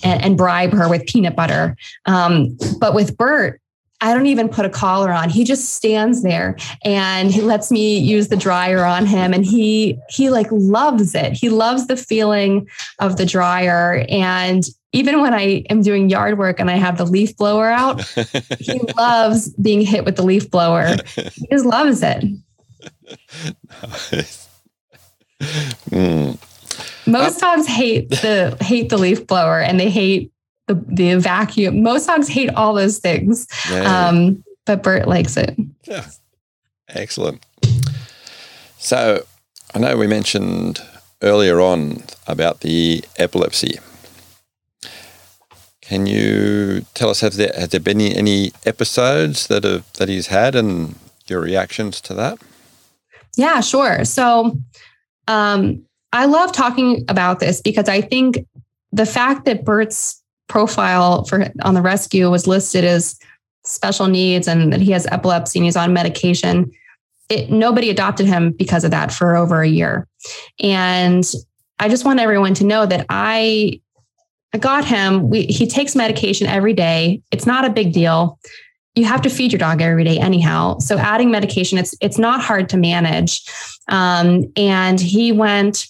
and, 0.03 0.23
and 0.23 0.37
bribe 0.37 0.73
her 0.73 0.89
with 0.89 1.07
peanut 1.07 1.37
butter. 1.37 1.77
Um, 2.07 2.57
but 2.81 2.95
with 2.95 3.17
Burt, 3.17 3.61
I 4.01 4.15
don't 4.15 4.27
even 4.27 4.49
put 4.49 4.65
a 4.65 4.71
collar 4.71 5.13
on. 5.13 5.29
He 5.29 5.45
just 5.45 5.75
stands 5.75 6.23
there 6.23 6.57
and 6.85 7.31
he 7.31 7.43
lets 7.43 7.71
me 7.71 7.99
use 7.99 8.29
the 8.29 8.37
dryer 8.37 8.83
on 8.83 9.05
him 9.05 9.35
and 9.35 9.45
he 9.45 9.99
he 10.09 10.31
like 10.31 10.47
loves 10.51 11.15
it. 11.15 11.35
He 11.35 11.51
loves 11.51 11.87
the 11.87 11.99
feeling 11.99 12.67
of 12.99 13.19
the 13.19 13.27
dryer 13.27 14.07
and 14.09 14.65
even 14.93 15.21
when 15.21 15.35
I 15.35 15.65
am 15.69 15.83
doing 15.83 16.09
yard 16.09 16.39
work 16.39 16.59
and 16.59 16.71
I 16.71 16.77
have 16.77 16.97
the 16.97 17.05
leaf 17.05 17.37
blower 17.37 17.71
out, 17.71 18.01
he 18.59 18.81
loves 18.97 19.51
being 19.55 19.83
hit 19.83 20.05
with 20.05 20.17
the 20.17 20.25
leaf 20.25 20.51
blower. 20.51 20.97
He 21.15 21.47
just 21.53 21.67
loves 21.67 22.03
it. 22.03 22.25
Mm. 25.91 26.39
Most 27.07 27.41
dogs 27.41 27.67
hate 27.67 28.11
the 28.11 28.57
hate 28.61 28.91
the 28.91 28.99
leaf 28.99 29.27
blower 29.27 29.61
and 29.61 29.81
they 29.81 29.91
hate 29.91 30.33
the, 30.67 30.75
the 30.75 31.15
vacuum. 31.17 31.83
Most 31.83 32.07
dogs 32.07 32.29
hate 32.29 32.51
all 32.51 32.75
those 32.75 32.99
things. 32.99 33.47
Yeah. 33.71 34.09
Um, 34.09 34.45
but 34.67 34.83
Burt 34.83 35.09
likes 35.09 35.37
it. 35.37 35.57
Yeah. 35.85 36.07
Excellent. 36.89 37.45
So 38.79 39.25
I 39.75 39.79
know 39.79 39.97
we 39.97 40.07
mentioned 40.07 40.81
earlier 41.23 41.61
on 41.61 42.03
about 42.27 42.61
the 42.61 43.05
epilepsy. 43.17 43.79
Can 45.81 46.07
you 46.07 46.87
tell 46.95 47.11
us 47.11 47.21
have 47.21 47.35
there 47.35 47.53
have 47.59 47.71
there 47.71 47.81
been 47.81 48.01
any, 48.01 48.15
any 48.15 48.53
episodes 48.65 49.49
that 49.49 49.65
have 49.65 49.93
that 49.95 50.09
he's 50.09 50.29
had 50.29 50.55
and 50.55 50.95
your 51.27 51.41
reactions 51.41 52.01
to 52.03 52.15
that? 52.15 52.39
Yeah, 53.37 53.61
sure. 53.61 54.05
So 54.05 54.57
um, 55.31 55.83
I 56.13 56.27
love 56.27 56.53
talking 56.53 57.05
about 57.09 57.39
this 57.39 57.61
because 57.61 57.89
I 57.89 58.01
think 58.01 58.45
the 58.91 59.07
fact 59.07 59.45
that 59.45 59.65
Burt's 59.65 60.21
profile 60.49 61.25
for 61.25 61.47
on 61.63 61.75
the 61.75 61.83
rescue 61.83 62.29
was 62.29 62.49
listed 62.49 62.85
as 62.85 63.17
special 63.65 64.09
needs 64.09 64.49
and 64.49 64.73
that 64.73 64.81
he 64.81 64.91
has 64.91 65.07
epilepsy 65.07 65.61
and 65.61 65.65
he's 65.65 65.77
on 65.77 65.93
medication. 65.93 66.71
It, 67.29 67.49
nobody 67.49 67.91
adopted 67.91 68.27
him 68.27 68.51
because 68.51 68.83
of 68.83 68.91
that 68.91 69.13
for 69.13 69.37
over 69.37 69.63
a 69.63 69.69
year. 69.69 70.09
And 70.61 71.25
I 71.79 71.89
just 71.89 72.05
want 72.05 72.19
everyone 72.19 72.55
to 72.55 72.65
know 72.65 72.85
that 72.87 73.07
I 73.09 73.81
I 74.53 74.59
got 74.59 74.85
him. 74.85 75.31
We, 75.31 75.43
he 75.43 75.69
takes 75.69 75.95
medication 75.95 76.49
every 76.49 76.73
day. 76.73 77.23
It's 77.31 77.47
not 77.47 77.65
a 77.65 77.71
big 77.71 77.93
deal. 77.93 78.41
You 78.95 79.05
have 79.05 79.23
to 79.23 79.31
feed 79.31 79.53
your 79.53 79.59
dog 79.59 79.81
every 79.81 80.05
day 80.05 80.19
anyhow. 80.19 80.79
So 80.79 80.99
adding 80.99 81.31
medication, 81.31 81.79
it's 81.79 81.95
it's 82.01 82.19
not 82.19 82.41
hard 82.41 82.69
to 82.71 82.77
manage. 82.77 83.43
Um, 83.89 84.45
and 84.57 85.01
he 85.01 85.33
went 85.33 85.87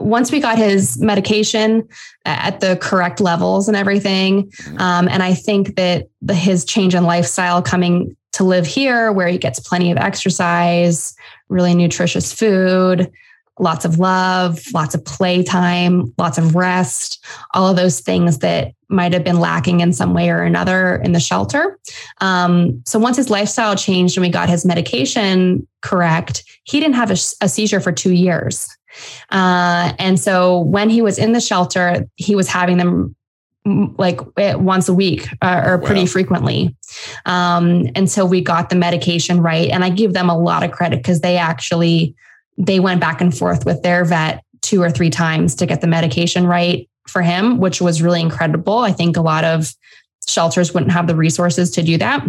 once 0.00 0.32
we 0.32 0.40
got 0.40 0.56
his 0.58 0.98
medication 1.00 1.86
at 2.24 2.60
the 2.60 2.76
correct 2.76 3.20
levels 3.20 3.68
and 3.68 3.76
everything, 3.76 4.50
mm-hmm. 4.50 4.78
um, 4.78 5.08
and 5.08 5.22
I 5.22 5.34
think 5.34 5.76
that 5.76 6.08
the, 6.22 6.34
his 6.34 6.64
change 6.64 6.94
in 6.94 7.04
lifestyle 7.04 7.62
coming 7.62 8.16
to 8.32 8.44
live 8.44 8.66
here, 8.66 9.12
where 9.12 9.28
he 9.28 9.38
gets 9.38 9.60
plenty 9.60 9.90
of 9.90 9.98
exercise, 9.98 11.14
really 11.48 11.74
nutritious 11.74 12.32
food, 12.32 13.10
lots 13.60 13.84
of 13.84 13.98
love, 13.98 14.60
lots 14.72 14.94
of 14.94 15.04
playtime, 15.04 16.12
lots 16.18 16.38
of 16.38 16.54
rest, 16.54 17.24
all 17.54 17.68
of 17.68 17.76
those 17.76 18.00
things 18.00 18.38
that 18.38 18.72
might 18.88 19.12
have 19.12 19.22
been 19.22 19.38
lacking 19.38 19.80
in 19.80 19.92
some 19.92 20.14
way 20.14 20.30
or 20.30 20.42
another 20.42 20.96
in 20.96 21.12
the 21.12 21.20
shelter. 21.20 21.78
Um, 22.20 22.82
so 22.86 22.98
once 22.98 23.16
his 23.16 23.30
lifestyle 23.30 23.76
changed 23.76 24.16
and 24.16 24.22
we 24.22 24.30
got 24.30 24.48
his 24.48 24.64
medication 24.64 25.66
correct, 25.82 26.42
he 26.64 26.80
didn't 26.80 26.96
have 26.96 27.10
a, 27.10 27.18
a 27.42 27.48
seizure 27.48 27.80
for 27.80 27.92
two 27.92 28.12
years. 28.12 28.68
Uh, 29.30 29.92
and 29.98 30.18
so 30.18 30.60
when 30.60 30.90
he 30.90 31.02
was 31.02 31.18
in 31.18 31.32
the 31.32 31.40
shelter, 31.40 32.08
he 32.16 32.34
was 32.34 32.48
having 32.48 32.78
them 32.78 33.14
like 33.98 34.20
eh, 34.38 34.54
once 34.54 34.88
a 34.88 34.94
week 34.94 35.28
uh, 35.42 35.62
or 35.64 35.78
pretty 35.78 36.00
wow. 36.00 36.06
frequently. 36.06 36.74
Um, 37.26 37.88
and 37.94 38.10
so 38.10 38.24
we 38.24 38.40
got 38.40 38.70
the 38.70 38.76
medication 38.76 39.40
right. 39.40 39.68
And 39.68 39.84
I 39.84 39.90
give 39.90 40.14
them 40.14 40.30
a 40.30 40.38
lot 40.38 40.62
of 40.62 40.72
credit 40.72 40.96
because 40.96 41.20
they 41.20 41.36
actually 41.36 42.16
they 42.60 42.78
went 42.78 43.00
back 43.00 43.20
and 43.20 43.36
forth 43.36 43.64
with 43.64 43.82
their 43.82 44.04
vet 44.04 44.44
two 44.60 44.82
or 44.82 44.90
three 44.90 45.10
times 45.10 45.54
to 45.56 45.66
get 45.66 45.80
the 45.80 45.86
medication 45.86 46.46
right 46.46 46.88
for 47.08 47.22
him, 47.22 47.58
which 47.58 47.80
was 47.80 48.02
really 48.02 48.20
incredible. 48.20 48.78
I 48.78 48.92
think 48.92 49.16
a 49.16 49.22
lot 49.22 49.44
of 49.44 49.74
shelters 50.28 50.74
wouldn't 50.74 50.92
have 50.92 51.06
the 51.06 51.16
resources 51.16 51.70
to 51.72 51.82
do 51.82 51.96
that. 51.98 52.24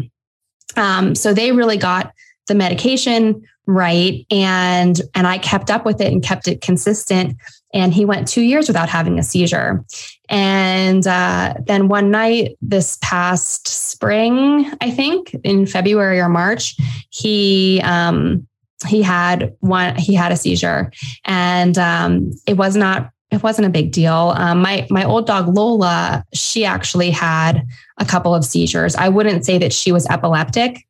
Um, 0.78 1.14
so 1.16 1.34
they 1.34 1.52
really 1.52 1.78
got 1.78 2.14
the 2.48 2.56
medication 2.56 3.44
right 3.68 4.26
and 4.32 5.02
and 5.14 5.28
i 5.28 5.38
kept 5.38 5.70
up 5.70 5.86
with 5.86 6.02
it 6.02 6.12
and 6.12 6.24
kept 6.24 6.48
it 6.48 6.62
consistent 6.62 7.38
and 7.74 7.94
he 7.94 8.06
went 8.06 8.28
two 8.28 8.42
years 8.42 8.68
without 8.68 8.90
having 8.90 9.20
a 9.20 9.24
seizure 9.24 9.86
and 10.28 11.06
uh, 11.08 11.54
then 11.68 11.88
one 11.88 12.10
night 12.10 12.58
this 12.62 12.98
past 13.02 13.68
spring 13.68 14.70
i 14.82 14.90
think 14.90 15.36
in 15.44 15.68
february 15.68 16.20
or 16.20 16.28
march 16.28 16.76
he 17.12 17.80
um, 17.84 18.46
he 18.88 19.02
had 19.02 19.56
one 19.60 19.96
he 19.96 20.14
had 20.14 20.32
a 20.32 20.38
seizure 20.38 20.92
and 21.26 21.78
um, 21.78 22.32
it 22.48 22.58
was 22.58 22.76
not 22.76 23.12
it 23.32 23.42
wasn't 23.44 23.66
a 23.66 23.72
big 23.72 23.92
deal. 23.92 24.34
Um, 24.36 24.62
my 24.62 24.86
my 24.90 25.06
old 25.06 25.26
dog 25.26 25.48
Lola, 25.48 26.26
she 26.34 26.66
actually 26.66 27.10
had 27.10 27.66
a 27.98 28.06
couple 28.06 28.36
of 28.36 28.44
seizures. 28.44 28.96
I 28.96 29.08
wouldn't 29.08 29.46
say 29.46 29.58
that 29.58 29.72
she 29.72 29.92
was 29.92 30.06
epileptic, 30.08 30.86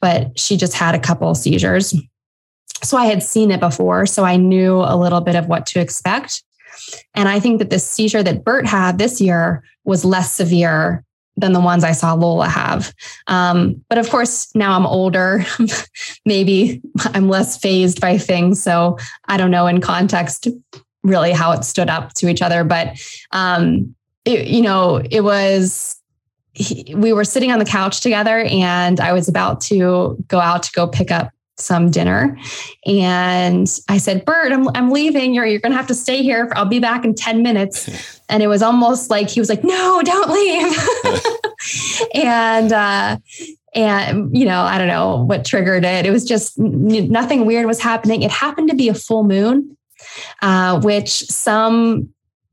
but 0.00 0.38
she 0.38 0.58
just 0.58 0.74
had 0.74 0.94
a 0.94 1.00
couple 1.00 1.30
of 1.30 1.38
seizures. 1.38 1.94
So 2.82 2.98
I 2.98 3.06
had 3.06 3.22
seen 3.22 3.50
it 3.50 3.60
before, 3.60 4.04
so 4.04 4.24
I 4.24 4.36
knew 4.36 4.76
a 4.76 4.96
little 4.96 5.22
bit 5.22 5.34
of 5.34 5.46
what 5.46 5.64
to 5.66 5.80
expect. 5.80 6.42
And 7.14 7.28
I 7.28 7.40
think 7.40 7.58
that 7.58 7.70
the 7.70 7.78
seizure 7.78 8.22
that 8.22 8.44
Burt 8.44 8.66
had 8.66 8.98
this 8.98 9.18
year 9.18 9.64
was 9.84 10.04
less 10.04 10.32
severe 10.32 11.02
than 11.36 11.52
the 11.52 11.60
ones 11.60 11.84
I 11.84 11.92
saw 11.92 12.14
Lola 12.14 12.48
have. 12.48 12.94
Um, 13.26 13.84
but 13.88 13.98
of 13.98 14.08
course, 14.08 14.54
now 14.54 14.76
I'm 14.76 14.86
older. 14.86 15.44
Maybe 16.24 16.80
I'm 17.04 17.28
less 17.28 17.58
phased 17.58 18.00
by 18.00 18.18
things. 18.18 18.62
So 18.62 18.98
I 19.26 19.36
don't 19.36 19.50
know 19.50 19.66
in 19.66 19.80
context 19.80 20.48
really 21.02 21.32
how 21.32 21.52
it 21.52 21.64
stood 21.64 21.90
up 21.90 22.14
to 22.14 22.28
each 22.28 22.42
other. 22.42 22.64
But, 22.64 22.98
um, 23.32 23.94
it, 24.24 24.48
you 24.48 24.62
know, 24.62 25.02
it 25.10 25.20
was 25.20 25.96
he, 26.52 26.94
we 26.94 27.12
were 27.12 27.24
sitting 27.24 27.52
on 27.52 27.58
the 27.58 27.64
couch 27.64 28.00
together 28.00 28.40
and 28.50 28.98
I 28.98 29.12
was 29.12 29.28
about 29.28 29.60
to 29.62 30.16
go 30.26 30.40
out 30.40 30.62
to 30.64 30.72
go 30.72 30.86
pick 30.86 31.10
up 31.10 31.30
some 31.58 31.90
dinner. 31.90 32.38
And 32.84 33.66
I 33.88 33.98
said, 33.98 34.24
Burt, 34.24 34.52
I'm, 34.52 34.68
I'm 34.76 34.90
leaving. 34.90 35.34
You're, 35.34 35.46
you're 35.46 35.60
going 35.60 35.72
to 35.72 35.76
have 35.76 35.86
to 35.86 35.94
stay 35.94 36.22
here. 36.22 36.52
I'll 36.54 36.66
be 36.66 36.80
back 36.80 37.04
in 37.04 37.14
10 37.14 37.42
minutes. 37.42 37.88
And 38.28 38.42
it 38.42 38.48
was 38.48 38.60
almost 38.60 39.08
like 39.08 39.30
he 39.30 39.38
was 39.38 39.48
like, 39.48 39.62
no, 39.62 40.02
don't 40.02 40.30
leave. 40.30 40.76
and, 42.14 42.72
uh, 42.72 43.18
and, 43.72 44.36
you 44.36 44.44
know, 44.44 44.62
I 44.62 44.78
don't 44.78 44.88
know 44.88 45.22
what 45.22 45.44
triggered 45.44 45.84
it. 45.84 46.06
It 46.06 46.10
was 46.10 46.24
just 46.24 46.58
nothing 46.58 47.46
weird 47.46 47.66
was 47.66 47.80
happening. 47.80 48.22
It 48.22 48.32
happened 48.32 48.68
to 48.70 48.74
be 48.74 48.88
a 48.88 48.94
full 48.94 49.22
moon. 49.22 49.76
uh, 50.42 50.80
which 50.80 51.10
some 51.10 52.08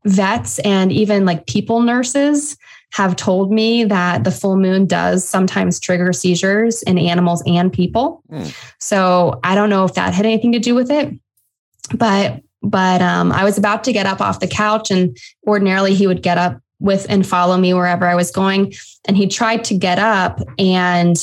vets 0.06 0.60
and 0.60 0.92
even 0.92 1.26
like 1.26 1.48
people 1.48 1.82
nurses 1.82 2.58
have 2.94 3.16
told 3.16 3.52
me 3.52 3.84
that 3.84 4.24
the 4.24 4.30
full 4.30 4.56
moon 4.56 4.86
does 4.86 5.28
sometimes 5.28 5.80
trigger 5.80 6.14
seizures 6.14 6.84
in 6.84 7.00
animals 7.00 7.42
and 7.48 7.74
people. 7.74 8.22
Mm. 8.32 8.56
So 8.78 9.40
I 9.44 9.56
don't 9.56 9.72
know 9.72 9.84
if 9.84 9.96
that 9.96 10.14
had 10.14 10.28
anything 10.28 10.52
to 10.52 10.60
do 10.60 10.76
with 10.76 10.92
it, 10.92 11.12
but 11.96 12.42
but 12.62 13.02
um, 13.02 13.32
I 13.32 13.44
was 13.44 13.58
about 13.58 13.84
to 13.86 13.94
get 13.94 14.06
up 14.06 14.22
off 14.22 14.40
the 14.40 14.48
couch, 14.48 14.92
and 14.92 15.18
ordinarily 15.46 15.96
he 15.96 16.06
would 16.06 16.22
get 16.22 16.38
up 16.38 16.62
with 16.80 17.08
and 17.10 17.26
follow 17.26 17.58
me 17.58 17.74
wherever 17.74 18.06
I 18.06 18.14
was 18.14 18.30
going, 18.30 18.74
and 19.08 19.18
he 19.18 19.28
tried 19.28 19.64
to 19.66 19.76
get 19.76 19.98
up 19.98 20.40
and 20.60 21.18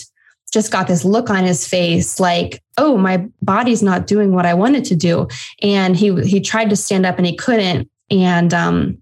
just 0.53 0.73
got 0.73 0.89
this 0.89 1.05
look 1.05 1.31
on 1.31 1.45
his 1.45 1.69
face 1.69 2.19
like 2.19 2.61
oh 2.77 2.97
my 2.97 3.25
body's 3.41 3.85
not 3.85 4.09
doing 4.09 4.33
what 4.33 4.45
i 4.45 4.53
wanted 4.53 4.85
to 4.85 4.97
do 4.97 5.29
and 5.63 5.97
he 5.97 6.13
he 6.25 6.41
tried 6.41 6.69
to 6.69 6.75
stand 6.75 7.07
up 7.07 7.19
and 7.19 7.27
he 7.27 7.37
couldn't 7.37 7.89
and 8.11 8.53
um, 8.53 9.01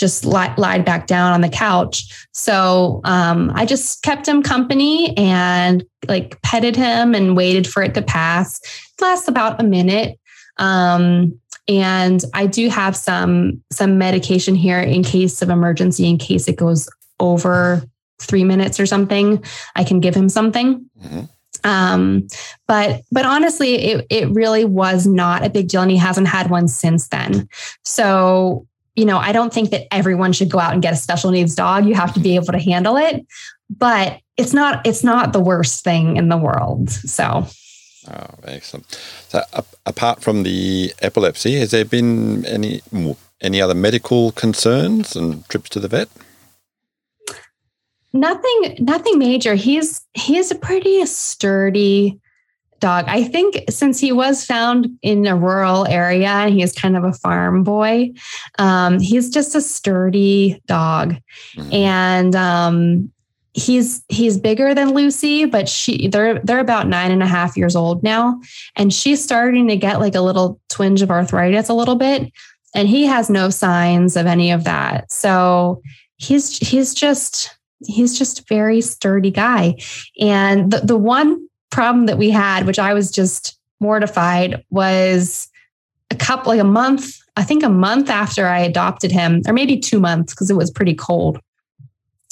just 0.00 0.24
li- 0.24 0.54
lied 0.56 0.84
back 0.84 1.06
down 1.06 1.32
on 1.32 1.42
the 1.42 1.48
couch. 1.48 2.26
So 2.32 3.00
um, 3.04 3.52
I 3.54 3.66
just 3.66 4.02
kept 4.02 4.26
him 4.26 4.42
company 4.42 5.16
and 5.16 5.84
like 6.08 6.40
petted 6.42 6.74
him 6.74 7.14
and 7.14 7.36
waited 7.36 7.66
for 7.66 7.82
it 7.82 7.94
to 7.94 8.02
pass. 8.02 8.58
It 8.58 9.02
lasts 9.02 9.28
about 9.28 9.60
a 9.60 9.64
minute. 9.64 10.18
Um, 10.56 11.38
and 11.68 12.24
I 12.34 12.46
do 12.46 12.68
have 12.68 12.96
some 12.96 13.62
some 13.70 13.98
medication 13.98 14.54
here 14.56 14.80
in 14.80 15.04
case 15.04 15.42
of 15.42 15.50
emergency, 15.50 16.08
in 16.08 16.18
case 16.18 16.48
it 16.48 16.56
goes 16.56 16.88
over 17.20 17.84
three 18.20 18.44
minutes 18.44 18.80
or 18.80 18.86
something. 18.86 19.44
I 19.76 19.84
can 19.84 20.00
give 20.00 20.14
him 20.14 20.28
something. 20.28 20.90
Mm-hmm. 21.00 21.20
Um, 21.62 22.26
but 22.66 23.02
but 23.12 23.26
honestly, 23.26 23.74
it 23.74 24.06
it 24.10 24.30
really 24.30 24.64
was 24.64 25.06
not 25.06 25.44
a 25.44 25.50
big 25.50 25.68
deal, 25.68 25.82
and 25.82 25.90
he 25.90 25.96
hasn't 25.96 26.28
had 26.28 26.50
one 26.50 26.68
since 26.68 27.08
then. 27.08 27.48
So 27.84 28.66
you 29.00 29.06
know, 29.06 29.16
I 29.16 29.32
don't 29.32 29.50
think 29.50 29.70
that 29.70 29.86
everyone 29.90 30.34
should 30.34 30.50
go 30.50 30.58
out 30.58 30.74
and 30.74 30.82
get 30.82 30.92
a 30.92 30.96
special 30.96 31.30
needs 31.30 31.54
dog. 31.54 31.86
You 31.86 31.94
have 31.94 32.12
to 32.12 32.20
be 32.20 32.34
able 32.34 32.52
to 32.52 32.58
handle 32.58 32.98
it, 32.98 33.26
but 33.70 34.20
it's 34.36 34.52
not 34.52 34.86
it's 34.86 35.02
not 35.02 35.32
the 35.32 35.40
worst 35.40 35.82
thing 35.82 36.18
in 36.18 36.28
the 36.28 36.36
world. 36.36 36.90
So. 36.90 37.46
Oh, 38.08 38.26
excellent. 38.44 38.86
So, 39.28 39.40
uh, 39.54 39.62
apart 39.86 40.20
from 40.20 40.42
the 40.42 40.92
epilepsy, 41.00 41.58
has 41.60 41.70
there 41.70 41.86
been 41.86 42.44
any 42.44 42.82
any 43.40 43.62
other 43.62 43.74
medical 43.74 44.32
concerns 44.32 45.16
and 45.16 45.48
trips 45.48 45.70
to 45.70 45.80
the 45.80 45.88
vet? 45.88 46.10
Nothing, 48.12 48.76
nothing 48.80 49.18
major. 49.18 49.54
He's 49.54 50.02
he's 50.12 50.50
a 50.50 50.56
pretty 50.56 51.06
sturdy 51.06 52.19
dog. 52.80 53.04
I 53.08 53.24
think 53.24 53.64
since 53.70 54.00
he 54.00 54.12
was 54.12 54.44
found 54.44 54.88
in 55.02 55.26
a 55.26 55.36
rural 55.36 55.86
area 55.86 56.28
and 56.28 56.52
he 56.52 56.62
is 56.62 56.72
kind 56.72 56.96
of 56.96 57.04
a 57.04 57.12
farm 57.12 57.62
boy, 57.62 58.12
um, 58.58 58.98
he's 58.98 59.30
just 59.30 59.54
a 59.54 59.60
sturdy 59.60 60.60
dog. 60.66 61.16
Mm-hmm. 61.56 61.74
And 61.74 62.34
um, 62.34 63.12
he's 63.52 64.02
he's 64.08 64.38
bigger 64.38 64.74
than 64.74 64.94
Lucy, 64.94 65.44
but 65.44 65.68
she 65.68 66.08
they're 66.08 66.40
they're 66.40 66.58
about 66.58 66.88
nine 66.88 67.10
and 67.10 67.22
a 67.22 67.26
half 67.26 67.56
years 67.56 67.76
old 67.76 68.02
now. 68.02 68.40
And 68.76 68.92
she's 68.92 69.22
starting 69.22 69.68
to 69.68 69.76
get 69.76 70.00
like 70.00 70.14
a 70.14 70.20
little 70.20 70.60
twinge 70.68 71.02
of 71.02 71.10
arthritis 71.10 71.68
a 71.68 71.74
little 71.74 71.96
bit. 71.96 72.32
And 72.74 72.88
he 72.88 73.04
has 73.06 73.28
no 73.28 73.50
signs 73.50 74.16
of 74.16 74.26
any 74.26 74.50
of 74.50 74.64
that. 74.64 75.12
So 75.12 75.82
he's 76.16 76.58
he's 76.58 76.94
just 76.94 77.56
he's 77.86 78.18
just 78.18 78.40
a 78.40 78.44
very 78.48 78.80
sturdy 78.80 79.30
guy. 79.30 79.76
And 80.20 80.70
the, 80.70 80.78
the 80.80 80.96
one 80.96 81.48
problem 81.70 82.06
that 82.06 82.18
we 82.18 82.30
had, 82.30 82.66
which 82.66 82.78
I 82.78 82.94
was 82.94 83.10
just 83.10 83.58
mortified, 83.80 84.64
was 84.70 85.48
a 86.10 86.16
couple, 86.16 86.52
like 86.52 86.60
a 86.60 86.64
month, 86.64 87.18
I 87.36 87.42
think 87.42 87.62
a 87.62 87.68
month 87.68 88.10
after 88.10 88.46
I 88.46 88.58
adopted 88.60 89.12
him, 89.12 89.42
or 89.46 89.52
maybe 89.52 89.78
two 89.78 90.00
months 90.00 90.34
because 90.34 90.50
it 90.50 90.56
was 90.56 90.70
pretty 90.70 90.94
cold. 90.94 91.38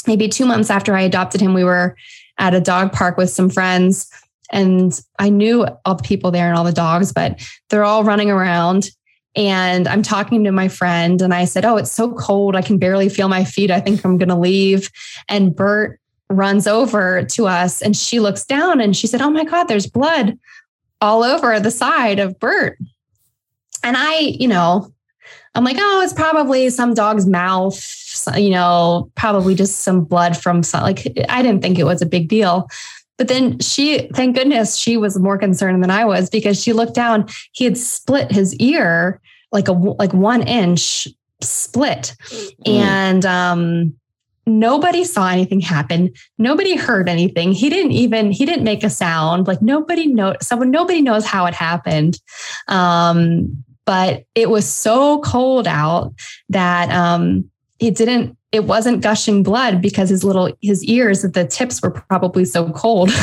Maybe 0.06 0.28
two 0.28 0.46
months 0.46 0.70
after 0.70 0.94
I 0.94 1.02
adopted 1.02 1.40
him, 1.40 1.54
we 1.54 1.64
were 1.64 1.96
at 2.38 2.54
a 2.54 2.60
dog 2.60 2.92
park 2.92 3.16
with 3.16 3.30
some 3.30 3.50
friends. 3.50 4.10
And 4.50 4.98
I 5.18 5.28
knew 5.28 5.66
all 5.84 5.94
the 5.94 6.02
people 6.02 6.30
there 6.30 6.48
and 6.48 6.56
all 6.56 6.64
the 6.64 6.72
dogs, 6.72 7.12
but 7.12 7.40
they're 7.68 7.84
all 7.84 8.04
running 8.04 8.30
around. 8.30 8.90
And 9.36 9.86
I'm 9.86 10.02
talking 10.02 10.44
to 10.44 10.52
my 10.52 10.68
friend, 10.68 11.20
and 11.20 11.34
I 11.34 11.44
said, 11.44 11.64
Oh, 11.64 11.76
it's 11.76 11.92
so 11.92 12.12
cold. 12.14 12.56
I 12.56 12.62
can 12.62 12.78
barely 12.78 13.08
feel 13.08 13.28
my 13.28 13.44
feet. 13.44 13.70
I 13.70 13.80
think 13.80 14.04
I'm 14.04 14.16
going 14.16 14.30
to 14.30 14.34
leave. 14.34 14.90
And 15.28 15.54
Burt 15.54 16.00
runs 16.30 16.66
over 16.66 17.24
to 17.24 17.46
us 17.46 17.80
and 17.80 17.96
she 17.96 18.20
looks 18.20 18.44
down 18.44 18.80
and 18.80 18.96
she 18.96 19.06
said, 19.06 19.20
Oh 19.20 19.30
my 19.30 19.44
God, 19.44 19.64
there's 19.64 19.86
blood 19.86 20.38
all 21.00 21.22
over 21.22 21.58
the 21.60 21.70
side 21.70 22.18
of 22.18 22.38
Burt. 22.38 22.78
And 23.82 23.96
I, 23.96 24.18
you 24.18 24.48
know, 24.48 24.92
I'm 25.54 25.64
like, 25.64 25.76
oh, 25.78 26.02
it's 26.02 26.12
probably 26.12 26.68
some 26.70 26.94
dog's 26.94 27.26
mouth, 27.26 27.80
you 28.36 28.50
know, 28.50 29.10
probably 29.14 29.54
just 29.54 29.80
some 29.80 30.04
blood 30.04 30.36
from 30.36 30.62
some, 30.62 30.82
like, 30.82 31.06
I 31.28 31.42
didn't 31.42 31.62
think 31.62 31.78
it 31.78 31.84
was 31.84 32.02
a 32.02 32.06
big 32.06 32.28
deal. 32.28 32.68
But 33.16 33.28
then 33.28 33.58
she, 33.58 34.08
thank 34.14 34.36
goodness, 34.36 34.76
she 34.76 34.96
was 34.96 35.18
more 35.18 35.38
concerned 35.38 35.82
than 35.82 35.90
I 35.90 36.04
was 36.04 36.30
because 36.30 36.62
she 36.62 36.72
looked 36.72 36.94
down. 36.94 37.26
He 37.52 37.64
had 37.64 37.76
split 37.76 38.30
his 38.30 38.54
ear 38.56 39.20
like 39.50 39.68
a 39.68 39.72
like 39.72 40.12
one 40.12 40.42
inch 40.46 41.08
split, 41.40 42.14
mm. 42.28 42.52
and 42.66 43.24
um, 43.24 43.97
nobody 44.48 45.04
saw 45.04 45.28
anything 45.28 45.60
happen. 45.60 46.12
Nobody 46.38 46.76
heard 46.76 47.08
anything. 47.08 47.52
He 47.52 47.70
didn't 47.70 47.92
even 47.92 48.30
he 48.30 48.44
didn't 48.44 48.64
make 48.64 48.82
a 48.82 48.90
sound. 48.90 49.46
Like 49.46 49.62
nobody 49.62 50.06
know 50.06 50.34
someone 50.40 50.70
nobody 50.70 51.02
knows 51.02 51.24
how 51.24 51.46
it 51.46 51.54
happened. 51.54 52.20
Um, 52.66 53.64
but 53.84 54.24
it 54.34 54.50
was 54.50 54.68
so 54.68 55.20
cold 55.20 55.66
out 55.66 56.12
that 56.50 56.90
um, 56.90 57.50
it 57.78 57.96
didn't 57.96 58.36
it 58.50 58.64
wasn't 58.64 59.02
gushing 59.02 59.42
blood 59.42 59.80
because 59.82 60.08
his 60.08 60.24
little 60.24 60.52
his 60.60 60.82
ears 60.84 61.24
at 61.24 61.34
the 61.34 61.46
tips 61.46 61.82
were 61.82 61.90
probably 61.90 62.44
so 62.44 62.70
cold 62.70 63.10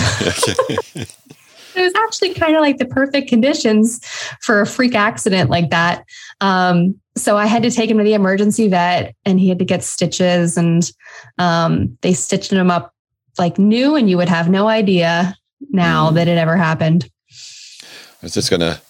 it 1.78 1.82
was 1.82 1.96
actually 1.96 2.34
kind 2.34 2.56
of 2.56 2.62
like 2.62 2.78
the 2.78 2.86
perfect 2.86 3.28
conditions 3.28 4.06
for 4.42 4.62
a 4.62 4.66
freak 4.66 4.96
accident 4.96 5.50
like 5.50 5.70
that 5.70 6.06
um, 6.42 6.96
so 7.18 7.38
I 7.38 7.46
had 7.46 7.64
to 7.64 7.72
take 7.72 7.90
him 7.90 7.98
to 7.98 8.04
the 8.04 8.14
emergency 8.14 8.68
vet 8.68 9.16
and 9.26 9.40
he 9.40 9.48
had 9.48 9.60
to 9.60 9.66
get 9.66 9.84
stitches 9.84 10.58
and 10.58 10.92
um, 11.38 11.98
they 12.02 12.14
stitched 12.14 12.52
him 12.52 12.70
up 12.70 12.94
like 13.38 13.58
new 13.58 13.96
and 13.96 14.10
you 14.10 14.18
would 14.18 14.30
have 14.30 14.50
no 14.50 14.68
idea 14.68 15.36
now 15.70 16.10
mm. 16.10 16.16
that 16.16 16.28
it 16.28 16.38
ever 16.38 16.58
happened. 16.58 17.10
I 17.32 18.24
was 18.26 18.34
just 18.34 18.50
going 18.50 18.62
to 18.62 18.82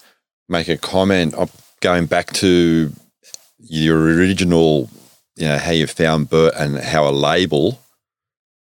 make 0.48 0.68
a 0.68 0.76
comment 0.76 1.34
I'm 1.38 1.48
going 1.80 2.06
back 2.06 2.32
to 2.34 2.92
your 3.58 4.00
original, 4.00 4.90
you 5.36 5.46
know, 5.46 5.58
how 5.58 5.72
you 5.72 5.86
found 5.86 6.30
Burt 6.30 6.54
and 6.56 6.78
how 6.78 7.08
a 7.08 7.10
label 7.10 7.80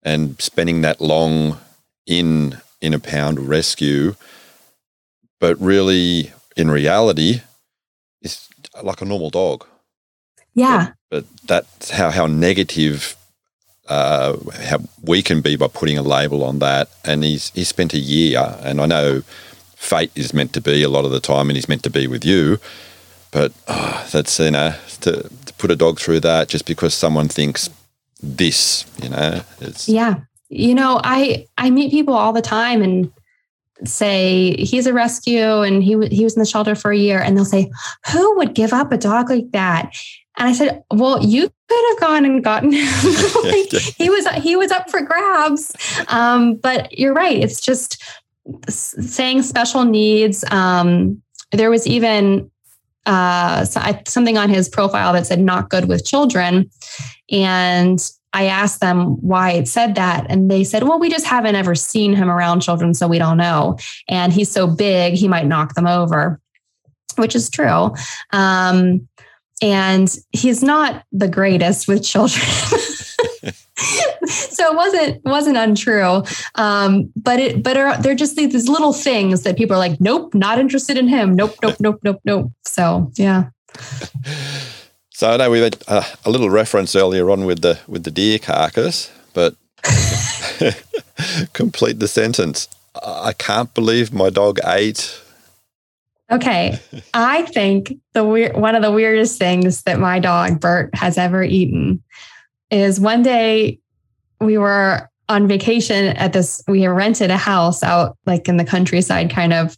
and 0.03 0.39
spending 0.39 0.81
that 0.81 1.01
long 1.01 1.57
in 2.05 2.59
in 2.85 2.93
a 2.93 2.99
pound 2.99 3.39
rescue, 3.39 4.15
but 5.39 5.59
really 5.59 6.31
in 6.55 6.71
reality, 6.71 7.41
it's 8.21 8.49
like 8.81 9.01
a 9.01 9.05
normal 9.05 9.29
dog. 9.29 9.65
Yeah. 10.53 10.91
But, 11.09 11.25
but 11.25 11.47
that's 11.47 11.89
how 11.91 12.11
how 12.11 12.27
negative 12.27 13.15
uh, 13.87 14.37
how 14.63 14.79
we 15.01 15.21
can 15.21 15.41
be 15.41 15.55
by 15.55 15.67
putting 15.67 15.97
a 15.97 16.01
label 16.01 16.43
on 16.43 16.59
that. 16.59 16.89
And 17.03 17.23
he's 17.23 17.49
he 17.51 17.63
spent 17.63 17.93
a 17.93 17.99
year, 17.99 18.57
and 18.61 18.81
I 18.81 18.85
know 18.85 19.21
fate 19.75 20.11
is 20.15 20.33
meant 20.33 20.53
to 20.53 20.61
be 20.61 20.83
a 20.83 20.89
lot 20.89 21.05
of 21.05 21.11
the 21.11 21.19
time, 21.19 21.49
and 21.49 21.57
he's 21.57 21.69
meant 21.69 21.83
to 21.83 21.89
be 21.89 22.07
with 22.07 22.25
you. 22.25 22.59
But 23.31 23.51
oh, 23.67 24.07
that's 24.11 24.39
you 24.39 24.51
know 24.51 24.75
to, 25.01 25.29
to 25.45 25.53
put 25.57 25.71
a 25.71 25.75
dog 25.75 25.99
through 25.99 26.21
that 26.21 26.47
just 26.47 26.65
because 26.65 26.93
someone 26.93 27.27
thinks 27.27 27.69
this, 28.21 28.85
you 29.01 29.09
know, 29.09 29.41
it's 29.59 29.89
yeah. 29.89 30.21
You 30.49 30.75
know, 30.75 30.99
I 31.03 31.47
I 31.57 31.69
meet 31.69 31.91
people 31.91 32.13
all 32.13 32.33
the 32.33 32.41
time, 32.41 32.81
and 32.81 33.11
say 33.83 34.55
he's 34.57 34.87
a 34.87 34.93
rescue 34.93 35.61
and 35.61 35.83
he 35.83 36.07
he 36.07 36.23
was 36.23 36.35
in 36.35 36.39
the 36.39 36.45
shelter 36.45 36.75
for 36.75 36.91
a 36.91 36.97
year 36.97 37.19
and 37.19 37.35
they'll 37.35 37.43
say 37.43 37.69
who 38.11 38.37
would 38.37 38.53
give 38.53 38.71
up 38.71 38.91
a 38.91 38.97
dog 38.97 39.29
like 39.29 39.51
that? 39.51 39.91
And 40.37 40.47
i 40.47 40.53
said 40.53 40.83
well 40.91 41.23
you 41.23 41.49
could 41.67 41.85
have 41.89 41.99
gone 41.99 42.25
and 42.25 42.43
gotten 42.43 42.71
like, 43.43 43.71
he 43.97 44.09
was 44.09 44.27
he 44.41 44.55
was 44.55 44.71
up 44.71 44.89
for 44.89 45.01
grabs. 45.01 45.75
Um, 46.07 46.55
but 46.55 46.97
you're 46.97 47.13
right 47.13 47.37
it's 47.37 47.59
just 47.59 48.01
saying 48.69 49.41
special 49.41 49.83
needs 49.83 50.45
um, 50.51 51.21
there 51.51 51.69
was 51.69 51.85
even 51.87 52.49
uh, 53.05 53.65
something 53.65 54.37
on 54.37 54.49
his 54.49 54.67
profile 54.67 55.13
that 55.13 55.27
said 55.27 55.39
not 55.39 55.69
good 55.69 55.85
with 55.85 56.05
children. 56.05 56.69
And 57.31 57.99
I 58.35 58.47
asked 58.47 58.81
them 58.81 59.15
why 59.21 59.51
it 59.51 59.65
said 59.65 59.95
that. 59.95 60.25
And 60.29 60.51
they 60.51 60.65
said, 60.65 60.83
well, 60.83 60.99
we 60.99 61.09
just 61.09 61.25
haven't 61.25 61.55
ever 61.55 61.73
seen 61.73 62.13
him 62.13 62.29
around 62.29 62.59
children, 62.59 62.93
so 62.93 63.07
we 63.07 63.17
don't 63.17 63.37
know. 63.37 63.77
And 64.09 64.33
he's 64.33 64.51
so 64.51 64.67
big, 64.67 65.13
he 65.13 65.29
might 65.29 65.45
knock 65.45 65.73
them 65.75 65.87
over, 65.87 66.41
which 67.15 67.33
is 67.33 67.49
true. 67.49 67.93
Um, 68.33 69.07
and 69.61 70.13
he's 70.33 70.61
not 70.61 71.05
the 71.13 71.29
greatest 71.29 71.87
with 71.87 72.03
children. 72.03 72.45
so 74.25 74.69
it 74.69 74.75
wasn't 74.75 75.23
wasn't 75.23 75.57
untrue 75.57 76.23
um, 76.55 77.11
but 77.15 77.39
it 77.39 77.63
but 77.63 77.77
are, 77.77 77.97
they're 78.01 78.15
just 78.15 78.35
these 78.35 78.67
little 78.67 78.93
things 78.93 79.43
that 79.43 79.57
people 79.57 79.75
are 79.75 79.79
like 79.79 79.99
nope 80.01 80.33
not 80.33 80.59
interested 80.59 80.97
in 80.97 81.07
him 81.07 81.35
nope 81.35 81.55
nope 81.61 81.75
nope 81.79 81.99
nope 82.03 82.19
nope 82.25 82.51
so 82.63 83.11
yeah 83.15 83.49
so 85.15 85.31
i 85.31 85.37
know 85.37 85.49
we 85.49 85.59
had 85.59 85.77
a, 85.87 86.05
a 86.25 86.29
little 86.29 86.49
reference 86.49 86.95
earlier 86.95 87.29
on 87.29 87.45
with 87.45 87.61
the 87.61 87.79
with 87.87 88.03
the 88.03 88.11
deer 88.11 88.37
carcass 88.39 89.11
but 89.33 89.55
complete 91.53 91.99
the 91.99 92.07
sentence. 92.07 92.67
I 93.03 93.33
can't 93.33 93.73
believe 93.73 94.13
my 94.13 94.29
dog 94.29 94.59
ate. 94.65 95.21
Okay, 96.31 96.79
I 97.13 97.43
think 97.43 97.93
the 98.13 98.23
weird 98.23 98.55
one 98.57 98.75
of 98.75 98.81
the 98.81 98.91
weirdest 98.91 99.37
things 99.37 99.83
that 99.83 99.99
my 99.99 100.19
dog 100.19 100.59
Burt 100.59 100.93
has 100.95 101.17
ever 101.17 101.43
eaten 101.43 102.01
is 102.71 102.99
one 102.99 103.21
day 103.21 103.79
we 104.41 104.57
were 104.57 105.07
on 105.29 105.47
vacation 105.47 106.07
at 106.17 106.33
this 106.33 106.63
we 106.67 106.87
rented 106.87 107.29
a 107.29 107.37
house 107.37 107.83
out 107.83 108.17
like 108.25 108.47
in 108.47 108.57
the 108.57 108.65
countryside 108.65 109.29
kind 109.29 109.53
of 109.53 109.77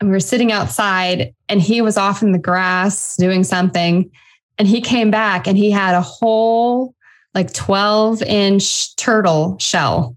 and 0.00 0.08
we 0.08 0.12
were 0.12 0.20
sitting 0.20 0.52
outside 0.52 1.34
and 1.48 1.60
he 1.60 1.80
was 1.80 1.96
off 1.96 2.22
in 2.22 2.32
the 2.32 2.38
grass 2.38 3.16
doing 3.16 3.44
something 3.44 4.10
and 4.58 4.68
he 4.68 4.80
came 4.80 5.10
back 5.10 5.46
and 5.46 5.56
he 5.56 5.70
had 5.70 5.94
a 5.94 6.00
whole 6.00 6.94
like 7.34 7.52
12 7.52 8.22
inch 8.22 8.94
turtle 8.96 9.56
shell 9.58 10.16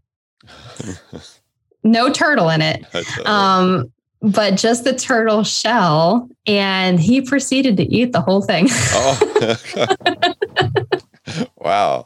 no 1.83 2.11
turtle 2.11 2.49
in 2.49 2.61
it 2.61 2.85
um 3.25 3.91
but 4.21 4.55
just 4.55 4.83
the 4.83 4.93
turtle 4.93 5.43
shell. 5.43 6.29
And 6.45 6.99
he 6.99 7.21
proceeded 7.21 7.77
to 7.77 7.83
eat 7.83 8.11
the 8.11 8.21
whole 8.21 8.41
thing. 8.41 8.67
oh. 8.69 9.57
wow. 11.57 12.05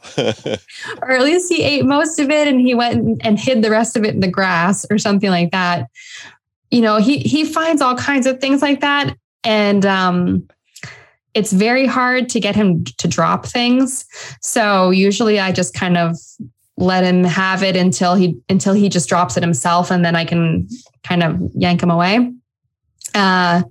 or 1.01 1.11
at 1.11 1.23
least 1.23 1.51
he 1.51 1.63
ate 1.63 1.86
most 1.86 2.19
of 2.19 2.29
it 2.29 2.47
and 2.47 2.61
he 2.61 2.75
went 2.75 3.21
and 3.23 3.39
hid 3.39 3.61
the 3.61 3.71
rest 3.71 3.95
of 3.95 4.03
it 4.03 4.13
in 4.13 4.19
the 4.19 4.27
grass 4.27 4.86
or 4.89 4.97
something 4.97 5.29
like 5.29 5.51
that. 5.51 5.89
You 6.71 6.81
know, 6.81 6.97
he 6.97 7.19
he 7.19 7.45
finds 7.45 7.81
all 7.81 7.95
kinds 7.95 8.27
of 8.27 8.39
things 8.39 8.61
like 8.61 8.81
that. 8.81 9.15
And 9.43 9.86
um 9.86 10.47
it's 11.36 11.51
very 11.51 11.86
hard 11.86 12.29
to 12.29 12.39
get 12.39 12.55
him 12.55 12.86
to 12.86 13.07
drop 13.07 13.45
things. 13.45 14.05
So 14.41 14.89
usually 14.89 15.39
I 15.39 15.51
just 15.51 15.73
kind 15.73 15.97
of 15.97 16.17
let 16.77 17.03
him 17.03 17.23
have 17.23 17.61
it 17.61 17.75
until 17.75 18.15
he 18.15 18.38
until 18.49 18.73
he 18.73 18.89
just 18.89 19.07
drops 19.07 19.38
it 19.38 19.43
himself 19.43 19.91
and 19.91 20.03
then 20.03 20.15
I 20.15 20.25
can 20.25 20.67
kind 21.03 21.21
of 21.21 21.39
yank 21.53 21.83
him 21.83 21.91
away. 21.91 22.31
Uh, 23.13 23.63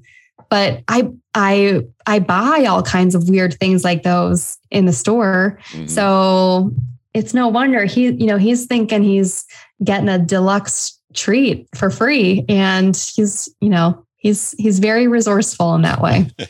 but 0.51 0.83
I 0.89 1.09
I 1.35 1.83
I 2.07 2.19
buy 2.21 2.67
all 2.69 2.83
kinds 2.83 3.15
of 3.15 3.29
weird 3.29 3.55
things 3.55 3.83
like 3.83 4.03
those 4.03 4.59
in 4.71 4.85
the 4.85 4.93
store. 4.93 5.59
Mm-hmm. 5.71 5.87
So 5.87 6.71
it's 7.15 7.35
no 7.35 7.49
wonder 7.49 7.85
he 7.85 8.13
you 8.13 8.27
know 8.27 8.39
he's 8.39 8.67
thinking 8.67 9.03
he's 9.03 9.45
getting 9.83 10.09
a 10.09 10.19
deluxe 10.19 10.99
treat 11.15 11.69
for 11.75 11.91
free 11.91 12.45
and 12.49 12.97
he's 12.97 13.49
you 13.61 13.69
know 13.69 14.05
he's 14.25 14.53
he's 14.59 14.81
very 14.81 15.07
resourceful 15.07 15.77
in 15.77 15.83
that 15.83 16.01
way. 16.01 16.29
there 16.37 16.49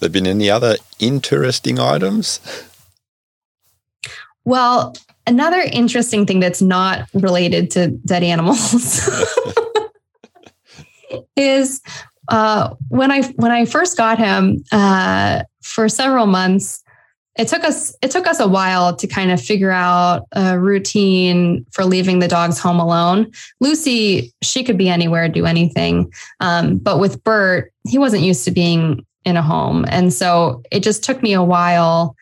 have 0.00 0.12
been 0.12 0.26
any 0.26 0.48
other 0.48 0.76
interesting 0.98 1.78
items? 1.78 2.40
Well, 4.46 4.96
another 5.26 5.60
interesting 5.60 6.24
thing 6.24 6.40
that's 6.40 6.62
not 6.62 7.06
related 7.12 7.70
to 7.72 7.88
dead 7.88 8.22
animals 8.22 9.10
is 11.36 11.82
uh, 12.28 12.74
when 12.88 13.10
I 13.10 13.22
when 13.32 13.50
I 13.50 13.66
first 13.66 13.98
got 13.98 14.18
him 14.18 14.64
uh, 14.72 15.42
for 15.62 15.90
several 15.90 16.26
months. 16.26 16.82
It 17.38 17.48
took 17.48 17.64
us 17.64 17.94
it 18.02 18.10
took 18.10 18.26
us 18.26 18.40
a 18.40 18.48
while 18.48 18.94
to 18.96 19.06
kind 19.06 19.30
of 19.30 19.40
figure 19.40 19.70
out 19.70 20.26
a 20.32 20.58
routine 20.58 21.64
for 21.70 21.84
leaving 21.84 22.18
the 22.18 22.28
dogs 22.28 22.58
home 22.58 22.80
alone. 22.80 23.30
Lucy, 23.60 24.32
she 24.42 24.64
could 24.64 24.76
be 24.76 24.88
anywhere, 24.88 25.28
do 25.28 25.46
anything, 25.46 26.12
um, 26.40 26.78
but 26.78 26.98
with 26.98 27.22
Burt, 27.24 27.72
he 27.86 27.98
wasn't 27.98 28.22
used 28.22 28.44
to 28.44 28.50
being 28.50 29.06
in 29.24 29.36
a 29.36 29.42
home, 29.42 29.84
and 29.88 30.12
so 30.12 30.62
it 30.70 30.82
just 30.82 31.04
took 31.04 31.22
me 31.22 31.32
a 31.32 31.42
while 31.42 32.16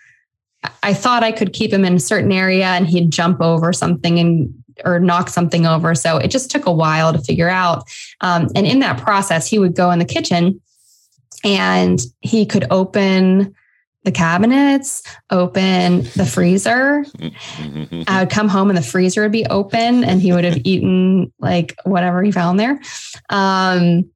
I 0.83 0.95
thought 0.95 1.23
I 1.23 1.33
could 1.33 1.53
keep 1.53 1.73
him 1.73 1.85
in 1.85 1.95
a 1.95 2.01
certain 2.01 2.33
area 2.33 2.67
and 2.67 2.87
he'd 2.87 3.11
jump 3.11 3.41
over 3.41 3.73
something 3.73 4.19
and 4.19 4.53
or 4.85 4.99
knock 4.99 5.31
something 5.31 5.67
over. 5.67 5.95
So 5.95 6.19
it 6.19 6.29
just 6.29 6.51
took 6.51 6.67
a 6.67 6.73
while 6.73 7.13
to 7.13 7.19
figure 7.19 7.49
out. 7.49 7.85
Um, 8.21 8.49
and 8.55 8.67
in 8.67 8.81
that 8.81 9.01
process, 9.01 9.49
he 9.49 9.59
would 9.59 9.75
go 9.75 9.91
in 9.91 9.99
the 9.99 10.05
kitchen 10.05 10.61
and 11.45 12.01
he 12.21 12.45
could 12.45 12.67
open 12.71 13.55
the 14.07 14.13
cabinets, 14.13 15.03
open 15.31 16.05
the 16.15 16.25
freezer. 16.25 17.05
I 18.07 18.21
would 18.21 18.31
come 18.31 18.49
home 18.49 18.71
and 18.71 18.79
the 18.79 18.83
freezer 18.83 19.23
would 19.23 19.33
be 19.33 19.45
open 19.47 20.05
and 20.05 20.23
he 20.23 20.33
would 20.33 20.45
have 20.45 20.59
eaten 20.65 21.31
like 21.41 21.77
whatever 21.85 22.23
he 22.23 22.31
found 22.31 22.59
there. 22.59 22.81
Um, 23.29 24.09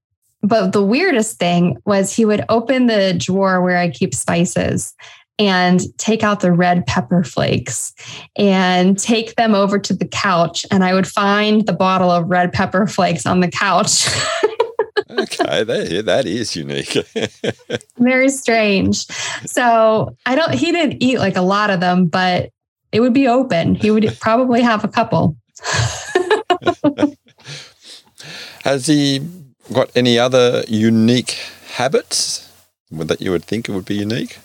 but 0.42 0.72
the 0.72 0.82
weirdest 0.82 1.38
thing 1.38 1.76
was 1.84 2.14
he 2.14 2.24
would 2.24 2.46
open 2.48 2.86
the 2.86 3.14
drawer 3.18 3.60
where 3.60 3.76
I 3.76 3.90
keep 3.90 4.14
spices 4.14 4.94
and 5.38 5.80
take 5.98 6.22
out 6.22 6.40
the 6.40 6.52
red 6.52 6.86
pepper 6.86 7.24
flakes 7.24 7.92
and 8.36 8.98
take 8.98 9.34
them 9.36 9.54
over 9.54 9.78
to 9.78 9.94
the 9.94 10.06
couch. 10.06 10.64
And 10.70 10.84
I 10.84 10.94
would 10.94 11.08
find 11.08 11.66
the 11.66 11.72
bottle 11.72 12.10
of 12.10 12.28
red 12.28 12.52
pepper 12.52 12.86
flakes 12.86 13.26
on 13.26 13.40
the 13.40 13.50
couch. 13.50 14.08
okay, 15.18 15.64
that, 15.64 16.02
that 16.06 16.26
is 16.26 16.56
unique. 16.56 16.96
Very 17.98 18.28
strange. 18.28 19.06
So 19.46 20.16
I 20.26 20.34
don't, 20.34 20.54
he 20.54 20.72
didn't 20.72 21.02
eat 21.02 21.18
like 21.18 21.36
a 21.36 21.42
lot 21.42 21.70
of 21.70 21.80
them, 21.80 22.06
but 22.06 22.50
it 22.92 23.00
would 23.00 23.14
be 23.14 23.28
open. 23.28 23.74
He 23.74 23.90
would 23.90 24.18
probably 24.20 24.62
have 24.62 24.84
a 24.84 24.88
couple. 24.88 25.36
Has 28.64 28.86
he 28.86 29.26
got 29.72 29.90
any 29.94 30.18
other 30.18 30.64
unique 30.68 31.38
habits 31.74 32.46
that 32.90 33.20
you 33.20 33.30
would 33.30 33.44
think 33.44 33.68
it 33.68 33.72
would 33.72 33.84
be 33.86 33.94
unique? 33.94 34.38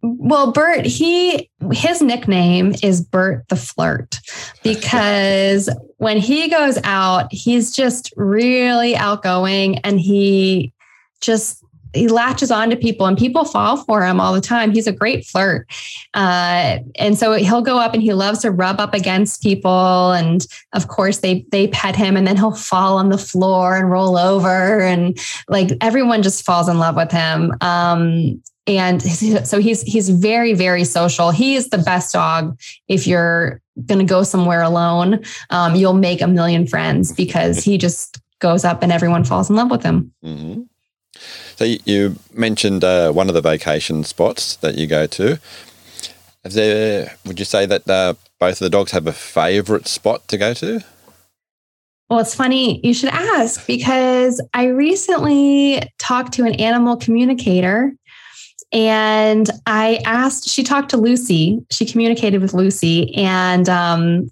Well, 0.00 0.52
Burt, 0.52 0.86
he 0.86 1.50
his 1.72 2.00
nickname 2.00 2.74
is 2.82 3.00
Burt 3.00 3.48
the 3.48 3.56
Flirt 3.56 4.20
because 4.62 5.68
when 5.96 6.18
he 6.18 6.48
goes 6.48 6.78
out, 6.84 7.32
he's 7.32 7.74
just 7.74 8.12
really 8.16 8.96
outgoing 8.96 9.78
and 9.78 9.98
he 9.98 10.72
just 11.20 11.64
he 11.94 12.08
latches 12.08 12.50
on 12.50 12.70
to 12.70 12.76
people 12.76 13.06
and 13.06 13.16
people 13.16 13.44
fall 13.44 13.78
for 13.78 14.04
him 14.04 14.20
all 14.20 14.32
the 14.32 14.40
time. 14.40 14.72
He's 14.72 14.86
a 14.86 14.92
great 14.92 15.24
flirt. 15.24 15.66
Uh, 16.14 16.78
and 16.96 17.18
so 17.18 17.32
he'll 17.32 17.62
go 17.62 17.78
up 17.78 17.94
and 17.94 18.02
he 18.02 18.12
loves 18.12 18.40
to 18.40 18.50
rub 18.50 18.78
up 18.78 18.94
against 18.94 19.42
people. 19.42 20.12
And 20.12 20.46
of 20.74 20.88
course 20.88 21.18
they, 21.18 21.46
they 21.50 21.68
pet 21.68 21.96
him 21.96 22.16
and 22.16 22.26
then 22.26 22.36
he'll 22.36 22.52
fall 22.52 22.98
on 22.98 23.08
the 23.08 23.18
floor 23.18 23.76
and 23.76 23.90
roll 23.90 24.16
over. 24.18 24.80
And 24.80 25.18
like 25.48 25.70
everyone 25.80 26.22
just 26.22 26.44
falls 26.44 26.68
in 26.68 26.78
love 26.78 26.96
with 26.96 27.10
him. 27.10 27.52
Um, 27.60 28.42
and 28.68 29.02
so 29.46 29.58
he's 29.58 29.82
he's 29.82 30.10
very 30.10 30.54
very 30.54 30.84
social. 30.84 31.30
He 31.30 31.56
is 31.56 31.70
the 31.70 31.78
best 31.78 32.12
dog 32.12 32.58
if 32.86 33.06
you're 33.06 33.60
going 33.86 33.98
to 33.98 34.04
go 34.04 34.22
somewhere 34.22 34.62
alone. 34.62 35.24
Um, 35.50 35.74
you'll 35.74 35.94
make 35.94 36.20
a 36.20 36.26
million 36.26 36.66
friends 36.66 37.12
because 37.12 37.64
he 37.64 37.78
just 37.78 38.20
goes 38.40 38.64
up 38.64 38.82
and 38.82 38.92
everyone 38.92 39.24
falls 39.24 39.50
in 39.50 39.56
love 39.56 39.70
with 39.70 39.82
him. 39.82 40.12
Mm-hmm. 40.24 40.62
so 41.56 41.64
you 41.64 42.16
mentioned 42.32 42.84
uh, 42.84 43.10
one 43.12 43.28
of 43.28 43.34
the 43.34 43.40
vacation 43.40 44.04
spots 44.04 44.56
that 44.56 44.76
you 44.76 44.86
go 44.86 45.06
to. 45.06 45.38
There, 46.44 47.16
would 47.26 47.38
you 47.38 47.44
say 47.44 47.66
that 47.66 47.88
uh, 47.88 48.14
both 48.38 48.52
of 48.52 48.58
the 48.60 48.70
dogs 48.70 48.92
have 48.92 49.06
a 49.06 49.12
favorite 49.12 49.88
spot 49.88 50.28
to 50.28 50.38
go 50.38 50.54
to? 50.54 50.84
Well, 52.08 52.20
it's 52.20 52.34
funny 52.34 52.80
you 52.82 52.94
should 52.94 53.10
ask 53.10 53.66
because 53.66 54.40
I 54.54 54.66
recently 54.66 55.82
talked 55.98 56.32
to 56.34 56.44
an 56.44 56.54
animal 56.54 56.96
communicator 56.96 57.92
and 58.72 59.48
I 59.66 60.00
asked, 60.04 60.48
she 60.48 60.62
talked 60.62 60.90
to 60.90 60.96
Lucy, 60.96 61.64
she 61.70 61.86
communicated 61.86 62.42
with 62.42 62.54
Lucy, 62.54 63.14
and 63.14 63.68
um, 63.68 64.30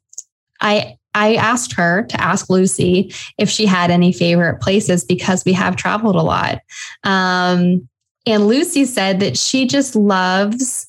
I 0.61 0.97
I 1.14 1.37
asked 1.37 1.72
her 1.72 2.03
to 2.03 2.20
ask 2.20 2.51
Lucy 2.51 3.11
if 3.39 3.49
she 3.49 3.64
had 3.64 3.91
any 3.91 4.12
favorite 4.12 4.61
places 4.61 5.03
because 5.03 5.47
we 5.47 5.55
have 5.55 5.74
traveled 5.74 6.14
a 6.14 6.22
lot. 6.22 6.61
Um, 7.05 7.89
and 8.26 8.47
Lucy 8.47 8.84
said 8.84 9.20
that 9.20 9.39
she 9.39 9.66
just 9.66 9.97
loves 9.97 10.87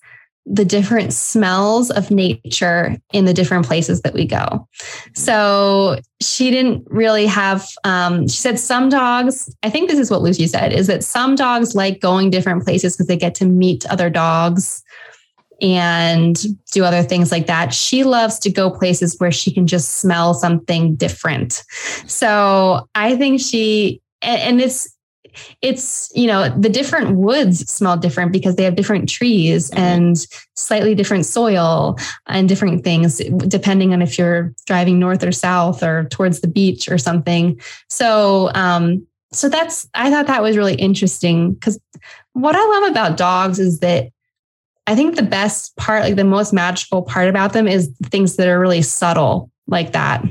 the 0.50 0.64
different 0.64 1.12
smells 1.12 1.92
of 1.92 2.10
nature 2.10 2.96
in 3.12 3.26
the 3.26 3.34
different 3.34 3.66
places 3.66 4.02
that 4.02 4.14
we 4.14 4.26
go. 4.26 4.68
So 5.14 6.00
she 6.22 6.50
didn't 6.52 6.86
really 6.88 7.26
have, 7.26 7.68
um, 7.84 8.28
she 8.28 8.38
said 8.38 8.58
some 8.58 8.88
dogs, 8.88 9.54
I 9.64 9.70
think 9.70 9.90
this 9.90 10.00
is 10.00 10.10
what 10.10 10.22
Lucy 10.22 10.48
said, 10.48 10.72
is 10.72 10.88
that 10.88 11.04
some 11.04 11.36
dogs 11.36 11.76
like 11.76 12.00
going 12.00 12.30
different 12.30 12.64
places 12.64 12.96
because 12.96 13.08
they 13.08 13.18
get 13.18 13.36
to 13.36 13.46
meet 13.46 13.86
other 13.88 14.10
dogs 14.10 14.84
and 15.62 16.42
do 16.72 16.86
other 16.86 17.04
things 17.04 17.32
like 17.32 17.48
that. 17.48 17.74
She 17.74 18.04
loves 18.04 18.40
to 18.40 18.50
go 18.50 18.70
places 18.70 19.16
where 19.18 19.32
she 19.32 19.54
can 19.54 19.68
just 19.68 19.96
smell 19.96 20.34
something 20.34 20.96
different. 20.96 21.64
So 22.06 22.88
I 22.96 23.18
think 23.18 23.42
she, 23.42 24.02
and 24.22 24.62
it's, 24.62 24.97
it's 25.62 26.12
you 26.16 26.28
know 26.28 26.50
the 26.58 26.70
different 26.70 27.18
woods 27.18 27.70
smell 27.72 27.98
different 27.98 28.32
because 28.32 28.56
they 28.56 28.64
have 28.64 28.76
different 28.76 29.10
trees 29.10 29.70
mm-hmm. 29.72 29.80
and 29.80 30.28
slightly 30.56 30.96
different 30.96 31.26
soil 31.26 31.98
and 32.28 32.50
different 32.50 32.84
things 32.84 33.18
depending 33.48 33.94
on 33.94 34.02
if 34.02 34.18
you're 34.18 34.54
driving 34.66 35.00
north 35.00 35.24
or 35.24 35.32
south 35.32 35.84
or 35.84 36.06
towards 36.06 36.42
the 36.42 36.48
beach 36.48 36.90
or 36.90 36.98
something 36.98 37.60
so 37.90 38.50
um 38.54 39.06
so 39.32 39.50
that's 39.50 39.88
i 39.94 40.10
thought 40.10 40.28
that 40.28 40.42
was 40.42 40.58
really 40.58 40.76
interesting 40.76 41.54
because 41.54 41.80
what 42.34 42.56
i 42.56 42.80
love 42.80 42.92
about 42.92 43.18
dogs 43.18 43.60
is 43.60 43.80
that 43.80 44.10
i 44.88 44.96
think 44.96 45.16
the 45.16 45.24
best 45.24 45.76
part 45.78 46.04
like 46.04 46.16
the 46.16 46.24
most 46.24 46.54
magical 46.54 47.02
part 47.02 47.28
about 47.28 47.54
them 47.54 47.68
is 47.68 47.92
things 48.06 48.36
that 48.36 48.48
are 48.48 48.60
really 48.60 48.82
subtle 48.82 49.52
like 49.68 49.92
that 49.92 50.24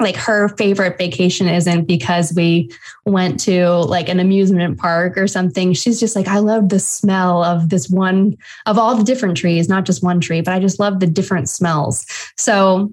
like 0.00 0.16
her 0.16 0.48
favorite 0.50 0.96
vacation 0.96 1.48
isn't 1.48 1.86
because 1.86 2.32
we 2.34 2.70
went 3.04 3.40
to 3.40 3.68
like 3.68 4.08
an 4.08 4.20
amusement 4.20 4.78
park 4.78 5.16
or 5.16 5.26
something. 5.26 5.72
She's 5.72 5.98
just 5.98 6.14
like, 6.14 6.28
I 6.28 6.38
love 6.38 6.68
the 6.68 6.78
smell 6.78 7.42
of 7.42 7.70
this 7.70 7.88
one, 7.88 8.36
of 8.66 8.78
all 8.78 8.94
the 8.94 9.04
different 9.04 9.36
trees, 9.36 9.68
not 9.68 9.84
just 9.84 10.02
one 10.02 10.20
tree, 10.20 10.40
but 10.40 10.54
I 10.54 10.60
just 10.60 10.78
love 10.78 11.00
the 11.00 11.06
different 11.06 11.48
smells. 11.48 12.06
So 12.36 12.92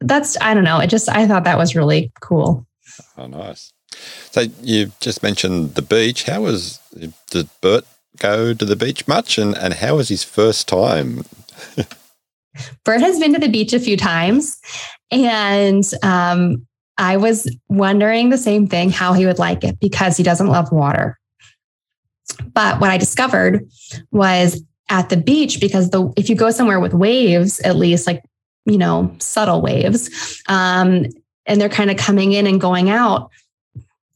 that's, 0.00 0.36
I 0.40 0.52
don't 0.52 0.64
know. 0.64 0.78
It 0.78 0.88
just, 0.88 1.08
I 1.08 1.26
thought 1.26 1.44
that 1.44 1.58
was 1.58 1.74
really 1.74 2.12
cool. 2.20 2.66
Oh, 3.16 3.26
nice. 3.26 3.72
So 4.30 4.42
you 4.62 4.92
just 5.00 5.22
mentioned 5.22 5.74
the 5.74 5.82
beach. 5.82 6.24
How 6.24 6.42
was, 6.42 6.80
did 7.30 7.48
Burt 7.60 7.84
go 8.18 8.52
to 8.52 8.64
the 8.64 8.76
beach 8.76 9.08
much? 9.08 9.38
And, 9.38 9.56
and 9.56 9.74
how 9.74 9.96
was 9.96 10.08
his 10.08 10.24
first 10.24 10.68
time? 10.68 11.24
Burt 12.84 13.00
has 13.00 13.18
been 13.18 13.32
to 13.32 13.40
the 13.40 13.48
beach 13.48 13.72
a 13.72 13.80
few 13.80 13.96
times 13.96 14.60
and 15.10 15.84
um, 16.02 16.66
I 16.98 17.16
was 17.16 17.54
wondering 17.68 18.30
the 18.30 18.38
same 18.38 18.66
thing 18.66 18.90
how 18.90 19.12
he 19.12 19.26
would 19.26 19.38
like 19.38 19.64
it 19.64 19.78
because 19.80 20.16
he 20.16 20.22
doesn't 20.22 20.48
love 20.48 20.72
water. 20.72 21.18
But 22.52 22.80
what 22.80 22.90
I 22.90 22.96
discovered 22.96 23.68
was 24.10 24.62
at 24.88 25.08
the 25.08 25.16
beach, 25.16 25.60
because 25.60 25.90
the 25.90 26.12
if 26.16 26.28
you 26.28 26.34
go 26.34 26.50
somewhere 26.50 26.80
with 26.80 26.94
waves, 26.94 27.60
at 27.60 27.76
least 27.76 28.06
like, 28.06 28.22
you 28.64 28.78
know, 28.78 29.14
subtle 29.18 29.60
waves, 29.60 30.42
um, 30.48 31.06
and 31.46 31.60
they're 31.60 31.68
kind 31.68 31.90
of 31.90 31.96
coming 31.96 32.32
in 32.32 32.46
and 32.46 32.60
going 32.60 32.88
out, 32.88 33.30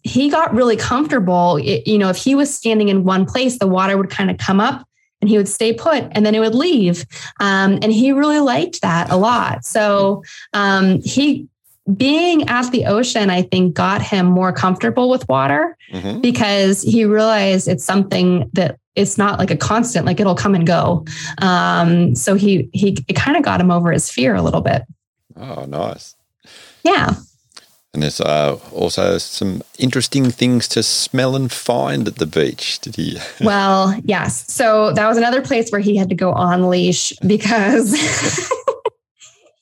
he 0.03 0.30
got 0.30 0.55
really 0.55 0.76
comfortable. 0.76 1.57
It, 1.57 1.87
you 1.87 1.99
know, 1.99 2.09
if 2.09 2.16
he 2.16 2.34
was 2.34 2.55
standing 2.55 2.89
in 2.89 3.05
one 3.05 3.26
place, 3.26 3.59
the 3.59 3.66
water 3.66 3.97
would 3.97 4.11
kind 4.11 4.30
of 4.30 4.39
come 4.39 4.61
up 4.61 4.86
and 5.21 5.31
he 5.31 5.37
would 5.37 5.49
stay 5.49 5.73
put 5.73 6.05
and 6.12 6.25
then 6.25 6.35
it 6.35 6.41
would 6.41 6.55
leave. 6.55 7.05
Um, 7.41 7.79
and 7.83 7.93
he 7.93 8.12
really 8.12 8.41
liked 8.41 8.83
that 8.83 9.11
a 9.11 9.17
lot. 9.17 9.64
So 9.64 10.23
um, 10.53 11.01
he, 11.03 11.49
being 11.97 12.49
at 12.49 12.71
the 12.71 12.87
ocean, 12.87 13.31
I 13.31 13.43
think 13.43 13.75
got 13.75 14.03
him 14.03 14.27
more 14.27 14.53
comfortable 14.53 15.09
with 15.09 15.29
water 15.29 15.77
mm-hmm. 15.93 16.21
because 16.21 16.83
he 16.83 17.05
realized 17.05 17.69
it's 17.69 17.85
something 17.85 18.51
that 18.55 18.79
it's 18.97 19.17
not 19.17 19.39
like 19.39 19.51
a 19.51 19.57
constant, 19.57 20.07
like 20.07 20.19
it'll 20.19 20.35
come 20.35 20.55
and 20.55 20.67
go. 20.67 21.05
Um, 21.39 22.14
so 22.14 22.35
he, 22.35 22.69
he, 22.73 22.99
it 23.09 23.14
kind 23.14 23.37
of 23.37 23.45
got 23.45 23.61
him 23.61 23.71
over 23.71 23.93
his 23.93 24.11
fear 24.11 24.35
a 24.35 24.43
little 24.43 24.62
bit. 24.62 24.83
Oh, 25.37 25.64
nice. 25.67 26.14
Yeah. 26.83 27.14
And 27.97 28.03
there's 28.03 28.21
uh, 28.21 28.59
also 28.73 29.17
some 29.17 29.63
interesting 29.79 30.31
things 30.31 30.69
to 30.69 30.83
smell 30.83 31.35
and 31.35 31.51
find 31.51 32.07
at 32.07 32.17
the 32.17 32.27
beach. 32.27 32.79
Did 32.81 32.97
he? 32.97 33.17
well, 33.41 33.99
yes. 34.05 34.53
So 34.53 34.93
that 34.93 35.09
was 35.09 35.17
another 35.17 35.41
place 35.41 35.71
where 35.71 35.81
he 35.81 35.97
had 35.97 36.11
to 36.11 36.15
go 36.15 36.31
on 36.33 36.69
leash 36.69 37.15
because 37.27 37.95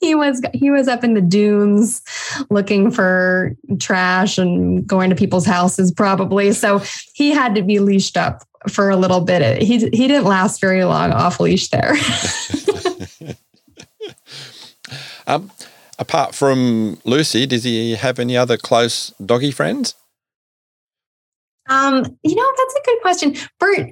he 0.00 0.16
was 0.16 0.42
he 0.52 0.72
was 0.72 0.88
up 0.88 1.04
in 1.04 1.14
the 1.14 1.20
dunes 1.20 2.02
looking 2.50 2.90
for 2.90 3.54
trash 3.78 4.36
and 4.36 4.84
going 4.84 5.10
to 5.10 5.16
people's 5.16 5.46
houses 5.46 5.92
probably. 5.92 6.50
So 6.50 6.82
he 7.12 7.30
had 7.30 7.54
to 7.54 7.62
be 7.62 7.78
leashed 7.78 8.16
up 8.16 8.42
for 8.68 8.90
a 8.90 8.96
little 8.96 9.20
bit. 9.20 9.62
He 9.62 9.78
he 9.78 10.08
didn't 10.08 10.24
last 10.24 10.60
very 10.60 10.82
long 10.82 11.12
off 11.12 11.38
leash 11.38 11.68
there. 11.68 11.94
um, 15.28 15.52
apart 15.98 16.34
from 16.34 16.98
Lucy, 17.04 17.46
does 17.46 17.64
he 17.64 17.94
have 17.94 18.18
any 18.18 18.36
other 18.36 18.56
close 18.56 19.10
doggy 19.24 19.50
friends? 19.50 19.94
Um, 21.68 22.04
you 22.22 22.34
know, 22.34 22.52
that's 22.56 22.74
a 22.74 22.82
good 22.84 23.00
question. 23.00 23.36
Burt, 23.58 23.90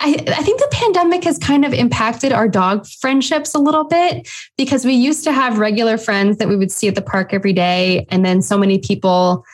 I, 0.00 0.10
I, 0.28 0.42
think 0.42 0.60
the 0.60 0.68
pandemic 0.70 1.24
has 1.24 1.38
kind 1.38 1.64
of 1.64 1.72
impacted 1.72 2.32
our 2.32 2.48
dog 2.48 2.86
friendships 2.86 3.54
a 3.54 3.58
little 3.58 3.84
bit 3.84 4.28
because 4.56 4.84
we 4.84 4.94
used 4.94 5.24
to 5.24 5.32
have 5.32 5.58
regular 5.58 5.98
friends 5.98 6.36
that 6.36 6.48
we 6.48 6.54
would 6.54 6.70
see 6.70 6.86
at 6.86 6.94
the 6.94 7.02
park 7.02 7.34
every 7.34 7.52
day. 7.52 8.06
And 8.10 8.24
then 8.24 8.40
so 8.40 8.56
many 8.56 8.78
people 8.78 9.44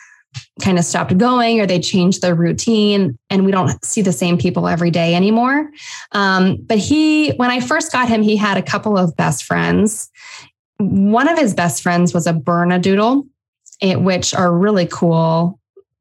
kind 0.61 0.77
of 0.77 0.85
stopped 0.85 1.17
going 1.17 1.59
or 1.59 1.65
they 1.65 1.79
changed 1.79 2.21
their 2.21 2.35
routine 2.35 3.17
and 3.29 3.45
we 3.45 3.51
don't 3.51 3.83
see 3.83 4.01
the 4.01 4.11
same 4.11 4.37
people 4.37 4.67
every 4.67 4.91
day 4.91 5.15
anymore. 5.15 5.69
Um, 6.11 6.57
but 6.61 6.77
he, 6.77 7.31
when 7.31 7.49
I 7.49 7.59
first 7.59 7.91
got 7.91 8.07
him, 8.07 8.21
he 8.21 8.37
had 8.37 8.57
a 8.57 8.61
couple 8.61 8.97
of 8.97 9.15
best 9.15 9.45
friends 9.45 10.11
one 10.77 11.27
of 11.27 11.37
his 11.37 11.53
best 11.53 11.83
friends 11.83 12.13
was 12.13 12.27
a 12.27 12.33
Bernedoodle, 12.33 13.27
it, 13.81 14.01
which 14.01 14.33
are 14.33 14.51
really 14.51 14.87
cool 14.87 15.59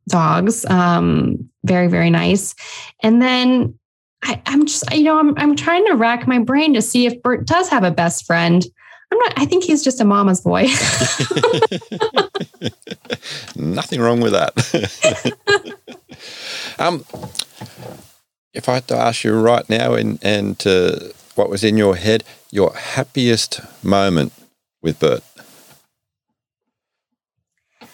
dogs. 0.09 0.65
Um, 0.67 1.49
very, 1.65 1.89
very 1.89 2.11
nice. 2.11 2.55
And 3.03 3.23
then 3.23 3.79
I, 4.23 4.41
am 4.47 4.67
just, 4.67 4.93
you 4.93 5.05
know, 5.05 5.19
I'm, 5.19 5.37
I'm 5.39 5.57
trying 5.57 5.87
to 5.87 5.95
rack 5.95 6.27
my 6.27 6.39
brain 6.39 6.75
to 6.75 6.83
see 6.83 7.07
if 7.07 7.23
Burt 7.23 7.47
does 7.47 7.69
have 7.69 7.85
a 7.85 7.91
best 7.91 8.27
friend. 8.27 8.65
I'm 9.11 9.19
not, 9.19 9.33
I 9.37 9.45
think 9.47 9.65
he's 9.65 9.85
just 9.85 10.01
a 10.01 10.05
mama's 10.05 10.41
boy. 10.41 10.63
Nothing 13.57 14.01
wrong 14.01 14.21
with 14.21 14.33
that. 14.33 14.55
um, 16.79 17.05
if 18.53 18.69
I 18.69 18.75
had 18.75 18.89
to 18.89 18.97
ask 18.97 19.25
you 19.25 19.39
right 19.39 19.69
now 19.69 19.95
and, 19.95 20.19
and 20.23 20.67
uh, 20.67 20.99
what 21.35 21.49
was 21.51 21.65
in 21.65 21.77
your 21.77 21.97
head, 21.97 22.25
your 22.51 22.75
happiest 22.75 23.61
moment 23.85 24.33
with 24.85 25.01
Burt? 25.01 25.25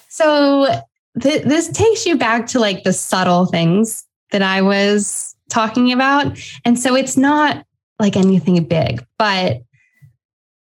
So 0.09 0.67
th- 1.19 1.45
this 1.45 1.69
takes 1.69 2.05
you 2.05 2.19
back 2.19 2.47
to 2.49 2.59
like 2.59 2.83
the 2.83 2.93
subtle 2.93 3.47
things 3.47 4.05
that 4.33 4.43
I 4.43 4.61
was 4.61 5.35
talking 5.49 5.93
about. 5.93 6.39
And 6.65 6.79
so 6.79 6.95
it's 6.95 7.17
not 7.17 7.65
like 7.99 8.17
anything 8.17 8.63
big, 8.65 9.05
but 9.19 9.63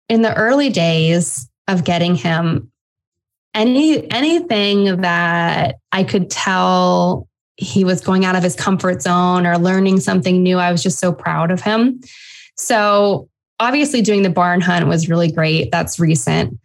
in 0.08 0.22
the 0.22 0.34
early 0.34 0.70
days 0.70 1.48
of 1.68 1.84
getting 1.84 2.14
him, 2.14 2.70
any 3.54 4.10
anything 4.10 5.00
that 5.00 5.76
I 5.92 6.04
could 6.04 6.30
tell 6.30 7.28
he 7.56 7.84
was 7.84 8.02
going 8.02 8.24
out 8.24 8.36
of 8.36 8.42
his 8.42 8.54
comfort 8.54 9.02
zone 9.02 9.46
or 9.46 9.56
learning 9.58 10.00
something 10.00 10.42
new, 10.42 10.58
I 10.58 10.70
was 10.70 10.82
just 10.82 10.98
so 10.98 11.12
proud 11.12 11.50
of 11.50 11.60
him. 11.60 12.00
So 12.56 13.28
obviously 13.60 14.02
doing 14.02 14.22
the 14.22 14.30
barn 14.30 14.60
hunt 14.60 14.86
was 14.86 15.08
really 15.08 15.30
great. 15.30 15.70
That's 15.70 15.98
recent. 15.98 16.58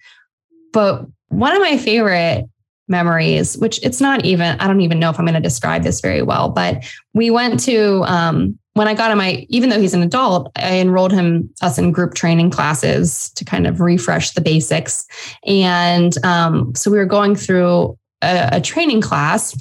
But 0.73 1.05
one 1.29 1.55
of 1.55 1.61
my 1.61 1.77
favorite 1.77 2.47
memories, 2.87 3.57
which 3.57 3.81
it's 3.83 4.01
not 4.01 4.25
even, 4.25 4.59
I 4.59 4.67
don't 4.67 4.81
even 4.81 4.99
know 4.99 5.09
if 5.09 5.17
I'm 5.17 5.25
going 5.25 5.33
to 5.35 5.41
describe 5.41 5.83
this 5.83 6.01
very 6.01 6.21
well, 6.21 6.49
but 6.49 6.83
we 7.13 7.29
went 7.29 7.59
to, 7.61 8.03
um, 8.03 8.57
when 8.73 8.87
I 8.87 8.93
got 8.93 9.11
him, 9.11 9.19
I, 9.19 9.45
even 9.49 9.69
though 9.69 9.79
he's 9.79 9.93
an 9.93 10.03
adult, 10.03 10.51
I 10.55 10.77
enrolled 10.77 11.11
him 11.11 11.49
us 11.61 11.77
in 11.77 11.91
group 11.91 12.13
training 12.13 12.51
classes 12.51 13.29
to 13.31 13.43
kind 13.43 13.67
of 13.67 13.81
refresh 13.81 14.31
the 14.31 14.41
basics. 14.41 15.05
And 15.45 16.13
um, 16.23 16.73
so 16.75 16.89
we 16.89 16.97
were 16.97 17.05
going 17.05 17.35
through 17.35 17.97
a, 18.21 18.49
a 18.53 18.61
training 18.61 19.01
class 19.01 19.57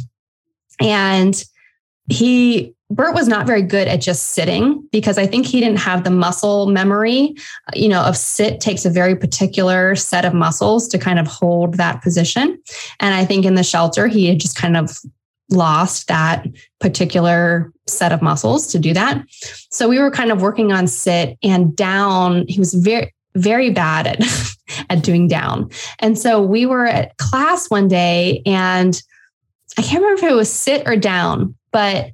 and 0.80 1.44
he 2.08 2.74
Burt 2.90 3.14
was 3.14 3.28
not 3.28 3.46
very 3.46 3.62
good 3.62 3.86
at 3.86 4.00
just 4.00 4.30
sitting 4.30 4.86
because 4.90 5.16
I 5.16 5.26
think 5.26 5.46
he 5.46 5.60
didn't 5.60 5.78
have 5.78 6.02
the 6.02 6.10
muscle 6.10 6.66
memory. 6.66 7.36
You 7.74 7.88
know, 7.88 8.02
of 8.02 8.16
sit 8.16 8.60
takes 8.60 8.84
a 8.84 8.90
very 8.90 9.14
particular 9.14 9.94
set 9.94 10.24
of 10.24 10.34
muscles 10.34 10.88
to 10.88 10.98
kind 10.98 11.18
of 11.20 11.28
hold 11.28 11.74
that 11.74 12.02
position. 12.02 12.60
And 12.98 13.14
I 13.14 13.24
think 13.24 13.44
in 13.44 13.54
the 13.54 13.62
shelter, 13.62 14.08
he 14.08 14.26
had 14.26 14.40
just 14.40 14.56
kind 14.56 14.76
of 14.76 14.98
lost 15.50 16.08
that 16.08 16.46
particular 16.80 17.72
set 17.86 18.12
of 18.12 18.22
muscles 18.22 18.66
to 18.68 18.78
do 18.78 18.92
that. 18.94 19.24
So 19.70 19.88
we 19.88 19.98
were 19.98 20.10
kind 20.10 20.32
of 20.32 20.42
working 20.42 20.72
on 20.72 20.86
sit 20.86 21.38
and 21.42 21.74
down. 21.74 22.46
He 22.48 22.58
was 22.58 22.74
very, 22.74 23.14
very 23.34 23.70
bad 23.70 24.06
at, 24.06 24.20
at 24.90 25.02
doing 25.02 25.28
down. 25.28 25.70
And 26.00 26.18
so 26.18 26.42
we 26.42 26.66
were 26.66 26.86
at 26.86 27.16
class 27.18 27.68
one 27.68 27.88
day 27.88 28.42
and 28.46 29.00
I 29.78 29.82
can't 29.82 30.02
remember 30.02 30.26
if 30.26 30.32
it 30.32 30.34
was 30.34 30.52
sit 30.52 30.86
or 30.86 30.96
down, 30.96 31.54
but 31.72 32.10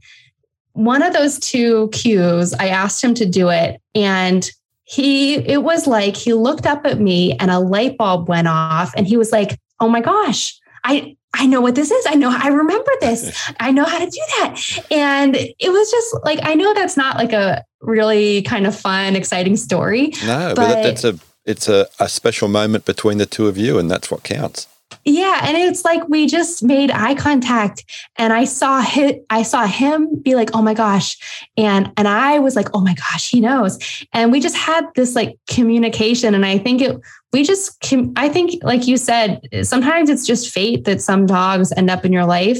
one 0.77 1.03
of 1.03 1.14
those 1.14 1.39
two 1.39 1.89
cues, 1.89 2.53
I 2.55 2.68
asked 2.68 3.03
him 3.03 3.14
to 3.14 3.27
do 3.27 3.49
it. 3.49 3.81
And 3.95 4.49
he, 4.85 5.37
it 5.37 5.62
was 5.62 5.87
like 5.87 6.16
he 6.16 6.35
looked 6.35 6.66
up 6.66 6.87
at 6.87 7.01
me 7.01 7.33
and 7.39 7.51
a 7.51 7.59
light 7.59 7.97
bulb 7.97 8.29
went 8.29 8.47
off 8.47 8.93
and 8.95 9.07
he 9.07 9.16
was 9.16 9.33
like, 9.33 9.59
oh 9.81 9.89
my 9.89 10.03
gosh, 10.03 10.59
I, 10.85 11.16
I 11.35 11.47
know 11.47 11.62
what 11.62 11.74
this 11.74 11.91
is. 11.91 12.07
I 12.07 12.14
know, 12.14 12.31
I 12.31 12.49
remember 12.49 12.91
this. 13.01 13.51
I 13.61 13.72
know 13.72 13.85
how 13.85 13.99
to 13.99 14.05
do 14.05 14.20
that. 14.39 14.87
And 14.91 15.35
it 15.37 15.70
was 15.72 15.91
just 15.91 16.16
like, 16.24 16.41
I 16.43 16.55
know 16.55 16.74
that's 16.74 16.97
not 16.97 17.16
like 17.16 17.33
a 17.33 17.64
really 17.81 18.43
kind 18.43 18.66
of 18.66 18.79
fun, 18.79 19.16
exciting 19.16 19.57
story. 19.57 20.12
No, 20.27 20.53
but, 20.55 20.74
but 20.74 20.87
it's 20.87 21.05
a, 21.05 21.18
it's 21.47 21.68
a, 21.68 21.89
a 21.99 22.09
special 22.09 22.49
moment 22.49 22.85
between 22.85 23.16
the 23.16 23.27
two 23.27 23.49
of 23.49 23.57
you 23.57 23.79
and 23.79 23.91
that's 23.91 24.11
what 24.11 24.22
counts. 24.24 24.68
Yeah, 25.05 25.41
and 25.45 25.57
it's 25.57 25.84
like 25.84 26.09
we 26.09 26.26
just 26.26 26.62
made 26.62 26.91
eye 26.91 27.14
contact 27.14 27.84
and 28.16 28.32
I 28.32 28.45
saw 28.45 28.80
him 28.80 29.14
I 29.30 29.43
saw 29.43 29.66
him 29.66 30.20
be 30.22 30.34
like, 30.34 30.51
"Oh 30.55 30.62
my 30.62 30.74
gosh." 30.74 31.16
And 31.57 31.93
and 31.97 32.09
I 32.09 32.39
was 32.39 32.57
like, 32.57 32.68
"Oh 32.74 32.80
my 32.80 32.95
gosh, 32.95 33.30
he 33.30 33.41
knows." 33.41 33.78
And 34.12 34.32
we 34.32 34.41
just 34.41 34.57
had 34.57 34.84
this 34.95 35.14
like 35.14 35.39
communication 35.49 36.34
and 36.34 36.45
I 36.45 36.59
think 36.59 36.82
it 36.82 37.01
we 37.32 37.45
just 37.45 37.84
I 38.16 38.28
think 38.28 38.62
like 38.64 38.87
you 38.87 38.97
said, 38.97 39.41
sometimes 39.62 40.11
it's 40.11 40.26
just 40.26 40.51
fate 40.51 40.84
that 40.84 41.01
some 41.01 41.26
dogs 41.26 41.72
end 41.76 41.91
up 41.91 42.05
in 42.05 42.12
your 42.12 42.26
life. 42.26 42.59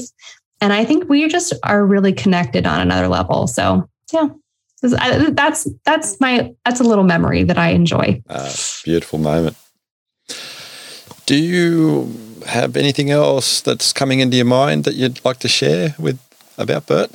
And 0.61 0.73
I 0.73 0.85
think 0.85 1.09
we 1.09 1.27
just 1.27 1.53
are 1.63 1.85
really 1.85 2.13
connected 2.13 2.65
on 2.65 2.79
another 2.81 3.07
level. 3.07 3.47
So, 3.47 3.87
yeah. 4.11 4.29
That's 4.81 5.67
that's 5.83 6.19
my 6.19 6.53
that's 6.63 6.79
a 6.79 6.83
little 6.83 7.03
memory 7.03 7.43
that 7.43 7.57
I 7.57 7.69
enjoy. 7.69 8.21
Uh, 8.29 8.53
beautiful 8.83 9.17
moment. 9.17 9.57
Do 11.27 11.35
you 11.35 12.15
have 12.45 12.77
anything 12.77 13.11
else 13.11 13.59
that's 13.59 13.91
coming 13.91 14.21
into 14.21 14.37
your 14.37 14.45
mind 14.45 14.85
that 14.85 14.95
you'd 14.95 15.23
like 15.25 15.39
to 15.39 15.49
share 15.49 15.93
with 15.99 16.17
about 16.57 16.87
Burt? 16.87 17.11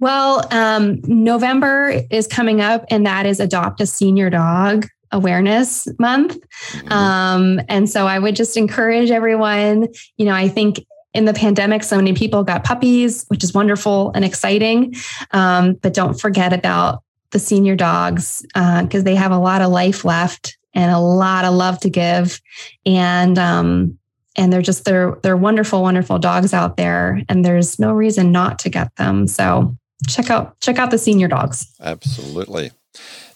Well, 0.00 0.42
um, 0.50 1.02
November 1.02 2.02
is 2.10 2.26
coming 2.26 2.62
up, 2.62 2.86
and 2.88 3.04
that 3.04 3.26
is 3.26 3.40
Adopt 3.40 3.82
a 3.82 3.86
Senior 3.86 4.30
Dog 4.30 4.86
Awareness 5.12 5.86
Month. 5.98 6.38
Mm-hmm. 6.70 6.90
Um, 6.90 7.60
and 7.68 7.90
so 7.90 8.06
I 8.06 8.18
would 8.18 8.34
just 8.34 8.56
encourage 8.56 9.10
everyone, 9.10 9.88
you 10.16 10.24
know, 10.24 10.32
I 10.32 10.48
think 10.48 10.82
in 11.12 11.26
the 11.26 11.34
pandemic, 11.34 11.82
so 11.82 11.96
many 11.96 12.14
people 12.14 12.42
got 12.42 12.64
puppies, 12.64 13.26
which 13.28 13.44
is 13.44 13.52
wonderful 13.52 14.12
and 14.14 14.24
exciting. 14.24 14.94
Um, 15.32 15.74
but 15.74 15.92
don't 15.92 16.18
forget 16.18 16.54
about 16.54 17.02
the 17.32 17.38
senior 17.38 17.76
dogs 17.76 18.40
because 18.54 19.02
uh, 19.02 19.04
they 19.04 19.14
have 19.14 19.32
a 19.32 19.38
lot 19.38 19.60
of 19.60 19.70
life 19.70 20.06
left 20.06 20.56
and 20.78 20.92
a 20.92 21.00
lot 21.00 21.44
of 21.44 21.54
love 21.54 21.80
to 21.80 21.90
give. 21.90 22.40
And 22.86 23.36
um, 23.36 23.98
and 24.36 24.52
they're 24.52 24.62
just 24.62 24.84
they're 24.84 25.18
they're 25.22 25.36
wonderful, 25.36 25.82
wonderful 25.82 26.20
dogs 26.20 26.54
out 26.54 26.76
there, 26.76 27.20
and 27.28 27.44
there's 27.44 27.80
no 27.80 27.92
reason 27.92 28.30
not 28.30 28.60
to 28.60 28.70
get 28.70 28.94
them. 28.94 29.26
So 29.26 29.76
check 30.06 30.30
out 30.30 30.58
check 30.60 30.78
out 30.78 30.92
the 30.92 30.98
senior 30.98 31.26
dogs. 31.26 31.66
Absolutely. 31.80 32.70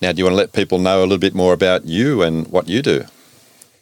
Now, 0.01 0.13
do 0.13 0.19
you 0.19 0.25
want 0.25 0.35
to 0.35 0.39
let 0.39 0.53
people 0.53 0.79
know 0.79 1.01
a 1.01 1.03
little 1.03 1.19
bit 1.19 1.35
more 1.35 1.53
about 1.53 1.85
you 1.85 2.23
and 2.23 2.47
what 2.49 2.69
you 2.69 2.81
do? 2.81 3.05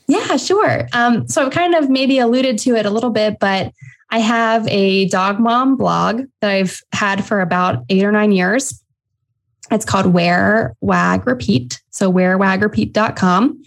Yeah, 0.09 0.37
sure. 0.37 0.89
Um, 0.93 1.29
so 1.29 1.47
I've 1.47 1.53
kind 1.53 1.75
of 1.75 1.89
maybe 1.89 2.19
alluded 2.19 2.59
to 2.61 2.75
it 2.75 2.85
a 2.85 2.91
little 2.91 3.11
bit, 3.11 3.39
but 3.39 3.73
I 4.11 4.19
have 4.19 4.67
a 4.69 5.07
dog 5.09 5.39
mom 5.39 5.77
blog 5.77 6.23
that 6.41 6.51
I've 6.51 6.81
had 6.93 7.25
for 7.25 7.41
about 7.41 7.85
eight 7.91 8.05
or 8.05 8.11
nine 8.11 8.33
years. 8.33 8.83
It's 9.71 9.85
called 9.85 10.07
Wear 10.07 10.75
Wag 10.81 11.27
Repeat. 11.27 11.81
So 11.91 12.13
wearwagrepeat.com. 12.13 13.63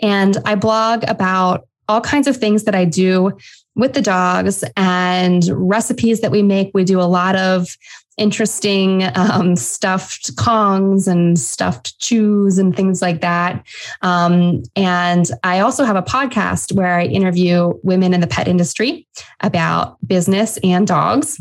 And 0.00 0.36
I 0.44 0.54
blog 0.54 1.04
about 1.08 1.66
all 1.88 2.00
kinds 2.00 2.26
of 2.26 2.36
things 2.36 2.64
that 2.64 2.74
I 2.74 2.84
do 2.84 3.36
with 3.74 3.94
the 3.94 4.02
dogs 4.02 4.64
and 4.76 5.44
recipes 5.50 6.20
that 6.20 6.30
we 6.30 6.42
make. 6.42 6.70
We 6.74 6.84
do 6.84 7.00
a 7.00 7.02
lot 7.02 7.36
of 7.36 7.76
interesting 8.18 9.04
um, 9.14 9.56
stuffed 9.56 10.34
Kongs 10.36 11.06
and 11.06 11.38
stuffed 11.38 11.98
chews 12.00 12.58
and 12.58 12.76
things 12.76 13.00
like 13.00 13.20
that. 13.20 13.64
Um, 14.02 14.64
and 14.76 15.30
I 15.44 15.60
also 15.60 15.84
have 15.84 15.96
a 15.96 16.02
podcast 16.02 16.72
where 16.72 16.98
I 16.98 17.04
interview 17.04 17.72
women 17.82 18.12
in 18.12 18.20
the 18.20 18.26
pet 18.26 18.48
industry 18.48 19.06
about 19.40 19.96
business 20.06 20.58
and 20.62 20.86
dogs. 20.86 21.40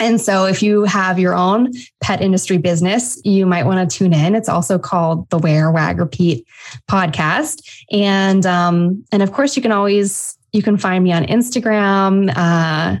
And 0.00 0.20
so, 0.20 0.46
if 0.46 0.62
you 0.62 0.84
have 0.84 1.18
your 1.18 1.34
own 1.34 1.72
pet 2.00 2.20
industry 2.20 2.58
business, 2.58 3.20
you 3.24 3.46
might 3.46 3.66
want 3.66 3.90
to 3.90 3.98
tune 3.98 4.14
in. 4.14 4.34
It's 4.34 4.48
also 4.48 4.78
called 4.78 5.28
the 5.30 5.38
Wear 5.38 5.70
Wag 5.70 5.98
Repeat 5.98 6.46
podcast, 6.88 7.62
and 7.90 8.46
um, 8.46 9.04
and 9.12 9.22
of 9.22 9.32
course, 9.32 9.56
you 9.56 9.62
can 9.62 9.72
always 9.72 10.38
you 10.52 10.62
can 10.62 10.76
find 10.76 11.04
me 11.04 11.12
on 11.12 11.24
Instagram. 11.24 12.32
Uh, 12.36 13.00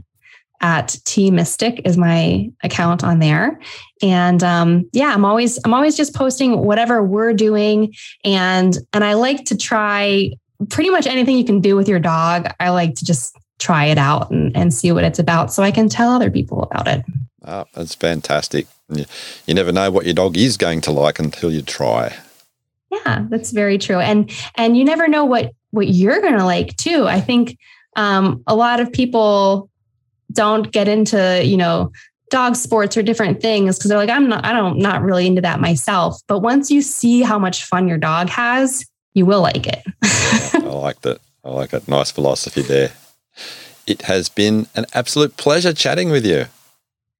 at 0.60 0.96
T 1.04 1.30
Mistick 1.30 1.80
is 1.84 1.96
my 1.96 2.50
account 2.62 3.04
on 3.04 3.20
there. 3.20 3.60
And 4.02 4.42
um, 4.42 4.88
yeah, 4.92 5.12
I'm 5.14 5.24
always 5.24 5.58
I'm 5.64 5.74
always 5.74 5.96
just 5.96 6.14
posting 6.14 6.58
whatever 6.58 7.02
we're 7.02 7.32
doing, 7.32 7.94
and 8.24 8.76
and 8.92 9.04
I 9.04 9.14
like 9.14 9.44
to 9.46 9.56
try 9.56 10.32
pretty 10.68 10.90
much 10.90 11.06
anything 11.06 11.38
you 11.38 11.44
can 11.44 11.60
do 11.60 11.76
with 11.76 11.88
your 11.88 12.00
dog. 12.00 12.48
I 12.58 12.70
like 12.70 12.94
to 12.96 13.04
just 13.04 13.36
try 13.58 13.86
it 13.86 13.98
out 13.98 14.30
and, 14.30 14.56
and 14.56 14.72
see 14.72 14.92
what 14.92 15.04
it's 15.04 15.18
about, 15.18 15.52
so 15.52 15.62
I 15.62 15.70
can 15.70 15.88
tell 15.88 16.10
other 16.10 16.30
people 16.30 16.62
about 16.62 16.88
it. 16.88 17.04
Oh, 17.44 17.64
that's 17.74 17.94
fantastic. 17.94 18.66
You, 18.90 19.04
you 19.46 19.54
never 19.54 19.72
know 19.72 19.90
what 19.90 20.04
your 20.04 20.14
dog 20.14 20.36
is 20.36 20.56
going 20.56 20.80
to 20.82 20.90
like 20.90 21.18
until 21.18 21.50
you 21.50 21.62
try. 21.62 22.16
Yeah, 22.90 23.26
that's 23.28 23.50
very 23.52 23.78
true. 23.78 23.98
And 23.98 24.30
and 24.54 24.76
you 24.76 24.84
never 24.84 25.08
know 25.08 25.24
what 25.24 25.52
what 25.70 25.88
you're 25.88 26.20
going 26.20 26.38
to 26.38 26.44
like 26.44 26.76
too. 26.76 27.06
I 27.06 27.20
think 27.20 27.58
um, 27.96 28.42
a 28.46 28.54
lot 28.54 28.80
of 28.80 28.92
people 28.92 29.70
don't 30.32 30.70
get 30.72 30.88
into, 30.88 31.42
you 31.44 31.56
know, 31.56 31.92
dog 32.30 32.56
sports 32.56 32.96
or 32.96 33.02
different 33.02 33.40
things 33.40 33.76
because 33.76 33.88
they're 33.88 33.98
like, 33.98 34.10
I'm 34.10 34.28
not, 34.28 34.44
I 34.44 34.52
don't, 34.52 34.78
not 34.78 35.02
really 35.02 35.26
into 35.26 35.40
that 35.42 35.60
myself. 35.60 36.20
But 36.26 36.40
once 36.40 36.70
you 36.70 36.82
see 36.82 37.22
how 37.22 37.38
much 37.38 37.64
fun 37.64 37.88
your 37.88 37.98
dog 37.98 38.28
has, 38.28 38.84
you 39.14 39.26
will 39.26 39.40
like 39.40 39.66
it. 39.66 39.82
I 40.54 40.58
like 40.58 41.00
that. 41.02 41.20
I 41.44 41.50
like 41.50 41.72
it. 41.72 41.88
Nice 41.88 42.10
philosophy 42.10 42.62
there. 42.62 42.92
It 43.86 44.02
has 44.02 44.28
been 44.28 44.66
an 44.74 44.86
absolute 44.94 45.36
pleasure 45.36 45.72
chatting 45.72 46.10
with 46.10 46.26
you. 46.26 46.46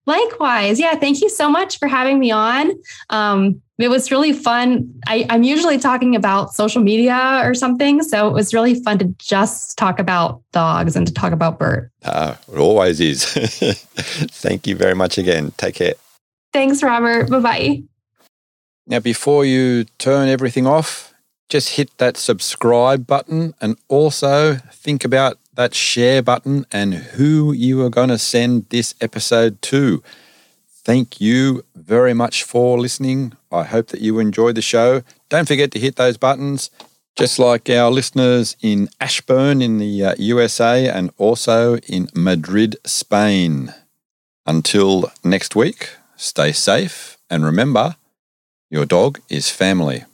Likewise. 0.06 0.80
Yeah. 0.80 0.94
Thank 0.94 1.20
you 1.20 1.28
so 1.28 1.50
much 1.50 1.78
for 1.78 1.86
having 1.86 2.18
me 2.18 2.30
on. 2.30 2.72
Um, 3.10 3.60
it 3.78 3.88
was 3.88 4.10
really 4.10 4.32
fun. 4.32 4.92
I, 5.06 5.26
am 5.28 5.42
usually 5.42 5.78
talking 5.78 6.16
about 6.16 6.52
social 6.54 6.82
media 6.82 7.42
or 7.44 7.54
something. 7.54 8.02
So 8.02 8.26
it 8.26 8.32
was 8.32 8.52
really 8.52 8.74
fun 8.74 8.98
to 8.98 9.04
just 9.18 9.76
talk 9.76 9.98
about 9.98 10.42
dogs 10.52 10.96
and 10.96 11.06
to 11.06 11.12
talk 11.12 11.32
about 11.32 11.58
Burt. 11.58 11.90
Uh, 12.02 12.34
it 12.52 12.58
always 12.58 13.00
is. 13.00 13.24
Thank 13.32 14.66
you 14.66 14.74
very 14.74 14.94
much 14.94 15.18
again. 15.18 15.52
Take 15.58 15.76
care. 15.76 15.94
Thanks, 16.52 16.82
Robert. 16.82 17.30
Bye 17.30 17.40
bye. 17.40 17.82
Now, 18.86 19.00
before 19.00 19.44
you 19.44 19.84
turn 19.98 20.28
everything 20.28 20.66
off, 20.66 21.12
just 21.50 21.76
hit 21.76 21.96
that 21.98 22.16
subscribe 22.16 23.06
button 23.06 23.54
and 23.60 23.76
also 23.88 24.56
think 24.72 25.04
about 25.04 25.38
that 25.58 25.74
share 25.74 26.22
button 26.22 26.64
and 26.70 26.94
who 26.94 27.52
you 27.52 27.82
are 27.82 27.90
going 27.90 28.08
to 28.10 28.16
send 28.16 28.68
this 28.68 28.94
episode 29.00 29.60
to. 29.60 30.00
Thank 30.84 31.20
you 31.20 31.64
very 31.74 32.14
much 32.14 32.44
for 32.44 32.78
listening. 32.78 33.32
I 33.50 33.64
hope 33.64 33.88
that 33.88 34.00
you 34.00 34.20
enjoyed 34.20 34.54
the 34.54 34.62
show. 34.62 35.02
Don't 35.28 35.48
forget 35.48 35.72
to 35.72 35.80
hit 35.80 35.96
those 35.96 36.16
buttons, 36.16 36.70
just 37.16 37.40
like 37.40 37.68
our 37.68 37.90
listeners 37.90 38.54
in 38.62 38.88
Ashburn 39.00 39.60
in 39.60 39.78
the 39.78 40.04
uh, 40.04 40.14
USA 40.18 40.88
and 40.88 41.10
also 41.18 41.78
in 41.88 42.06
Madrid, 42.14 42.76
Spain. 42.86 43.74
Until 44.46 45.10
next 45.24 45.56
week, 45.56 45.90
stay 46.16 46.52
safe 46.52 47.18
and 47.28 47.44
remember 47.44 47.96
your 48.70 48.86
dog 48.86 49.18
is 49.28 49.50
family. 49.50 50.04